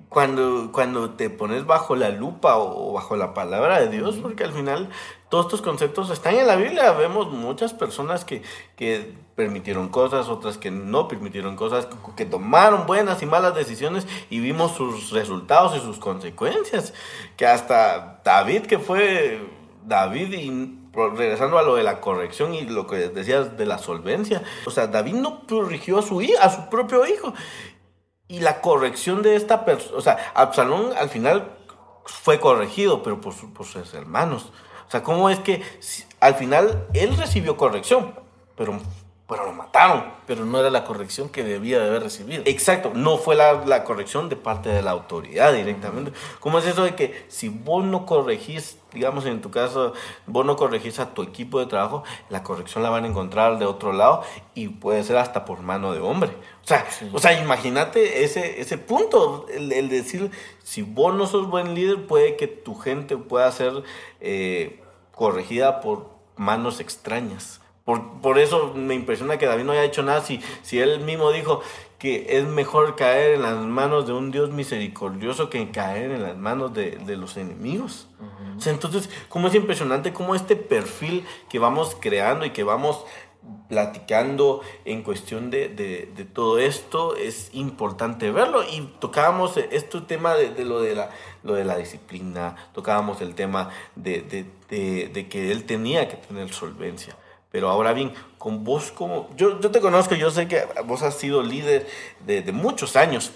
cuando, 0.09 0.71
cuando 0.71 1.11
te 1.11 1.29
pones 1.29 1.65
bajo 1.65 1.95
la 1.95 2.09
lupa 2.09 2.57
o 2.57 2.93
bajo 2.93 3.15
la 3.15 3.33
palabra 3.33 3.79
de 3.79 3.89
Dios, 3.89 4.17
porque 4.21 4.43
al 4.43 4.53
final 4.53 4.89
todos 5.33 5.47
estos 5.47 5.63
conceptos 5.63 6.11
están 6.11 6.35
en 6.35 6.45
la 6.45 6.55
Biblia. 6.55 6.91
Vemos 6.91 7.31
muchas 7.31 7.73
personas 7.73 8.23
que, 8.23 8.43
que 8.75 9.15
permitieron 9.35 9.89
cosas, 9.89 10.29
otras 10.29 10.59
que 10.59 10.69
no 10.69 11.07
permitieron 11.07 11.55
cosas, 11.55 11.87
que, 12.15 12.27
tomaron 12.27 12.85
buenas 12.85 13.23
y 13.23 13.25
malas 13.25 13.55
decisiones 13.55 14.05
y 14.29 14.41
vimos 14.41 14.73
sus 14.73 15.09
resultados 15.09 15.75
y 15.75 15.79
sus 15.79 15.97
consecuencias. 15.97 16.93
Que 17.35 17.47
hasta 17.47 18.21
David, 18.23 18.67
que 18.67 18.77
fue 18.77 19.41
David 19.83 20.33
y 20.33 20.77
regresando 20.93 21.57
a 21.57 21.63
lo 21.63 21.77
de 21.77 21.83
la 21.83 21.99
corrección 21.99 22.53
y 22.53 22.67
lo 22.67 22.85
que 22.85 23.09
decías 23.09 23.57
de 23.57 23.65
la 23.65 23.79
solvencia, 23.79 24.43
o 24.67 24.69
sea, 24.69 24.85
David 24.85 25.15
no 25.15 25.47
corrigió 25.47 25.97
a 25.97 26.03
su 26.03 26.21
a 26.39 26.49
su 26.51 26.69
propio 26.69 27.07
hijo. 27.07 27.33
Y 28.27 28.41
la 28.41 28.61
corrección 28.61 29.23
de 29.23 29.35
esta 29.35 29.65
persona, 29.65 29.97
o 29.97 30.01
sea, 30.01 30.31
Absalón 30.35 30.93
al 30.95 31.09
final 31.09 31.57
fue 32.05 32.39
corregido, 32.39 33.01
pero 33.01 33.19
por 33.19 33.33
sus 33.33 33.93
hermanos. 33.95 34.51
O 34.93 34.95
sea, 34.95 35.01
¿cómo 35.01 35.27
es 35.31 35.39
que 35.39 35.63
si- 35.79 36.03
al 36.19 36.35
final 36.35 36.85
él 36.93 37.17
recibió 37.17 37.57
corrección, 37.57 38.13
pero, 38.55 38.79
pero 39.27 39.43
lo 39.47 39.53
mataron? 39.53 40.03
Pero 40.27 40.45
no 40.45 40.59
era 40.59 40.69
la 40.69 40.83
corrección 40.83 41.29
que 41.29 41.43
debía 41.43 41.79
de 41.79 41.87
haber 41.89 42.03
recibido. 42.03 42.43
Exacto, 42.45 42.91
no 42.93 43.17
fue 43.17 43.33
la, 43.33 43.53
la 43.65 43.85
corrección 43.85 44.29
de 44.29 44.35
parte 44.35 44.69
de 44.69 44.83
la 44.83 44.91
autoridad 44.91 45.51
directamente. 45.51 46.13
¿Cómo 46.39 46.59
es 46.59 46.67
eso 46.67 46.83
de 46.83 46.93
que 46.93 47.25
si 47.27 47.49
vos 47.49 47.83
no 47.83 48.05
corregís, 48.05 48.77
digamos 48.93 49.25
en 49.25 49.41
tu 49.41 49.49
caso, 49.49 49.93
vos 50.27 50.45
no 50.45 50.55
corregís 50.57 50.99
a 50.99 51.15
tu 51.15 51.23
equipo 51.23 51.59
de 51.59 51.65
trabajo, 51.65 52.03
la 52.29 52.43
corrección 52.43 52.83
la 52.83 52.91
van 52.91 53.05
a 53.05 53.07
encontrar 53.07 53.57
de 53.57 53.65
otro 53.65 53.93
lado 53.93 54.21
y 54.53 54.67
puede 54.69 55.03
ser 55.03 55.17
hasta 55.17 55.43
por 55.43 55.61
mano 55.61 55.91
de 55.91 56.01
hombre? 56.01 56.29
O 56.63 56.67
sea, 56.67 56.85
o 57.11 57.17
sea 57.19 57.33
imagínate 57.41 58.23
ese, 58.23 58.61
ese 58.61 58.77
punto, 58.77 59.47
el, 59.51 59.73
el 59.73 59.89
decir, 59.89 60.29
si 60.63 60.83
vos 60.83 61.15
no 61.15 61.25
sos 61.25 61.49
buen 61.49 61.73
líder, 61.73 62.05
puede 62.05 62.37
que 62.37 62.45
tu 62.47 62.75
gente 62.75 63.17
pueda 63.17 63.51
ser 63.51 63.83
eh, 64.21 64.79
corregida 65.15 65.81
por 65.81 66.09
manos 66.35 66.79
extrañas. 66.79 67.61
Por, 67.85 68.21
por 68.21 68.39
eso 68.39 68.73
me 68.75 68.93
impresiona 68.93 69.37
que 69.37 69.45
David 69.45 69.65
no 69.65 69.73
haya 69.73 69.83
hecho 69.83 70.03
nada 70.03 70.21
si, 70.21 70.41
si 70.61 70.79
él 70.79 71.01
mismo 71.01 71.31
dijo 71.31 71.61
que 72.03 72.37
es 72.37 72.45
mejor 72.45 72.97
caer 72.97 73.35
en 73.35 73.43
las 73.43 73.57
manos 73.57 74.05
de 74.05 74.11
un 74.11 74.29
Dios 74.29 74.51
misericordioso 74.51 75.49
que 75.49 75.71
caer 75.71 76.11
en 76.11 76.23
las 76.23 76.35
manos 76.35 76.73
de, 76.73 76.97
de 76.97 77.15
los 77.15 77.37
enemigos. 77.37 78.09
O 78.57 78.61
sea, 78.61 78.73
entonces, 78.73 79.09
cómo 79.29 79.47
es 79.47 79.55
impresionante 79.55 80.11
cómo 80.11 80.35
este 80.35 80.57
perfil 80.57 81.25
que 81.49 81.59
vamos 81.59 81.95
creando 81.99 82.45
y 82.45 82.49
que 82.49 82.63
vamos 82.63 83.05
platicando 83.67 84.61
en 84.85 85.03
cuestión 85.03 85.49
de, 85.49 85.67
de- 85.69 86.25
todo 86.25 86.59
esto 86.59 87.15
es 87.15 87.49
importante 87.53 88.31
verlo 88.31 88.63
y 88.63 88.81
tocábamos 88.99 89.57
este 89.57 90.01
tema 90.01 90.35
de, 90.35 90.63
lo, 90.63 90.81
de 90.81 90.95
la, 90.95 91.09
lo 91.43 91.53
de 91.53 91.65
la 91.65 91.77
disciplina, 91.77 92.55
tocábamos 92.73 93.21
el 93.21 93.35
tema 93.35 93.69
de, 93.95 94.47
que 94.69 95.51
él 95.51 95.63
tenía 95.65 96.07
que 96.07 96.17
tener 96.17 96.53
solvencia. 96.53 97.15
Pero 97.51 97.69
ahora 97.69 97.93
bien, 97.93 98.13
con 98.39 98.63
vos 98.63 98.91
como... 98.91 99.29
Yo, 99.35 99.59
yo 99.59 99.69
te 99.69 99.79
conozco, 99.79 100.15
yo 100.15 100.31
sé 100.31 100.47
que 100.47 100.63
vos 100.85 101.03
has 101.03 101.15
sido 101.15 101.43
líder 101.43 101.87
de, 102.25 102.51
muchos 102.51 102.95
años. 102.95 103.31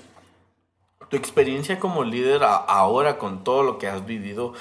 Tu 1.10 1.18
experiencia 1.18 1.80
como 1.80 2.04
líder 2.04 2.42
ahora 2.44 3.20
con 3.20 3.44
todo 3.44 3.62
lo 3.62 3.78
que 3.78 3.88
has 3.88 4.06
vivido, 4.08 4.54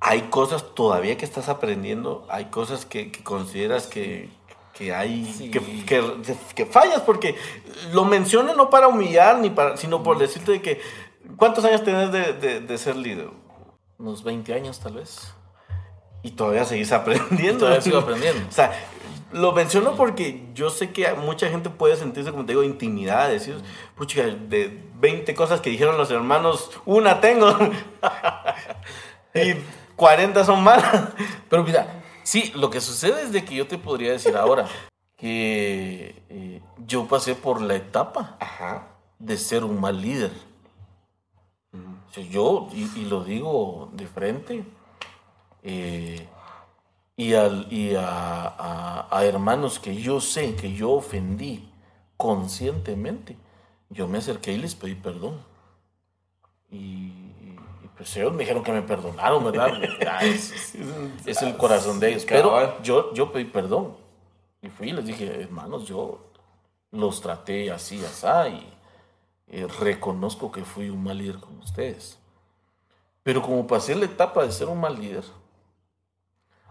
hay 0.00 0.22
cosas 0.22 0.74
todavía 0.74 1.16
que 1.16 1.24
estás 1.24 1.48
aprendiendo, 1.48 2.26
hay 2.30 2.46
cosas 2.46 2.84
que, 2.86 3.10
que 3.10 3.22
consideras 3.24 3.86
que, 3.86 4.28
que 4.74 4.94
hay, 4.94 5.24
Sí. 5.24 5.50
que, 5.50 5.60
que, 5.84 6.02
que 6.54 6.66
fallas, 6.66 7.00
porque 7.00 7.34
lo 7.92 8.04
menciono 8.04 8.54
no 8.54 8.68
para 8.70 8.88
humillar, 8.88 9.38
ni 9.38 9.50
para, 9.50 9.76
sino 9.76 10.02
por 10.02 10.18
decirte 10.18 10.52
de 10.52 10.62
que, 10.62 10.80
¿cuántos 11.36 11.64
años 11.64 11.82
tenés 11.82 12.12
de, 12.12 12.32
de- 12.34 12.60
de 12.60 12.78
ser 12.78 12.96
líder? 12.96 13.30
Unos 13.98 14.22
20 14.22 14.52
años 14.52 14.78
tal 14.80 14.94
vez. 14.94 15.32
Y 16.22 16.32
todavía 16.32 16.64
seguís 16.64 16.92
aprendiendo. 16.92 17.60
Todavía 17.60 17.80
sigo 17.80 17.98
aprendiendo. 17.98 18.46
O 18.48 18.52
sea, 18.52 18.72
lo 19.32 19.52
menciono 19.52 19.94
porque 19.96 20.44
yo 20.54 20.70
sé 20.70 20.90
que 20.92 21.12
mucha 21.14 21.48
gente 21.48 21.70
puede 21.70 21.96
sentirse, 21.96 22.30
como 22.30 22.44
te 22.44 22.52
digo, 22.52 22.62
intimidada, 22.62 23.28
decir, 23.28 23.56
pucha, 23.96 24.22
de 24.24 24.82
20 24.96 25.34
cosas 25.34 25.60
que 25.60 25.70
dijeron 25.70 25.96
los 25.96 26.10
hermanos, 26.10 26.70
una 26.84 27.20
tengo. 27.20 27.48
y 29.34 29.54
40 29.96 30.44
son 30.44 30.62
malas. 30.62 31.10
Pero 31.48 31.64
mira, 31.64 32.02
sí, 32.22 32.52
lo 32.54 32.70
que 32.70 32.80
sucede 32.80 33.22
es 33.22 33.32
de 33.32 33.44
que 33.44 33.54
yo 33.54 33.66
te 33.66 33.78
podría 33.78 34.12
decir 34.12 34.36
ahora 34.36 34.66
que 35.16 36.22
eh, 36.28 36.62
yo 36.86 37.06
pasé 37.08 37.34
por 37.34 37.60
la 37.62 37.74
etapa 37.74 38.36
Ajá. 38.40 38.88
de 39.18 39.36
ser 39.38 39.64
un 39.64 39.80
mal 39.80 40.00
líder. 40.00 40.32
O 41.72 42.12
sea, 42.12 42.24
yo, 42.24 42.68
y, 42.72 42.84
y 42.98 43.04
lo 43.06 43.24
digo 43.24 43.90
de 43.92 44.06
frente, 44.06 44.64
eh, 45.62 46.26
y, 47.16 47.34
al- 47.34 47.66
y 47.72 47.94
a, 47.94 48.06
a- 48.08 49.08
a 49.10 49.24
hermanos 49.24 49.78
que 49.78 49.96
yo 49.96 50.20
sé 50.20 50.54
que 50.54 50.72
yo 50.74 50.92
ofendí 50.92 51.68
conscientemente, 52.16 53.36
yo 53.90 54.08
me 54.08 54.18
acerqué 54.18 54.52
y 54.52 54.58
les 54.58 54.74
pedí 54.74 54.94
perdón. 54.94 55.38
Y 56.70 57.25
pues 57.96 58.14
ellos 58.16 58.32
me 58.32 58.40
dijeron 58.40 58.62
que 58.62 58.72
me 58.72 58.82
perdonaron, 58.82 59.44
¿verdad? 59.44 59.68
Es, 60.22 60.52
es- 60.52 60.74
es 61.26 61.42
el 61.42 61.56
corazón 61.56 61.98
de 62.00 62.08
ellos. 62.10 62.24
Pero 62.42 62.82
yo, 62.82 63.14
yo 63.14 63.32
pedí 63.32 63.44
perdón. 63.46 63.96
Y 64.62 64.68
fui 64.68 64.88
y 64.90 64.92
les 64.92 65.06
dije, 65.06 65.42
hermanos, 65.42 65.86
yo 65.86 66.20
los 66.90 67.20
traté 67.20 67.70
así, 67.70 68.02
así, 68.04 68.26
y 69.48 69.58
eh, 69.60 69.66
reconozco 69.80 70.50
que 70.50 70.64
fui 70.64 70.88
un 70.90 71.02
mal 71.02 71.18
líder 71.18 71.38
con 71.38 71.58
ustedes. 71.58 72.18
Pero 73.22 73.42
como 73.42 73.66
pasé 73.66 73.94
la 73.94 74.04
etapa 74.06 74.44
de 74.44 74.52
ser 74.52 74.68
un 74.68 74.80
mal 74.80 74.98
líder, 75.00 75.24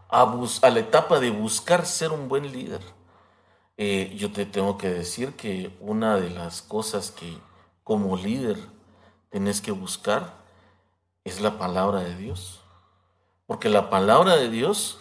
a, 0.09 0.23
bus- 0.23 0.63
a 0.63 0.69
la 0.69 0.79
etapa 0.79 1.19
de 1.19 1.29
buscar 1.31 1.85
ser 1.85 2.11
un 2.11 2.27
buen 2.29 2.51
líder, 2.51 2.81
eh, 3.77 4.13
yo 4.17 4.31
te 4.31 4.45
tengo 4.45 4.77
que 4.77 4.89
decir 4.89 5.33
que 5.35 5.75
una 5.79 6.17
de 6.17 6.29
las 6.29 6.61
cosas 6.61 7.11
que 7.11 7.37
como 7.83 8.15
líder 8.15 8.57
tenés 9.29 9.61
que 9.61 9.71
buscar 9.71 10.44
es 11.25 11.41
la 11.41 11.57
palabra 11.59 11.99
de 11.99 12.15
Dios. 12.15 12.61
Porque 13.45 13.67
la 13.69 13.89
palabra 13.89 14.37
de 14.37 14.49
Dios 14.49 14.99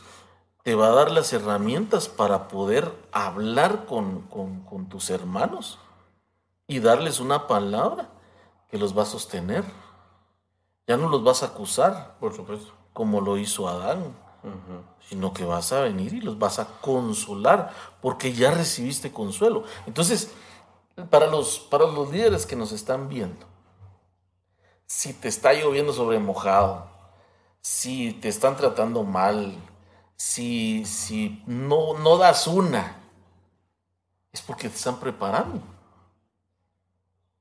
te 0.65 0.75
va 0.75 0.89
a 0.89 0.91
dar 0.95 1.11
las 1.13 1.33
herramientas 1.33 2.09
para 2.09 2.49
poder 2.49 2.93
hablar 3.13 3.87
con, 3.87 4.23
con- 4.23 4.61
con 4.65 4.89
tus 4.89 5.11
hermanos 5.11 5.79
y 6.67 6.81
darles 6.81 7.21
una 7.21 7.47
palabra 7.47 8.09
que 8.69 8.79
los 8.79 8.97
va 8.97 9.03
a 9.03 9.07
sostener. 9.07 9.65
Ya 10.87 10.97
no 10.97 11.09
los 11.09 11.23
vas 11.23 11.43
a 11.43 11.47
acusar 11.47 12.17
Por 12.19 12.35
supuesto. 12.35 12.73
como 12.93 13.21
lo 13.21 13.37
hizo 13.39 13.69
Adán, 13.69 14.15
sino 15.09 15.33
que 15.33 15.45
vas 15.47 15.73
a 15.73 15.81
venir 15.81 16.13
y 16.15 16.21
los 16.21 16.39
vas 16.39 16.59
a 16.59 16.67
consolar 16.81 17.73
porque 18.03 18.33
ya 18.35 18.51
recibiste 18.51 19.11
consuelo. 19.13 19.65
Entonces, 19.87 20.33
para 21.11 21.27
los, 21.27 21.59
para 21.59 21.87
los 21.87 22.11
líderes 22.11 22.45
que 22.45 22.55
nos 22.57 22.73
están 22.73 23.09
viendo, 23.09 23.47
si 24.87 25.13
te 25.13 25.29
está 25.29 25.53
lloviendo 25.53 25.93
sobre 25.93 26.19
mojado, 26.19 26.89
si 27.61 28.13
te 28.13 28.29
están 28.29 28.57
tratando 28.57 29.03
mal, 29.05 29.57
si, 30.17 30.85
si 30.85 31.43
no, 31.47 31.99
no 31.99 32.19
das 32.19 32.47
una, 32.47 32.97
es 34.33 34.43
porque 34.43 34.69
te 34.69 34.77
están 34.77 34.99
preparando. 34.99 35.63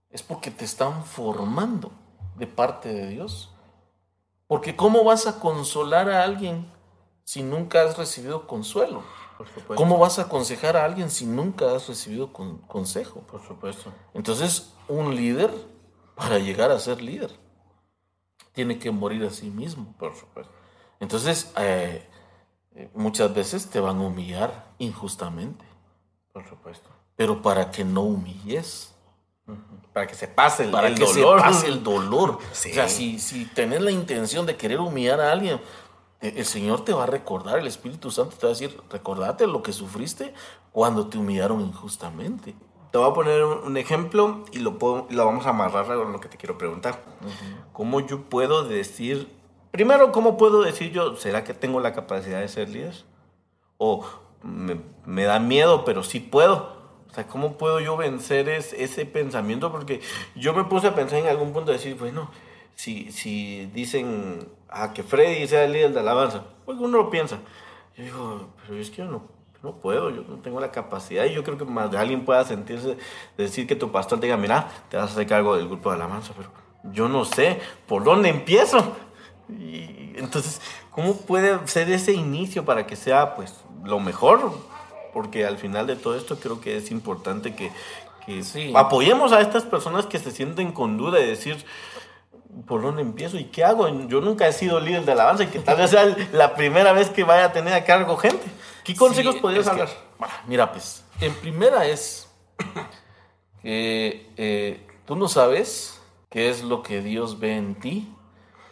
Es 0.09 0.21
porque 0.21 0.51
te 0.51 0.63
están 0.63 1.03
formando 1.03 1.91
de 2.35 2.45
parte 2.45 2.93
de 2.93 3.07
Dios. 3.07 3.49
Porque 4.47 4.75
¿cómo 4.75 5.03
vas 5.03 5.25
a 5.25 5.39
consolar 5.39 6.09
a 6.09 6.23
alguien 6.23 6.71
si 7.23 7.41
nunca 7.41 7.81
has 7.81 7.97
recibido 7.97 8.45
consuelo? 8.45 9.03
¿Cómo 9.75 9.97
vas 9.97 10.19
a 10.19 10.23
aconsejar 10.23 10.77
a 10.77 10.85
alguien 10.85 11.09
si 11.09 11.25
nunca 11.25 11.75
has 11.75 11.87
recibido 11.87 12.31
consejo? 12.31 13.21
Por 13.21 13.41
supuesto. 13.45 13.91
Entonces, 14.13 14.73
un 14.87 15.15
líder, 15.15 15.51
para 16.15 16.39
llegar 16.39 16.71
a 16.71 16.79
ser 16.79 17.01
líder, 17.01 17.31
tiene 18.53 18.79
que 18.79 18.91
morir 18.91 19.23
a 19.25 19.29
sí 19.29 19.49
mismo. 19.49 19.93
Por 19.97 20.15
supuesto. 20.15 20.53
Entonces, 20.99 21.51
eh, 21.57 22.07
muchas 22.93 23.33
veces 23.33 23.69
te 23.69 23.79
van 23.79 23.97
a 23.97 24.01
humillar 24.01 24.73
injustamente. 24.77 25.65
Por 26.31 26.47
supuesto. 26.47 26.89
Pero 27.15 27.41
para 27.41 27.71
que 27.71 27.83
no 27.83 28.01
humilles. 28.01 28.93
Para 29.91 30.07
que 30.07 30.15
se 30.15 30.27
pase 30.27 30.63
el, 30.63 30.71
para 30.71 30.93
que 30.93 31.03
dolor. 31.03 31.39
se 31.39 31.45
pase 31.45 31.67
el 31.67 31.83
dolor. 31.83 32.39
O 32.51 32.55
sea, 32.55 32.87
si, 32.87 33.19
si 33.19 33.45
tenés 33.45 33.81
la 33.81 33.91
intención 33.91 34.45
de 34.45 34.55
querer 34.55 34.79
humillar 34.79 35.19
a 35.19 35.31
alguien, 35.31 35.59
eh, 36.21 36.33
el 36.37 36.45
Señor 36.45 36.85
te 36.85 36.93
va 36.93 37.03
a 37.03 37.07
recordar, 37.07 37.59
el 37.59 37.67
Espíritu 37.67 38.09
Santo 38.09 38.35
te 38.37 38.47
va 38.47 38.53
a 38.53 38.55
decir, 38.55 38.81
recordate 38.89 39.45
lo 39.45 39.61
que 39.61 39.73
sufriste 39.73 40.33
cuando 40.71 41.07
te 41.07 41.17
humillaron 41.17 41.61
injustamente. 41.61 42.55
Te 42.93 42.99
voy 42.99 43.09
a 43.09 43.13
poner 43.15 43.43
un 43.43 43.75
ejemplo 43.75 44.43
y 44.51 44.59
lo, 44.59 44.77
puedo, 44.77 45.07
lo 45.09 45.25
vamos 45.25 45.47
a 45.47 45.49
amarrar 45.49 45.89
a 45.91 45.95
lo 45.95 46.19
que 46.19 46.29
te 46.29 46.37
quiero 46.37 46.59
preguntar. 46.59 46.99
¿Cómo 47.71 48.01
yo 48.01 48.21
puedo 48.29 48.65
decir, 48.65 49.29
primero, 49.71 50.11
cómo 50.11 50.37
puedo 50.37 50.61
decir 50.61 50.91
yo, 50.91 51.15
¿será 51.15 51.43
que 51.43 51.55
tengo 51.55 51.79
la 51.79 51.93
capacidad 51.93 52.39
de 52.39 52.47
ser 52.47 52.69
líder? 52.69 52.93
O 53.79 54.05
me, 54.43 54.79
me 55.07 55.23
da 55.23 55.39
miedo, 55.39 55.85
pero 55.85 56.03
sí 56.03 56.19
puedo. 56.19 56.71
O 57.09 57.13
sea, 57.15 57.25
¿cómo 57.25 57.57
puedo 57.57 57.79
yo 57.79 57.97
vencer 57.97 58.47
es- 58.47 58.73
ese 58.73 59.07
pensamiento? 59.07 59.71
Porque 59.71 59.99
yo 60.35 60.53
me 60.53 60.63
puse 60.65 60.85
a 60.85 60.93
pensar 60.93 61.17
en 61.17 61.25
algún 61.25 61.51
punto 61.51 61.71
de 61.71 61.79
decir, 61.79 61.95
bueno, 61.95 62.29
si, 62.75 63.11
si 63.11 63.65
dicen 63.73 64.47
ah, 64.69 64.93
que 64.93 65.01
Freddy 65.01 65.47
sea 65.47 65.63
el 65.63 65.73
líder 65.73 65.93
de 65.93 65.99
alabanza, 65.99 66.43
pues 66.63 66.77
uno 66.77 66.95
lo 66.99 67.09
piensa. 67.09 67.39
Yo 67.97 68.03
digo, 68.03 68.49
pero 68.67 68.79
es 68.79 68.91
que 68.91 68.97
yo 68.97 69.05
no, 69.05 69.23
no 69.63 69.77
puedo, 69.77 70.09
yo 70.09 70.23
no 70.27 70.35
tengo 70.39 70.59
la 70.59 70.71
capacidad. 70.71 71.25
Y 71.25 71.33
yo 71.33 71.43
creo 71.43 71.57
que 71.57 71.65
más 71.65 71.89
de 71.89 71.97
alguien 71.97 72.25
pueda 72.25 72.43
sentirse, 72.43 72.97
decir 73.37 73.65
que 73.65 73.75
tu 73.75 73.91
pastor 73.91 74.19
te 74.19 74.25
diga, 74.27 74.37
mira, 74.37 74.69
te 74.89 74.97
vas 74.97 75.09
a 75.09 75.13
hacer 75.13 75.25
cargo 75.25 75.55
del 75.55 75.67
grupo 75.67 75.89
de 75.89 75.95
alabanza, 75.95 76.33
pero 76.35 76.49
yo 76.91 77.07
no 77.07 77.23
sé 77.25 77.59
por 77.87 78.03
dónde 78.03 78.29
empiezo. 78.29 78.95
Y 79.49 80.13
entonces, 80.17 80.61
¿cómo 80.91 81.15
puede 81.17 81.65
ser 81.67 81.89
ese 81.91 82.13
inicio 82.13 82.65
para 82.65 82.85
que 82.85 82.95
sea 82.95 83.35
pues 83.35 83.55
lo 83.83 83.99
mejor? 83.99 84.51
Porque 85.13 85.45
al 85.45 85.57
final 85.57 85.87
de 85.87 85.95
todo 85.95 86.15
esto 86.15 86.37
creo 86.39 86.59
que 86.59 86.77
es 86.77 86.91
importante 86.91 87.55
que, 87.55 87.71
que 88.25 88.43
Sí. 88.43 88.73
apoyemos 88.75 89.31
a 89.31 89.41
estas 89.41 89.63
personas 89.63 90.05
que 90.07 90.19
se 90.19 90.31
sienten 90.31 90.71
con 90.71 90.97
duda 90.97 91.19
y 91.21 91.25
decir, 91.25 91.63
¿por 92.67 92.81
dónde 92.81 93.01
empiezo 93.01 93.37
y 93.37 93.45
qué 93.45 93.63
hago? 93.63 93.87
Yo 94.07 94.21
nunca 94.21 94.47
he 94.47 94.53
sido 94.53 94.79
líder 94.79 95.05
de 95.05 95.11
alabanza 95.13 95.43
y 95.43 95.47
que 95.47 95.59
tal 95.59 95.77
vez 95.77 95.89
sea 95.89 96.05
la 96.31 96.55
primera 96.55 96.93
vez 96.93 97.09
que 97.09 97.23
vaya 97.23 97.45
a 97.45 97.51
tener 97.53 97.73
a 97.73 97.83
cargo 97.83 98.17
gente. 98.17 98.45
¿Qué 98.83 98.95
consejos 98.95 99.35
Sí, 99.35 99.41
podrías 99.41 99.65
es 99.65 99.73
que, 99.73 99.81
hablar? 99.81 99.95
bueno, 100.19 100.33
mira, 100.47 100.71
pues, 100.71 101.03
en 101.21 101.33
primera 101.35 101.85
es 101.85 102.27
que 103.61 104.29
eh, 104.37 104.87
tú 105.05 105.15
no 105.15 105.27
sabes 105.27 105.99
qué 106.29 106.49
es 106.49 106.63
lo 106.63 106.81
que 106.83 107.01
Dios 107.01 107.39
ve 107.39 107.55
en 107.55 107.75
ti 107.75 108.13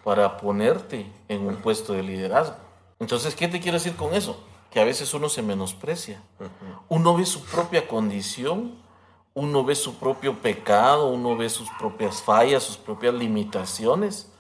para 0.04 0.38
ponerte 0.38 1.12
en 1.28 1.46
un 1.46 1.58
puesto 1.58 1.94
de 1.94 2.04
liderazgo. 2.04 2.56
Entonces, 3.00 3.36
¿qué 3.36 3.48
te 3.48 3.60
quiero 3.60 3.78
decir 3.78 3.96
con 3.96 4.14
eso? 4.14 4.44
Que 4.72 4.80
a 4.80 4.84
veces 4.86 5.14
uno 5.14 5.30
se 5.30 5.42
menosprecia. 5.42 6.22
Uno 6.90 7.16
ve 7.16 7.26
su 7.26 7.44
propia 7.44 7.88
condición, 7.88 8.81
uno 9.34 9.64
ve 9.64 9.76
su 9.76 9.96
propio 9.96 10.38
pecado, 10.38 11.08
uno 11.08 11.36
ve 11.38 11.50
sus 11.50 11.70
propias 11.80 12.22
fallas, 12.22 12.64
sus 12.64 12.78
propias 12.78 13.14
limitaciones. 13.14 14.32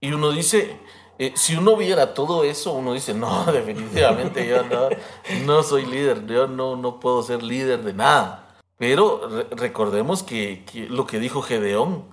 Y 0.00 0.12
uno 0.12 0.30
dice, 0.30 0.78
eh, 1.18 1.32
si 1.36 1.56
uno 1.56 1.76
viera 1.76 2.14
todo 2.14 2.44
eso, 2.44 2.72
uno 2.72 2.92
dice, 2.92 3.14
no, 3.14 3.44
definitivamente 3.52 4.46
yo 4.46 4.62
no, 5.44 5.62
soy 5.62 5.86
líder, 5.86 6.26
yo 6.26 6.46
no, 6.46 6.76
no 6.76 7.00
puedo 7.00 7.22
ser 7.22 7.42
líder 7.42 7.82
de 7.82 7.92
nada. 7.92 8.56
Pero 8.76 9.28
re- 9.28 9.46
recordemos 9.50 10.22
que, 10.22 10.64
que 10.64 10.86
lo 10.88 11.06
que 11.06 11.18
dijo 11.18 11.42
Gedeón, 11.42 12.04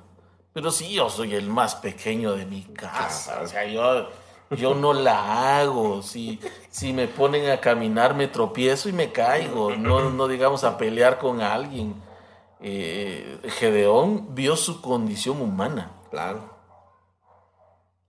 pero 0.53 0.71
sí, 0.71 0.93
yo 0.93 1.09
soy 1.09 1.33
el 1.35 1.49
más 1.49 1.75
pequeño 1.75 2.33
de 2.33 2.45
mi 2.45 2.63
casa, 2.63 3.41
o 3.43 3.47
sea, 3.47 3.65
yo, 3.65 4.09
yo 4.51 4.75
no 4.75 4.93
la 4.93 5.59
hago, 5.59 6.01
si, 6.01 6.39
si 6.69 6.93
me 6.93 7.07
ponen 7.07 7.49
a 7.49 7.59
caminar 7.59 8.15
me 8.15 8.27
tropiezo 8.27 8.89
y 8.89 8.93
me 8.93 9.11
caigo, 9.11 9.75
no, 9.75 10.09
no 10.09 10.27
digamos 10.27 10.63
a 10.63 10.77
pelear 10.77 11.17
con 11.17 11.41
alguien. 11.41 12.01
Eh, 12.59 13.39
Gedeón 13.49 14.33
vio 14.33 14.55
su 14.55 14.81
condición 14.81 15.41
humana. 15.41 15.91
Claro. 16.09 16.55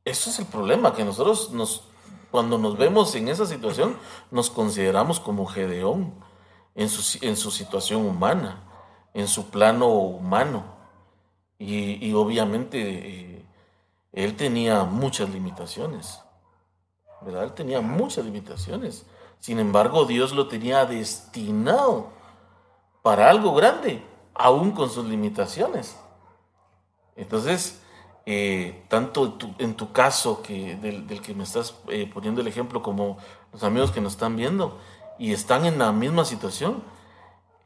Eso 0.04 0.30
es 0.30 0.38
el 0.38 0.46
problema, 0.46 0.94
que 0.94 1.04
nosotros 1.04 1.50
nos, 1.50 1.88
cuando 2.30 2.56
nos 2.56 2.78
vemos 2.78 3.14
en 3.14 3.28
esa 3.28 3.44
situación, 3.44 3.96
nos 4.30 4.48
consideramos 4.48 5.20
como 5.20 5.46
Gedeón 5.46 6.14
en 6.74 6.88
su, 6.88 7.18
en 7.26 7.36
su 7.36 7.50
situación 7.50 8.06
humana, 8.06 8.64
en 9.12 9.28
su 9.28 9.50
plano 9.50 9.88
humano. 9.88 10.78
Y, 11.58 12.06
y 12.06 12.14
obviamente 12.14 12.78
eh, 12.80 13.46
él 14.12 14.36
tenía 14.36 14.84
muchas 14.84 15.28
limitaciones, 15.28 16.22
¿verdad? 17.20 17.44
Él 17.44 17.52
tenía 17.52 17.80
muchas 17.80 18.24
limitaciones. 18.24 19.06
Sin 19.40 19.58
embargo, 19.58 20.04
Dios 20.04 20.32
lo 20.32 20.48
tenía 20.48 20.84
destinado 20.84 22.08
para 23.02 23.30
algo 23.30 23.54
grande, 23.54 24.02
aún 24.34 24.72
con 24.72 24.90
sus 24.90 25.06
limitaciones. 25.06 25.96
Entonces, 27.16 27.80
eh, 28.26 28.84
tanto 28.88 29.38
en 29.58 29.74
tu, 29.74 29.92
caso 29.92 30.42
que 30.42 30.76
del, 30.76 31.06
del 31.06 31.22
que 31.22 31.34
me 31.34 31.44
estás 31.44 31.74
eh, 31.88 32.10
poniendo 32.12 32.40
el 32.40 32.46
ejemplo, 32.46 32.82
como 32.82 33.18
los 33.52 33.62
amigos 33.62 33.90
que 33.90 34.00
nos 34.00 34.12
están 34.12 34.36
viendo 34.36 34.78
y 35.18 35.32
están 35.32 35.64
en 35.64 35.78
la 35.78 35.92
misma 35.92 36.24
situación, 36.24 36.82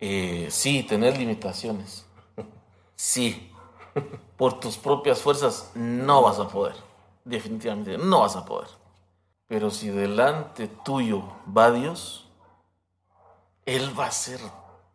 eh, 0.00 0.48
sí, 0.50 0.82
tener 0.82 1.16
limitaciones. 1.16 2.06
Sí. 2.96 3.52
Por 4.36 4.58
tus 4.58 4.76
propias 4.76 5.20
fuerzas 5.20 5.70
no 5.74 6.22
vas 6.22 6.38
a 6.38 6.48
poder. 6.48 6.74
Definitivamente 7.24 7.98
no 7.98 8.20
vas 8.20 8.36
a 8.36 8.44
poder. 8.44 8.68
Pero 9.52 9.68
si 9.70 9.90
delante 9.90 10.66
tuyo 10.66 11.24
va 11.46 11.70
Dios, 11.70 12.26
Él 13.66 13.92
va 14.00 14.04
a 14.04 14.08
hacer 14.08 14.40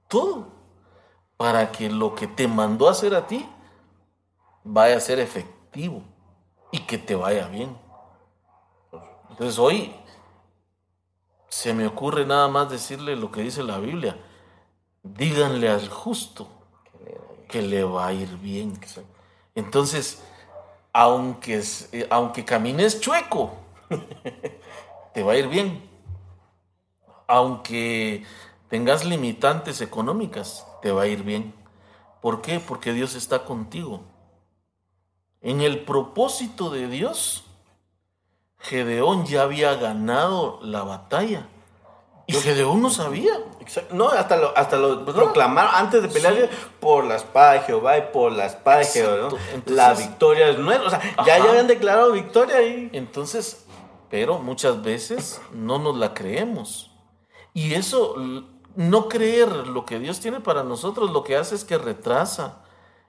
todo 0.08 0.48
para 1.38 1.72
que 1.72 1.92
lo 1.92 2.16
que 2.16 2.26
te 2.26 2.48
mandó 2.48 2.88
a 2.88 2.94
hacer 2.94 3.14
a 3.14 3.28
ti 3.28 3.48
vaya 4.64 4.98
a 4.98 5.00
ser 5.00 5.20
efectivo 5.20 6.02
y 6.72 6.80
que 6.80 6.98
te 6.98 7.14
vaya 7.14 7.48
bien. 7.50 7.78
Entonces 9.30 9.60
hoy 9.60 9.94
se 11.50 11.76
me 11.76 11.86
ocurre 11.86 12.26
nada 12.26 12.48
más 12.48 12.72
decirle 12.72 13.16
lo 13.16 13.32
que 13.32 13.42
dice 13.42 13.62
la 13.62 13.78
Biblia. 13.78 14.18
Díganle 15.04 15.70
al 15.70 15.88
justo 15.88 16.48
que 17.48 17.62
le 17.62 17.84
va 17.84 18.08
a 18.08 18.14
ir 18.14 18.36
bien. 18.40 18.80
Entonces, 19.54 20.24
aunque, 20.94 21.62
eh, 21.92 22.08
aunque 22.10 22.44
camines 22.44 23.00
chueco, 23.00 23.67
te 25.14 25.24
va 25.24 25.34
a 25.34 25.38
ir 25.38 25.48
bien. 25.48 25.90
Aunque 27.28 28.24
tengas 28.70 29.06
limitantes 29.06 29.82
económicas, 29.82 30.66
te 30.82 30.92
va 30.92 31.04
a 31.04 31.08
ir 31.08 31.24
bien. 31.24 31.54
¿Por 32.22 32.42
qué? 32.42 32.60
Porque 32.60 32.94
Dios 32.94 33.16
está 33.16 33.46
contigo. 33.46 34.02
En 35.42 35.62
el 35.62 35.84
propósito 35.86 36.70
de 36.70 36.88
Dios, 36.88 37.44
Gedeón 38.60 39.26
ya 39.26 39.44
había 39.44 39.76
ganado 39.76 40.60
la 40.62 40.84
batalla. 40.84 41.48
Y 42.26 42.34
Gedeón 42.34 42.82
no 42.82 42.90
sabía. 42.90 43.40
Exacto. 43.62 43.96
No, 43.96 44.10
hasta 44.10 44.36
lo, 44.36 44.58
hasta 44.58 44.76
lo 44.76 45.06
proclamaron 45.06 45.74
antes 45.74 46.02
de 46.02 46.10
pelear 46.10 46.50
por 46.82 47.06
la 47.06 47.16
espada 47.16 47.54
de 47.54 47.60
Jehová 47.62 47.98
y 47.98 48.02
por 48.12 48.34
la 48.34 48.48
espada 48.48 48.80
de 48.80 48.86
Jehová. 48.86 49.30
la 49.66 49.94
victoria 49.94 50.50
es 50.50 50.60
nuestra. 50.60 50.88
O 50.88 50.90
sea, 50.90 51.02
ya, 51.02 51.36
Ajá. 51.36 51.38
ya 51.38 51.50
habían 51.50 51.68
declarado 51.68 52.12
victoria 52.12 52.58
ahí. 52.58 52.90
Entonces, 52.92 53.67
pero 54.10 54.40
muchas 54.40 54.82
veces 54.82 55.42
no 55.54 55.80
nos 55.80 55.98
la 55.98 56.14
creemos. 56.14 56.92
Y 57.54 57.74
eso, 57.74 58.16
no 58.76 59.08
creer 59.10 59.68
lo 59.68 59.86
que 59.86 60.00
Dios 60.00 60.20
tiene 60.20 60.40
para 60.40 60.64
nosotros, 60.64 61.12
lo 61.12 61.24
que 61.24 61.36
hace 61.38 61.56
es 61.56 61.66
que 61.66 61.78
retrasa 61.78 62.64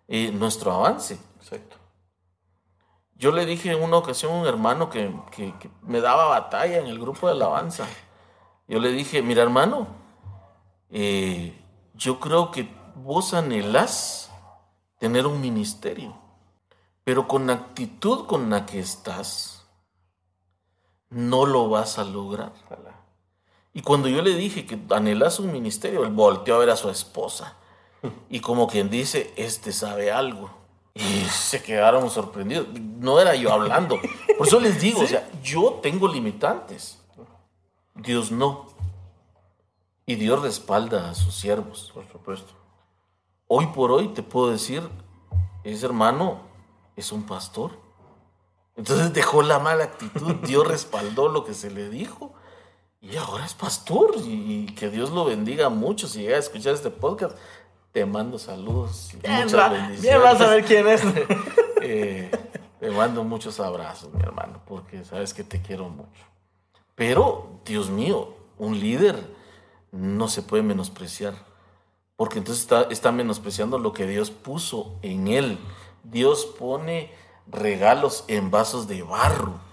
eh, 0.09 0.31
nuestro 0.33 0.73
avance. 0.73 1.19
Exacto. 1.41 1.77
Yo 3.15 3.33
le 3.33 3.45
dije 3.47 3.73
en 3.73 3.83
una 3.83 3.97
ocasión 3.99 4.33
a 4.33 4.37
un 4.41 4.47
hermano 4.47 4.89
que, 4.91 5.13
que- 5.33 5.53
que 5.59 5.71
me 5.83 6.01
daba 6.01 6.27
batalla 6.27 6.79
en 6.79 6.87
el 6.87 6.99
grupo 7.01 7.27
de 7.27 7.33
alabanza. 7.33 7.87
Yo 8.69 8.79
le 8.79 8.93
dije, 8.93 9.23
mira 9.23 9.43
hermano, 9.43 9.89
eh, 10.91 11.59
yo 11.95 12.21
creo 12.21 12.51
que 12.51 12.69
vos 12.95 13.35
anhelás 13.35 14.31
tener 14.99 15.27
un 15.27 15.41
ministerio, 15.41 16.17
Pero 17.05 17.27
con 17.27 17.47
la 17.47 17.55
actitud 17.55 18.27
con 18.27 18.51
la 18.51 18.67
que 18.67 18.79
estás, 18.81 19.58
no 21.11 21.47
lo 21.47 21.69
vas 21.69 21.99
a 21.99 22.05
lograr. 22.05 22.53
Y 23.73 23.83
cuando 23.83 24.09
yo 24.09 24.23
le 24.23 24.35
dije 24.35 24.67
que 24.67 24.79
anhelas 24.91 25.39
un 25.39 25.53
ministerio, 25.53 26.05
él 26.05 26.13
volteó 26.13 26.57
a 26.57 26.59
ver 26.59 26.71
a 26.71 26.77
su 26.77 26.91
esposa. 26.91 27.57
Y 28.31 28.41
como 28.41 28.69
quien 28.69 28.91
dice, 28.91 29.33
este 29.37 29.73
sabe 29.73 30.13
algo. 30.13 30.51
Y 30.95 31.25
se 31.25 31.63
quedaron 31.63 32.11
sorprendidos. 32.11 32.69
No 32.79 33.21
era 33.21 33.35
yo 33.35 33.53
hablando. 33.53 33.99
Por 34.37 34.47
eso 34.47 34.61
les 34.61 34.81
digo, 34.81 35.01
o 35.05 35.07
sea, 35.07 35.29
yo 35.43 35.81
tengo 35.83 36.09
limitantes. 36.09 36.99
Dios 37.95 38.31
no. 38.31 38.67
Y 40.07 40.15
Dios 40.15 40.41
respalda 40.43 41.11
a 41.11 41.15
sus 41.15 41.35
siervos. 41.35 41.91
Por 41.93 42.07
supuesto. 42.09 42.53
Hoy 43.47 43.67
por 43.69 43.91
hoy 43.91 44.09
te 44.09 44.23
puedo 44.23 44.51
decir, 44.51 44.83
ese 45.65 45.87
hermano 45.87 46.41
es 46.97 47.13
un 47.13 47.25
pastor. 47.25 47.73
Entonces 48.79 49.13
dejó 49.13 49.43
la 49.43 49.59
mala 49.59 49.85
actitud, 49.85 50.37
Dios 50.47 50.67
respaldó 50.67 51.29
lo 51.29 51.45
que 51.45 51.53
se 51.53 51.71
le 51.71 51.91
dijo 51.91 52.33
y 53.01 53.17
ahora 53.17 53.45
es 53.45 53.55
pastor. 53.55 54.15
Y, 54.25 54.67
que 54.67 54.91
Dios 54.91 55.11
lo 55.11 55.25
bendiga 55.25 55.69
mucho. 55.69 56.09
Si 56.09 56.23
llega 56.23 56.37
a 56.37 56.41
escuchar 56.41 56.75
este 56.75 56.91
podcast, 56.91 57.37
te 57.93 58.05
mando 58.07 58.39
saludos. 58.39 59.11
muchas 59.15 59.71
bendiciones. 59.71 60.03
Bien, 60.03 60.23
vas 60.23 60.41
a 60.41 60.49
ver 60.49 60.65
quién 60.65 60.87
es. 60.89 61.03
Eh, 61.81 62.29
te 62.81 62.91
mando 62.91 63.23
muchos 63.23 63.61
abrazos, 63.61 64.13
mi 64.13 64.21
hermano, 64.21 64.61
porque 64.67 65.05
sabes 65.05 65.33
que 65.33 65.45
te 65.45 65.63
quiero 65.63 65.89
mucho. 65.89 66.25
Pero, 66.97 67.61
Dios 67.65 67.89
mío, 67.89 68.35
un 68.59 68.81
líder 68.81 69.17
no 69.93 70.27
se 70.27 70.43
puede 70.43 70.65
menospreciar, 70.65 71.35
porque 72.17 72.41
entonces 72.41 72.65
está, 72.65 72.89
está 72.91 73.13
menospreciando 73.13 73.79
lo 73.79 73.93
que 73.93 74.09
Dios 74.09 74.33
puso 74.33 74.97
en 75.03 75.29
él. 75.29 75.57
Dios 76.03 76.47
pone 76.59 77.13
regalos 77.51 78.25
en 78.29 78.51
vasos 78.51 78.89
de 78.89 79.03
barro. 79.03 79.69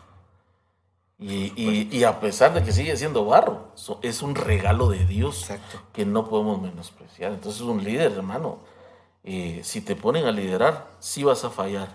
Y, 1.17 2.03
a 2.03 2.19
pesar 2.19 2.53
de 2.53 2.63
que 2.63 2.73
sigue 2.73 2.95
siendo 2.97 3.25
barro, 3.25 3.69
es 4.01 4.21
un 4.21 4.35
regalo 4.35 4.89
de 4.89 5.05
Dios 5.05 5.47
que 5.93 6.05
no 6.05 6.27
podemos 6.27 6.61
menospreciar. 6.61 7.31
Entonces, 7.31 7.61
un 7.61 7.83
líder, 7.83 8.11
hermano, 8.11 8.59
eh, 9.23 9.61
si 9.63 9.81
te 9.81 9.95
ponen 9.95 10.25
a 10.25 10.31
liderar, 10.31 10.87
sí 10.99 11.23
vas 11.23 11.45
a 11.45 11.49
fallar, 11.49 11.89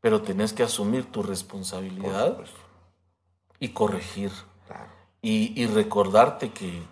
pero 0.00 0.20
tenés 0.20 0.52
que 0.52 0.62
asumir 0.62 1.10
tu 1.10 1.22
responsabilidad 1.22 2.38
y 3.60 3.68
corregir. 3.68 4.32
Y, 5.22 5.66
recordarte 5.68 6.50
que, 6.50 6.82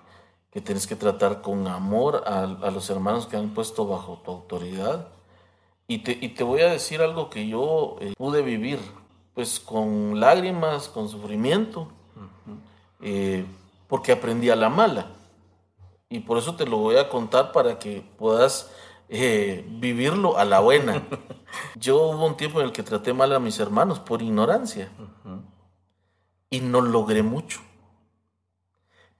que 0.50 0.62
tenés 0.62 0.86
que 0.86 0.96
tratar 0.96 1.42
con 1.42 1.66
amor 1.66 2.24
a, 2.26 2.44
a, 2.44 2.70
los 2.70 2.88
hermanos 2.88 3.26
que 3.26 3.36
han 3.36 3.52
puesto 3.52 3.86
bajo 3.86 4.22
tu 4.24 4.30
autoridad. 4.30 5.08
Y 5.86 5.98
te, 5.98 6.18
y 6.20 6.28
te 6.30 6.44
voy 6.44 6.62
a 6.62 6.70
decir 6.70 7.02
algo 7.02 7.28
que 7.28 7.48
yo 7.48 7.96
eh, 8.00 8.14
pude 8.16 8.42
vivir, 8.42 8.78
pues 9.34 9.60
con 9.60 10.20
lágrimas, 10.20 10.88
con 10.88 11.08
sufrimiento, 11.08 11.88
eh, 13.00 13.44
porque 13.88 14.12
aprendí 14.12 14.50
a 14.50 14.56
la 14.56 14.68
mala. 14.68 15.10
Y 16.08 16.20
por 16.20 16.38
eso 16.38 16.54
te 16.54 16.66
lo 16.66 16.78
voy 16.78 16.96
a 16.96 17.08
contar 17.08 17.52
para 17.52 17.78
que 17.78 18.04
puedas 18.18 18.70
eh, 19.08 19.66
vivirlo 19.68 20.38
a 20.38 20.44
la 20.44 20.60
buena. 20.60 21.02
Yo 21.74 21.96
hubo 21.96 22.26
un 22.26 22.36
tiempo 22.36 22.60
en 22.60 22.66
el 22.66 22.72
que 22.72 22.82
traté 22.82 23.12
mal 23.12 23.32
a 23.32 23.38
mis 23.38 23.58
hermanos 23.58 23.98
por 23.98 24.22
ignorancia 24.22 24.90
y 26.48 26.60
no 26.60 26.80
logré 26.80 27.22
mucho. 27.22 27.60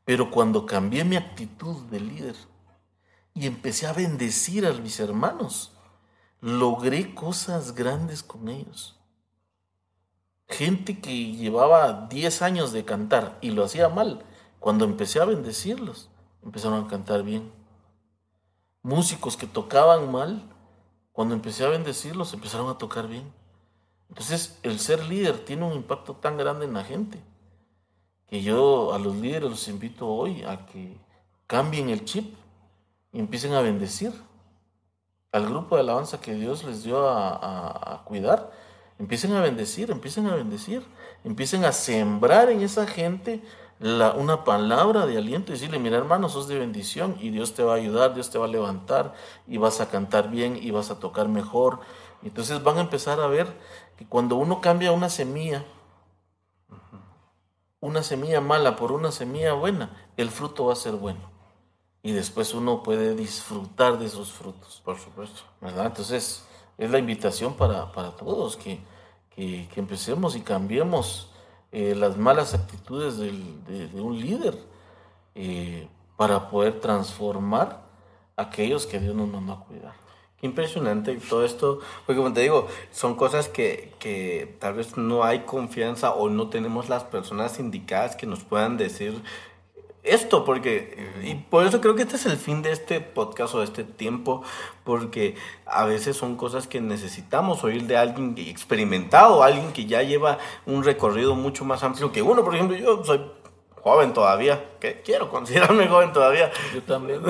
Pero 0.04 0.30
cuando 0.30 0.66
cambié 0.66 1.04
mi 1.04 1.16
actitud 1.16 1.76
de 1.90 2.00
líder 2.00 2.36
y 3.34 3.46
empecé 3.46 3.86
a 3.86 3.92
bendecir 3.92 4.66
a 4.66 4.72
mis 4.72 5.00
hermanos, 5.00 5.72
logré 6.43 7.14
cosas 7.14 7.72
grandes 7.72 8.24
con 8.24 8.49
ellos. 8.49 8.99
Gente 10.49 11.01
que 11.01 11.32
llevaba 11.32 12.09
10 12.11 12.43
años 12.43 12.72
de 12.72 12.84
cantar 12.84 13.38
y 13.40 13.53
lo 13.53 13.64
hacía 13.64 13.88
mal, 13.88 14.24
cuando 14.59 14.84
empecé 14.84 15.20
a 15.20 15.24
bendecirlos, 15.24 16.11
empezaron 16.43 16.84
a 16.84 16.88
cantar 16.88 17.22
bien. 17.22 17.51
Músicos 18.82 19.36
que 19.36 19.47
tocaban 19.47 20.11
mal, 20.11 20.43
cuando 21.12 21.34
empecé 21.34 21.64
a 21.64 21.68
bendecirlos, 21.68 22.34
empezaron 22.34 22.68
a 22.68 22.76
tocar 22.76 23.07
bien. 23.07 23.32
Entonces, 24.09 24.59
el 24.64 24.80
ser 24.80 25.07
líder 25.07 25.45
tiene 25.45 25.64
un 25.64 25.74
impacto 25.74 26.16
tan 26.16 26.36
grande 26.36 26.66
en 26.66 26.74
la 26.74 26.82
gente 26.82 27.20
que 28.26 28.43
yo 28.43 28.93
a 28.93 28.99
los 28.99 29.14
líderes 29.14 29.49
los 29.49 29.68
invito 29.68 30.09
hoy 30.09 30.43
a 30.43 30.66
que 30.66 30.99
cambien 31.47 31.88
el 31.88 32.05
chip 32.05 32.34
y 33.12 33.20
empiecen 33.20 33.53
a 33.53 33.61
bendecir 33.61 34.12
al 35.33 35.47
grupo 35.47 35.76
de 35.76 35.80
alabanza 35.80 36.20
que 36.20 36.35
Dios 36.35 36.62
les 36.64 36.85
dio 36.85 37.09
a, 37.09 38.03
cuidar. 38.05 38.53
Empiecen 38.99 39.35
a 39.35 39.41
bendecir, 39.41 39.91
empiecen 39.91 40.26
a 40.26 40.37
bendecir, 40.37 40.87
empiecen 41.24 41.64
a 41.64 41.72
sembrar 41.72 42.51
en 42.51 42.61
esa 42.61 42.87
gente 42.87 43.43
la, 43.80 44.12
una 44.12 44.45
palabra 44.45 45.07
de 45.07 45.16
aliento 45.16 45.51
y 45.51 45.55
decirle, 45.55 45.78
mira 45.78 45.97
hermano, 45.97 46.28
sos 46.28 46.47
de 46.47 46.59
bendición 46.59 47.16
y 47.18 47.30
Dios 47.30 47.55
te 47.55 47.64
va 47.64 47.72
a 47.72 47.76
ayudar, 47.76 48.14
Dios 48.14 48.30
te 48.30 48.39
va 48.39 48.45
a 48.45 48.49
levantar 48.49 49.14
y 49.49 49.57
vas 49.57 49.80
a 49.80 49.89
cantar 49.89 50.30
bien 50.30 50.57
y 50.61 50.70
vas 50.70 50.91
a 50.91 51.01
tocar 51.01 51.28
mejor. 51.28 51.80
Entonces 52.22 52.62
van 52.62 52.78
a 52.78 52.83
empezar 52.83 53.18
a 53.18 53.26
ver 53.26 53.49
que 53.97 54.07
cuando 54.07 54.37
uno 54.37 54.61
cambia 54.61 54.93
una 54.93 55.09
semilla, 55.09 55.64
una 57.80 58.03
semilla 58.03 58.41
mala 58.41 58.76
por 58.76 58.93
una 58.93 59.11
semilla 59.11 59.55
buena, 59.55 59.91
el 60.16 60.30
fruto 60.30 60.66
va 60.66 60.74
a 60.74 60.76
ser 60.76 60.93
bueno. 60.93 61.32
Y 62.03 62.12
después 62.12 62.53
uno 62.55 62.82
puede 62.82 63.14
disfrutar 63.14 63.98
de 63.98 64.07
esos 64.07 64.32
frutos. 64.32 64.82
Por 64.84 64.98
supuesto. 64.98 65.42
¿Verdad? 65.61 65.86
Entonces, 65.86 66.44
es 66.78 66.90
la 66.90 66.98
invitación 66.98 67.55
para, 67.55 67.90
todos 68.16 68.57
que, 68.57 68.80
que, 69.34 69.68
empecemos 69.76 70.36
y 70.36 70.40
cambiemos 70.40 71.30
eh, 71.70 71.94
las 71.94 72.16
malas 72.16 72.55
actitudes 72.55 73.18
de, 73.18 73.30
un 74.00 74.18
líder 74.20 74.59
eh, 75.34 75.88
para 76.16 76.50
poder 76.50 76.80
transformar 76.80 77.82
aquellos 78.36 78.86
que 78.86 78.98
Dios 78.98 79.14
nos 79.14 79.28
mandó 79.28 79.53
a 79.53 79.64
cuidar. 79.64 79.94
Qué 80.38 80.46
impresionante 80.46 81.14
todo 81.28 81.44
esto, 81.44 81.78
porque 82.05 82.20
como 82.20 82.32
te 82.32 82.40
digo, 82.40 82.66
son 82.90 83.14
cosas 83.14 83.48
que, 83.48 83.94
que 84.00 84.57
tal 84.59 84.74
vez 84.74 84.96
no 84.96 85.22
hay 85.22 85.40
confianza 85.40 86.12
o 86.14 86.28
no 86.28 86.48
tenemos 86.48 86.88
las 86.88 87.05
personas 87.05 87.61
indicadas 87.61 88.16
que 88.16 88.26
nos 88.26 88.42
puedan 88.42 88.76
decir 88.76 89.22
esto, 90.03 90.44
porque, 90.44 91.11
y 91.22 91.34
por 91.34 91.64
eso 91.64 91.80
creo 91.80 91.94
que 91.94 92.03
este 92.03 92.16
es 92.16 92.26
el 92.26 92.36
fin 92.36 92.62
de 92.62 92.72
este 92.72 93.00
podcast 93.00 93.55
o 93.55 93.59
de 93.59 93.64
este 93.66 93.84
tiempo, 93.84 94.42
porque 94.82 95.36
a 95.64 95.84
veces 95.84 96.16
son 96.16 96.36
cosas 96.36 96.66
que 96.66 96.80
necesitamos 96.80 97.62
oír 97.62 97.86
de 97.86 97.96
alguien 97.96 98.34
experimentado, 98.36 99.44
alguien 99.44 99.72
que 99.72 99.86
ya 99.86 100.03
lleva 100.03 100.38
un 100.66 100.82
recorrido 100.82 101.36
mucho 101.36 101.64
más 101.64 101.84
amplio 101.84 102.11
que 102.11 102.20
uno. 102.20 102.44
Por 102.44 102.55
ejemplo, 102.57 102.76
yo 102.76 103.05
soy 103.05 103.20
joven 103.83 104.12
todavía, 104.12 104.64
que 104.80 105.03
quiero 105.03 105.28
considerarme 105.28 105.87
joven 105.89 106.12
todavía. 106.12 106.51
Yo 106.72 106.83
también. 106.83 107.20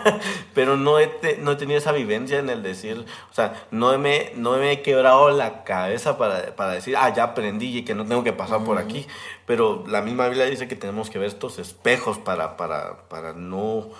Pero 0.54 0.76
no 0.76 0.98
he, 0.98 1.10
no 1.40 1.52
he 1.52 1.56
tenido 1.56 1.78
esa 1.78 1.92
vivencia 1.92 2.38
en 2.38 2.48
el 2.50 2.62
decir, 2.62 3.04
o 3.30 3.34
sea, 3.34 3.66
no 3.70 3.96
me, 3.98 4.32
no 4.34 4.56
me 4.56 4.72
he 4.72 4.82
quebrado 4.82 5.30
la 5.30 5.64
cabeza 5.64 6.16
para, 6.18 6.56
para 6.56 6.72
decir, 6.72 6.96
ah, 6.96 7.12
ya 7.14 7.24
aprendí 7.24 7.78
y 7.78 7.84
que 7.84 7.94
no 7.94 8.06
tengo 8.06 8.24
que 8.24 8.32
pasar 8.32 8.64
por 8.64 8.78
aquí. 8.78 9.06
Pero 9.46 9.84
la 9.86 10.02
misma 10.02 10.28
Biblia 10.28 10.46
dice 10.46 10.68
que 10.68 10.76
tenemos 10.76 11.10
que 11.10 11.18
ver 11.18 11.28
estos 11.28 11.58
espejos 11.58 12.18
para, 12.18 12.56
para, 12.56 13.08
para 13.08 13.32
no 13.34 13.90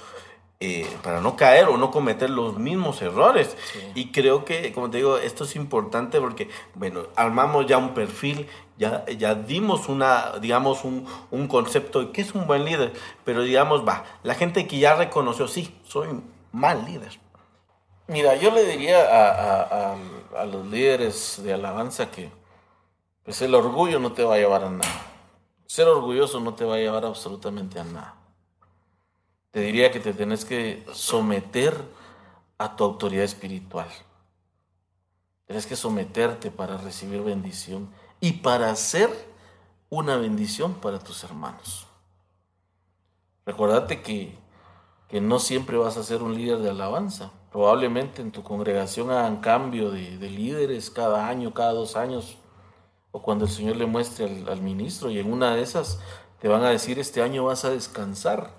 eh, 0.60 0.88
para 1.04 1.20
no 1.20 1.36
caer 1.36 1.68
o 1.68 1.76
no 1.76 1.92
cometer 1.92 2.30
los 2.30 2.58
mismos 2.58 3.00
errores. 3.00 3.56
Y 3.94 4.10
creo 4.10 4.44
que, 4.44 4.72
como 4.72 4.90
te 4.90 4.96
digo, 4.96 5.16
esto 5.16 5.44
es 5.44 5.54
importante 5.54 6.20
porque, 6.20 6.48
bueno, 6.74 7.04
armamos 7.14 7.66
ya 7.66 7.78
un 7.78 7.94
perfil, 7.94 8.48
ya, 8.78 9.04
ya 9.06 9.34
dimos 9.34 9.88
una, 9.88 10.38
digamos, 10.40 10.84
un, 10.84 11.06
un 11.30 11.48
concepto 11.48 12.00
de 12.00 12.12
qué 12.12 12.22
es 12.22 12.34
un 12.34 12.46
buen 12.46 12.64
líder, 12.64 12.92
pero 13.24 13.42
digamos, 13.42 13.86
va, 13.86 14.04
la 14.22 14.34
gente 14.34 14.66
que 14.66 14.78
ya 14.78 14.94
reconoció, 14.94 15.48
sí, 15.48 15.78
soy 15.84 16.08
mal 16.52 16.84
líder. 16.86 17.18
Mira, 18.06 18.36
yo 18.36 18.50
le 18.50 18.64
diría 18.64 19.02
a, 19.02 19.94
a, 20.40 20.44
los 20.46 20.66
líderes 20.68 21.42
de 21.44 21.52
alabanza 21.52 22.10
que 22.10 22.30
pues 23.22 23.42
el 23.42 23.54
orgullo 23.54 23.98
no 23.98 24.12
te 24.12 24.24
va 24.24 24.36
a 24.36 24.38
llevar 24.38 24.64
a 24.64 24.70
nada. 24.70 25.02
Ser 25.66 25.86
orgulloso 25.88 26.40
no 26.40 26.54
te 26.54 26.64
va 26.64 26.76
a 26.76 26.78
llevar 26.78 27.04
absolutamente 27.04 27.78
a 27.78 27.84
nada 27.84 28.18
te 29.50 29.60
diría 29.60 29.90
que 29.90 30.00
te 30.00 30.12
tenés 30.12 30.44
que 30.44 30.84
someter 30.92 31.74
a 32.58 32.76
tu 32.76 32.84
autoridad 32.84 33.24
espiritual. 33.24 33.88
Tienes 35.46 35.66
que 35.66 35.76
someterte 35.76 36.50
para 36.50 36.76
recibir 36.76 37.22
bendición 37.22 37.88
y 38.20 38.32
para 38.32 38.74
ser 38.76 39.10
una 39.90 40.16
bendición 40.16 40.74
para 40.74 40.98
tus 40.98 41.24
hermanos. 41.24 41.86
Recordate 43.46 44.02
que, 44.02 44.36
que 45.08 45.20
no 45.20 45.38
siempre 45.38 45.78
vas 45.78 45.96
a 45.96 46.02
ser 46.02 46.22
un 46.22 46.34
líder 46.34 46.58
de 46.58 46.70
alabanza. 46.70 47.32
Probablemente 47.50 48.20
en 48.20 48.30
tu 48.30 48.42
congregación 48.42 49.10
hagan 49.10 49.40
cambio 49.40 49.90
de, 49.90 50.18
líderes 50.18 50.90
cada 50.90 51.28
año, 51.28 51.54
cada 51.54 51.72
dos 51.72 51.96
años, 51.96 52.36
o 53.10 53.22
cuando 53.22 53.46
el 53.46 53.50
Señor 53.50 53.76
le 53.76 53.86
muestre 53.86 54.26
al, 54.26 54.48
al 54.48 54.60
ministro 54.60 55.10
y 55.10 55.18
en 55.18 55.32
una 55.32 55.54
de 55.54 55.62
esas 55.62 55.98
te 56.40 56.48
van 56.48 56.62
a 56.62 56.70
decir, 56.70 56.98
este 56.98 57.22
año 57.22 57.44
vas 57.46 57.64
a 57.64 57.70
descansar 57.70 58.52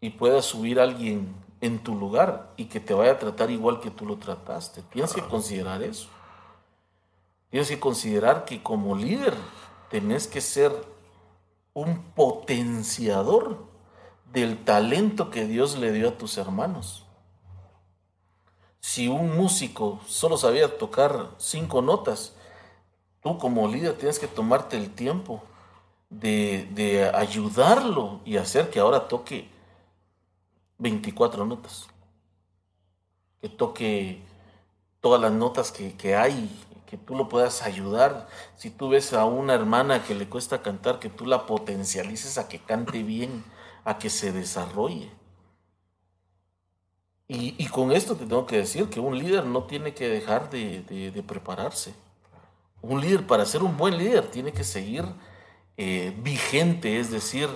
y 0.00 0.10
pueda 0.10 0.40
subir 0.40 0.78
alguien 0.78 1.34
en 1.60 1.78
tu 1.78 1.94
lugar 1.94 2.52
y 2.56 2.66
que 2.66 2.80
te 2.80 2.94
vaya 2.94 3.12
a 3.12 3.18
tratar 3.18 3.50
igual 3.50 3.80
que 3.80 3.90
tú 3.90 4.06
lo 4.06 4.18
trataste. 4.18 4.82
Tienes 4.82 5.12
que 5.12 5.22
considerar 5.22 5.82
eso. 5.82 6.08
Tienes 7.52 7.68
que 7.68 7.78
considerar 7.78 8.46
que 8.46 8.62
como 8.62 8.96
líder 8.96 9.34
tenés 9.90 10.26
que 10.26 10.40
ser 10.40 10.72
un 11.74 12.02
potenciador 12.14 13.66
del 14.32 14.64
talento 14.64 15.30
que 15.30 15.46
Dios 15.46 15.76
le 15.76 15.92
dio 15.92 16.08
a 16.08 16.16
tus 16.16 16.38
hermanos. 16.38 17.04
Si 18.80 19.06
un 19.06 19.36
músico 19.36 20.00
solo 20.06 20.38
sabía 20.38 20.78
tocar 20.78 21.28
cinco 21.36 21.82
notas, 21.82 22.32
tú 23.20 23.36
como 23.36 23.68
líder 23.68 23.98
tienes 23.98 24.18
que 24.18 24.28
tomarte 24.28 24.78
el 24.78 24.88
tiempo 24.88 25.42
de, 26.08 27.10
ayudarlo 27.14 28.20
y 28.24 28.38
hacer 28.38 28.70
que 28.70 28.80
ahora 28.80 29.08
toque 29.08 29.46
24 30.78 31.44
notas. 31.44 31.86
Que 33.42 33.50
toque 33.50 34.22
todas 35.02 35.20
las 35.20 35.32
notas 35.32 35.70
que, 35.70 35.94
que 35.94 36.16
hay 36.16 36.48
que 36.92 36.98
tú 36.98 37.16
lo 37.16 37.26
puedas 37.26 37.62
ayudar. 37.62 38.28
Si 38.54 38.68
tú 38.68 38.90
ves 38.90 39.14
a 39.14 39.24
una 39.24 39.54
hermana 39.54 40.04
que 40.04 40.14
le 40.14 40.28
cuesta 40.28 40.60
cantar, 40.60 40.98
que 40.98 41.08
tú 41.08 41.24
la 41.24 41.46
potencialices 41.46 42.36
a 42.36 42.48
que 42.48 42.58
cante 42.58 43.02
bien, 43.02 43.44
a 43.86 43.96
que 43.96 44.10
se 44.10 44.30
desarrolle. 44.30 45.10
Y, 47.28 47.64
con 47.68 47.92
esto 47.92 48.14
te 48.14 48.26
tengo 48.26 48.46
que 48.46 48.58
decir 48.58 48.90
que 48.90 49.00
un 49.00 49.18
líder 49.18 49.46
no 49.46 49.62
tiene 49.64 49.94
que 49.94 50.06
dejar 50.06 50.50
de, 50.50 51.24
prepararse. 51.26 51.94
Un 52.82 53.00
líder, 53.00 53.26
para 53.26 53.46
ser 53.46 53.62
un 53.62 53.78
buen 53.78 53.96
líder, 53.96 54.26
tiene 54.26 54.52
que 54.52 54.62
seguir 54.62 55.06
eh, 55.78 56.14
vigente, 56.18 57.00
es 57.00 57.10
decir, 57.10 57.48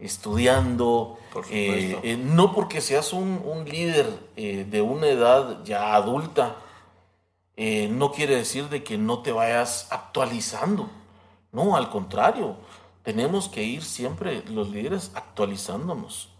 estudiando. 0.00 1.18
Eh, 1.48 1.98
eh, 2.02 2.18
no 2.18 2.52
porque 2.54 2.82
seas 2.82 3.14
un, 3.14 3.40
un 3.42 3.64
líder 3.64 4.06
de 4.36 4.82
una 4.82 5.06
edad 5.06 5.64
ya 5.64 5.94
adulta, 5.94 6.56
eh, 7.56 7.88
no 7.88 8.12
quiere 8.12 8.36
decir 8.36 8.68
de 8.68 8.82
que 8.82 8.98
no 8.98 9.20
te 9.20 9.32
vayas 9.32 9.88
actualizando. 9.90 10.88
No, 11.52 11.76
al 11.76 11.90
contrario, 11.90 12.56
tenemos 13.02 13.48
que 13.48 13.62
ir 13.62 13.82
siempre 13.82 14.42
los 14.48 14.70
líderes 14.70 15.10
actualizándonos, 15.14 16.30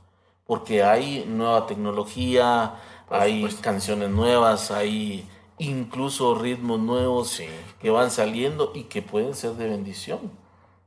porque 0.46 0.82
hay 0.82 1.24
nueva 1.28 1.66
tecnología, 1.66 2.76
hay 3.10 3.44
canciones 3.60 4.10
nuevas, 4.10 4.70
hay 4.70 5.28
incluso 5.58 6.34
ritmos 6.34 6.80
nuevos 6.80 7.40
que 7.80 7.90
van 7.90 8.10
saliendo 8.10 8.72
y 8.74 8.84
que 8.84 9.02
pueden 9.02 9.34
ser 9.34 9.52
de 9.52 9.68
bendición. 9.68 10.32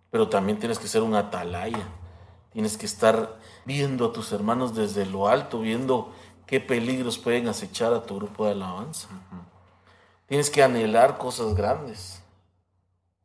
Pero 0.10 0.30
también 0.30 0.60
tienes 0.60 0.80
que 0.80 0.88
ser 0.88 1.02
un 1.04 1.14
atalaya, 1.14 1.88
tienes 2.52 2.78
que 2.78 2.86
estar 2.86 3.38
viendo 3.66 4.06
a 4.06 4.14
tus 4.14 4.32
hermanos 4.32 4.76
desde 4.76 5.06
lo 5.06 5.28
alto, 5.28 5.60
viendo 5.60 6.14
qué 6.46 6.60
peligros 6.60 7.18
pueden 7.18 7.48
acechar 7.48 7.94
a 7.94 8.04
tu 8.04 8.16
grupo 8.16 8.46
de 8.46 8.54
alabanza. 8.54 9.10
Tienes 10.28 10.50
que 10.50 10.64
anhelar 10.64 11.18
cosas 11.18 11.54
grandes. 11.56 12.22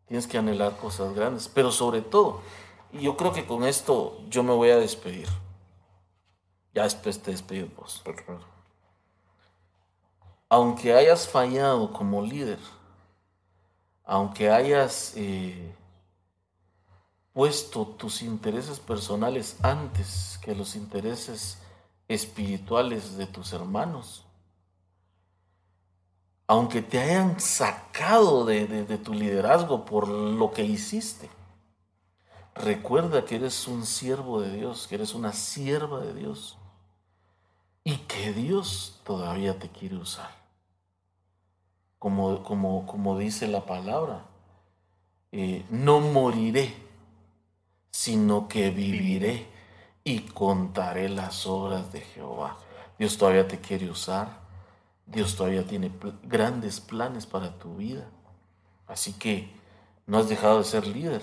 Tienes 0.07 0.27
que 0.27 0.39
anhelar 0.39 0.77
cosas 0.77 1.15
grandes. 1.15 1.49
Pero 1.49 1.73
sobre 1.73 2.03
todo, 2.03 2.41
y 2.93 3.01
yo 3.03 3.17
creo 3.17 3.33
que 3.33 3.47
con 3.47 3.65
esto 3.65 4.21
yo 4.29 4.43
me 4.43 4.53
voy 4.53 4.71
a 4.71 4.77
despedir. 4.77 5.29
Ya 6.75 6.85
después 6.85 7.21
te 7.21 7.31
despido 7.31 7.69
vos. 7.77 8.03
Aunque 10.49 10.95
hayas 10.95 11.29
fallado 11.29 11.93
como 11.93 12.23
líder, 12.23 12.59
aunque 14.05 14.51
hayas 14.51 15.13
eh, 15.17 15.75
puesto 17.33 17.87
tus 17.87 18.23
intereses 18.23 18.81
personales 18.81 19.57
antes 19.63 20.39
que 20.43 20.55
los 20.55 20.75
intereses 20.75 21.59
espirituales 22.09 23.17
de 23.17 23.27
tus 23.27 23.53
hermanos, 23.53 24.25
aunque 26.51 26.83
te 26.83 26.99
hayan 26.99 27.39
sacado 27.39 28.45
de, 28.45 28.99
tu 29.05 29.15
liderazgo 29.15 29.85
por 29.85 30.09
lo 30.09 30.51
que 30.51 30.65
hiciste, 30.65 31.31
recuerda 32.57 33.25
que 33.25 33.37
eres 33.37 33.69
un 33.69 33.87
siervo 33.87 34.41
de 34.41 34.57
Dios, 34.57 34.89
que 34.89 34.97
eres 34.97 35.15
una 35.15 35.33
sierva 35.33 36.01
de 36.01 36.13
Dios 36.13 36.59
y 37.85 37.99
que 37.99 38.33
Dios 38.33 39.01
todavía 39.05 39.61
te 39.61 39.69
quiere 39.69 39.95
usar. 39.95 40.29
Como, 42.01 42.43
como, 42.43 42.85
como 42.85 43.17
dice 43.17 43.47
la 43.47 43.65
palabra, 43.65 44.25
eh, 45.31 45.65
no 45.71 46.01
moriré, 46.01 46.75
sino 47.93 48.49
que 48.49 48.71
viviré 48.71 49.47
y 50.03 50.23
contaré 50.23 51.11
las 51.11 51.47
obras 51.47 51.93
de 51.93 52.01
Jehová. 52.01 52.57
Dios 52.99 53.17
todavía 53.17 53.47
te 53.47 53.61
quiere 53.61 53.89
usar. 53.89 54.40
Dios 55.11 55.37
todavía 55.37 55.67
tiene 55.67 55.91
grandes 56.23 56.81
planes 56.81 57.27
para 57.27 57.59
tu 57.59 57.77
vida. 57.77 58.09
Así 58.87 59.13
que 59.13 59.53
no 60.07 60.19
has 60.19 60.29
dejado 60.29 60.59
de 60.59 60.65
ser 60.65 60.87
líder. 60.87 61.23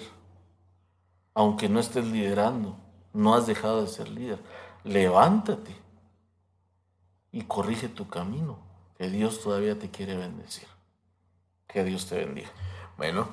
Aunque 1.33 1.69
no 1.69 1.79
estés 1.79 2.05
liderando, 2.05 2.77
no 3.13 3.35
has 3.35 3.47
dejado 3.47 3.81
de 3.81 3.87
ser 3.87 4.09
líder. 4.09 4.39
Levántate 4.83 5.75
y 7.31 7.43
corrige 7.43 7.87
tu 7.87 8.07
camino, 8.07 8.59
que 8.97 9.09
Dios 9.09 9.41
todavía 9.41 9.77
te 9.77 9.89
quiere 9.89 10.17
bendecir. 10.17 10.67
Que 11.67 11.83
Dios 11.83 12.07
te 12.07 12.15
bendiga. 12.15 12.49
Bueno, 12.97 13.29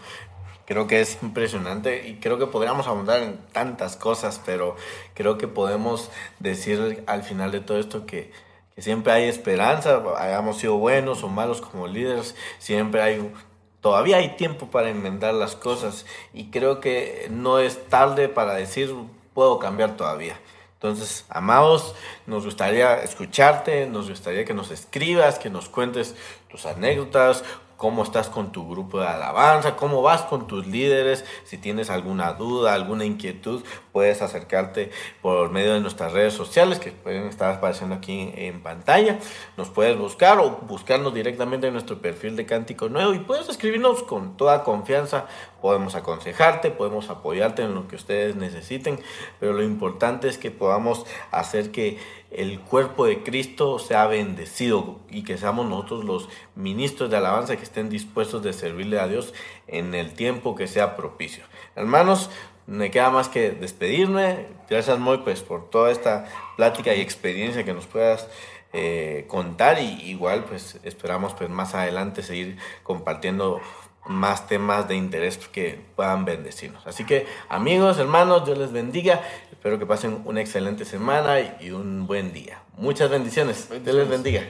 creo 0.67 0.87
que 0.87 1.01
es 1.01 1.23
impresionante 1.23 2.09
y 2.09 2.21
creo 2.21 2.39
que 2.39 2.47
podríamos 2.47 2.87
abundar 2.87 3.23
en 3.23 3.39
tantas 3.53 3.97
cosas, 3.97 4.41
pero 4.45 4.77
creo 5.15 5.39
que 5.39 5.49
podemos 5.49 6.11
decir 6.39 7.03
al 7.07 7.23
final 7.23 7.51
de 7.51 7.61
todo 7.61 7.79
esto 7.79 8.07
que 8.07 8.33
que 8.75 8.83
siempre 8.83 9.13
hay 9.13 9.25
esperanza, 9.25 10.03
hayamos 10.19 10.59
sido 10.59 10.77
buenos 10.77 11.23
o 11.23 11.29
malos 11.29 11.61
como 11.61 11.87
líderes, 11.87 12.35
siempre 12.59 13.03
hay, 13.03 13.33
todavía 13.81 14.17
hay 14.17 14.37
tiempo 14.37 14.67
para 14.67 14.91
enmendar 14.91 15.35
las 15.35 15.55
cosas 15.55 16.07
y 16.33 16.51
creo 16.51 16.81
que 16.81 17.29
no 17.31 17.59
es 17.59 17.87
tarde 17.89 18.29
para 18.29 18.55
decir 18.55 18.95
puedo 19.33 19.59
cambiar 19.59 19.97
todavía. 19.97 20.41
Entonces, 20.75 21.25
amados, 21.31 21.95
nos 22.27 22.45
gustaría 22.45 23.03
escucharte, 23.03 23.87
nos 23.87 24.11
gustaría 24.11 24.45
que 24.45 24.53
nos 24.53 24.71
escribas, 24.71 25.39
que 25.39 25.49
nos 25.49 25.71
cuentes 25.71 26.15
tus 26.51 26.67
anécdotas, 26.67 27.43
cómo 27.77 28.03
estás 28.03 28.29
con 28.29 28.53
tu 28.53 28.69
grupo 28.69 29.01
de 29.01 29.07
alabanza, 29.07 29.77
cómo 29.77 30.03
vas 30.03 30.23
con 30.23 30.47
tus 30.47 30.67
líderes, 30.67 31.25
si 31.45 31.59
tienes 31.59 31.91
alguna 31.91 32.35
duda, 32.35 32.75
alguna 32.75 33.05
inquietud, 33.05 33.65
puedes 33.95 34.23
acercarte 34.23 34.91
por 35.23 35.53
medio 35.53 35.73
de 35.73 35.81
nuestras 35.81 36.13
redes 36.13 36.35
sociales 36.35 36.81
que 36.81 36.91
pueden 36.91 37.29
estar 37.29 37.55
apareciendo 37.55 37.95
aquí 37.95 38.33
en 38.35 38.61
pantalla. 38.61 39.21
Nos 39.57 39.69
puedes 39.71 39.97
buscar 39.97 40.41
o 40.41 40.51
buscarnos 40.51 41.15
directamente 41.15 41.69
en 41.69 41.75
nuestro 41.75 42.03
perfil 42.03 42.35
de 42.35 42.45
Cántico 42.45 42.89
Nuevo 42.89 43.15
y 43.15 43.21
puedes 43.21 43.49
escribirnos 43.49 44.03
con 44.03 44.37
toda 44.37 44.65
confianza. 44.65 45.27
Podemos 45.63 45.95
aconsejarte, 45.95 46.73
podemos 46.73 47.09
apoyarte 47.09 47.63
en 47.63 47.77
lo 47.77 47.87
que 47.87 47.95
ustedes 47.95 48.35
necesiten, 48.35 48.99
pero 49.39 49.53
lo 49.53 49.63
importante 49.63 50.29
es 50.29 50.39
que 50.39 50.51
podamos 50.51 51.07
hacer 51.31 51.71
que 51.71 51.99
el 52.33 52.59
cuerpo 52.59 53.07
de 53.07 53.23
Cristo 53.23 53.79
sea 53.79 54.09
bendecido 54.09 54.99
y 55.09 55.23
que 55.23 55.39
seamos 55.39 55.67
nosotros 55.67 56.05
los 56.05 56.29
ministros 56.57 57.09
de 57.09 57.17
alabanza 57.17 57.57
que 57.57 57.63
estén 57.63 57.91
dispuestos 57.91 58.43
de 58.43 58.53
servirle 58.53 58.99
a 58.99 59.07
Dios 59.07 59.33
en 59.69 59.95
el 59.95 60.15
tiempo 60.15 60.57
que 60.57 60.67
sea 60.67 60.97
propicio. 60.97 61.45
Hermanos, 61.77 62.31
me 62.67 62.91
queda 62.91 63.11
más 63.11 63.29
que 63.29 63.51
despedirme. 63.51 64.47
Gracias, 64.69 64.99
Moy, 64.99 65.19
pues, 65.19 65.43
por 65.43 65.71
toda 65.71 65.91
esta 65.91 66.27
plática 66.57 66.95
y 66.95 67.01
experiencia 67.01 67.65
que 67.65 67.75
nos 67.75 67.87
puedas 67.87 68.29
eh, 68.73 69.25
contar. 69.29 69.81
Y 69.81 70.03
igual, 70.03 70.45
pues, 70.45 70.79
esperamos, 70.83 71.35
pues, 71.35 71.51
más 71.51 71.75
adelante 71.75 72.23
seguir 72.23 72.57
compartiendo 72.83 73.61
más 74.07 74.47
temas 74.47 74.87
de 74.87 74.97
interés 74.97 75.39
que 75.49 75.79
puedan 75.97 76.25
bendecirnos. 76.25 76.87
Así 76.87 77.05
que 77.05 77.27
amigos, 77.49 77.99
hermanos, 77.99 78.45
Dios 78.45 78.59
les 78.59 78.73
bendiga. 78.73 79.23
Espero 79.51 79.79
que 79.79 79.87
pasen 79.87 80.21
una 80.25 80.41
excelente 80.41 80.85
semana 80.85 81.41
y 81.61 81.71
un 81.71 82.07
buen 82.07 82.33
día. 82.33 82.61
Muchas 82.77 83.11
bendiciones. 83.11 83.69
Dios 83.83 83.97
les 83.97 84.09
bendiga. 84.09 84.43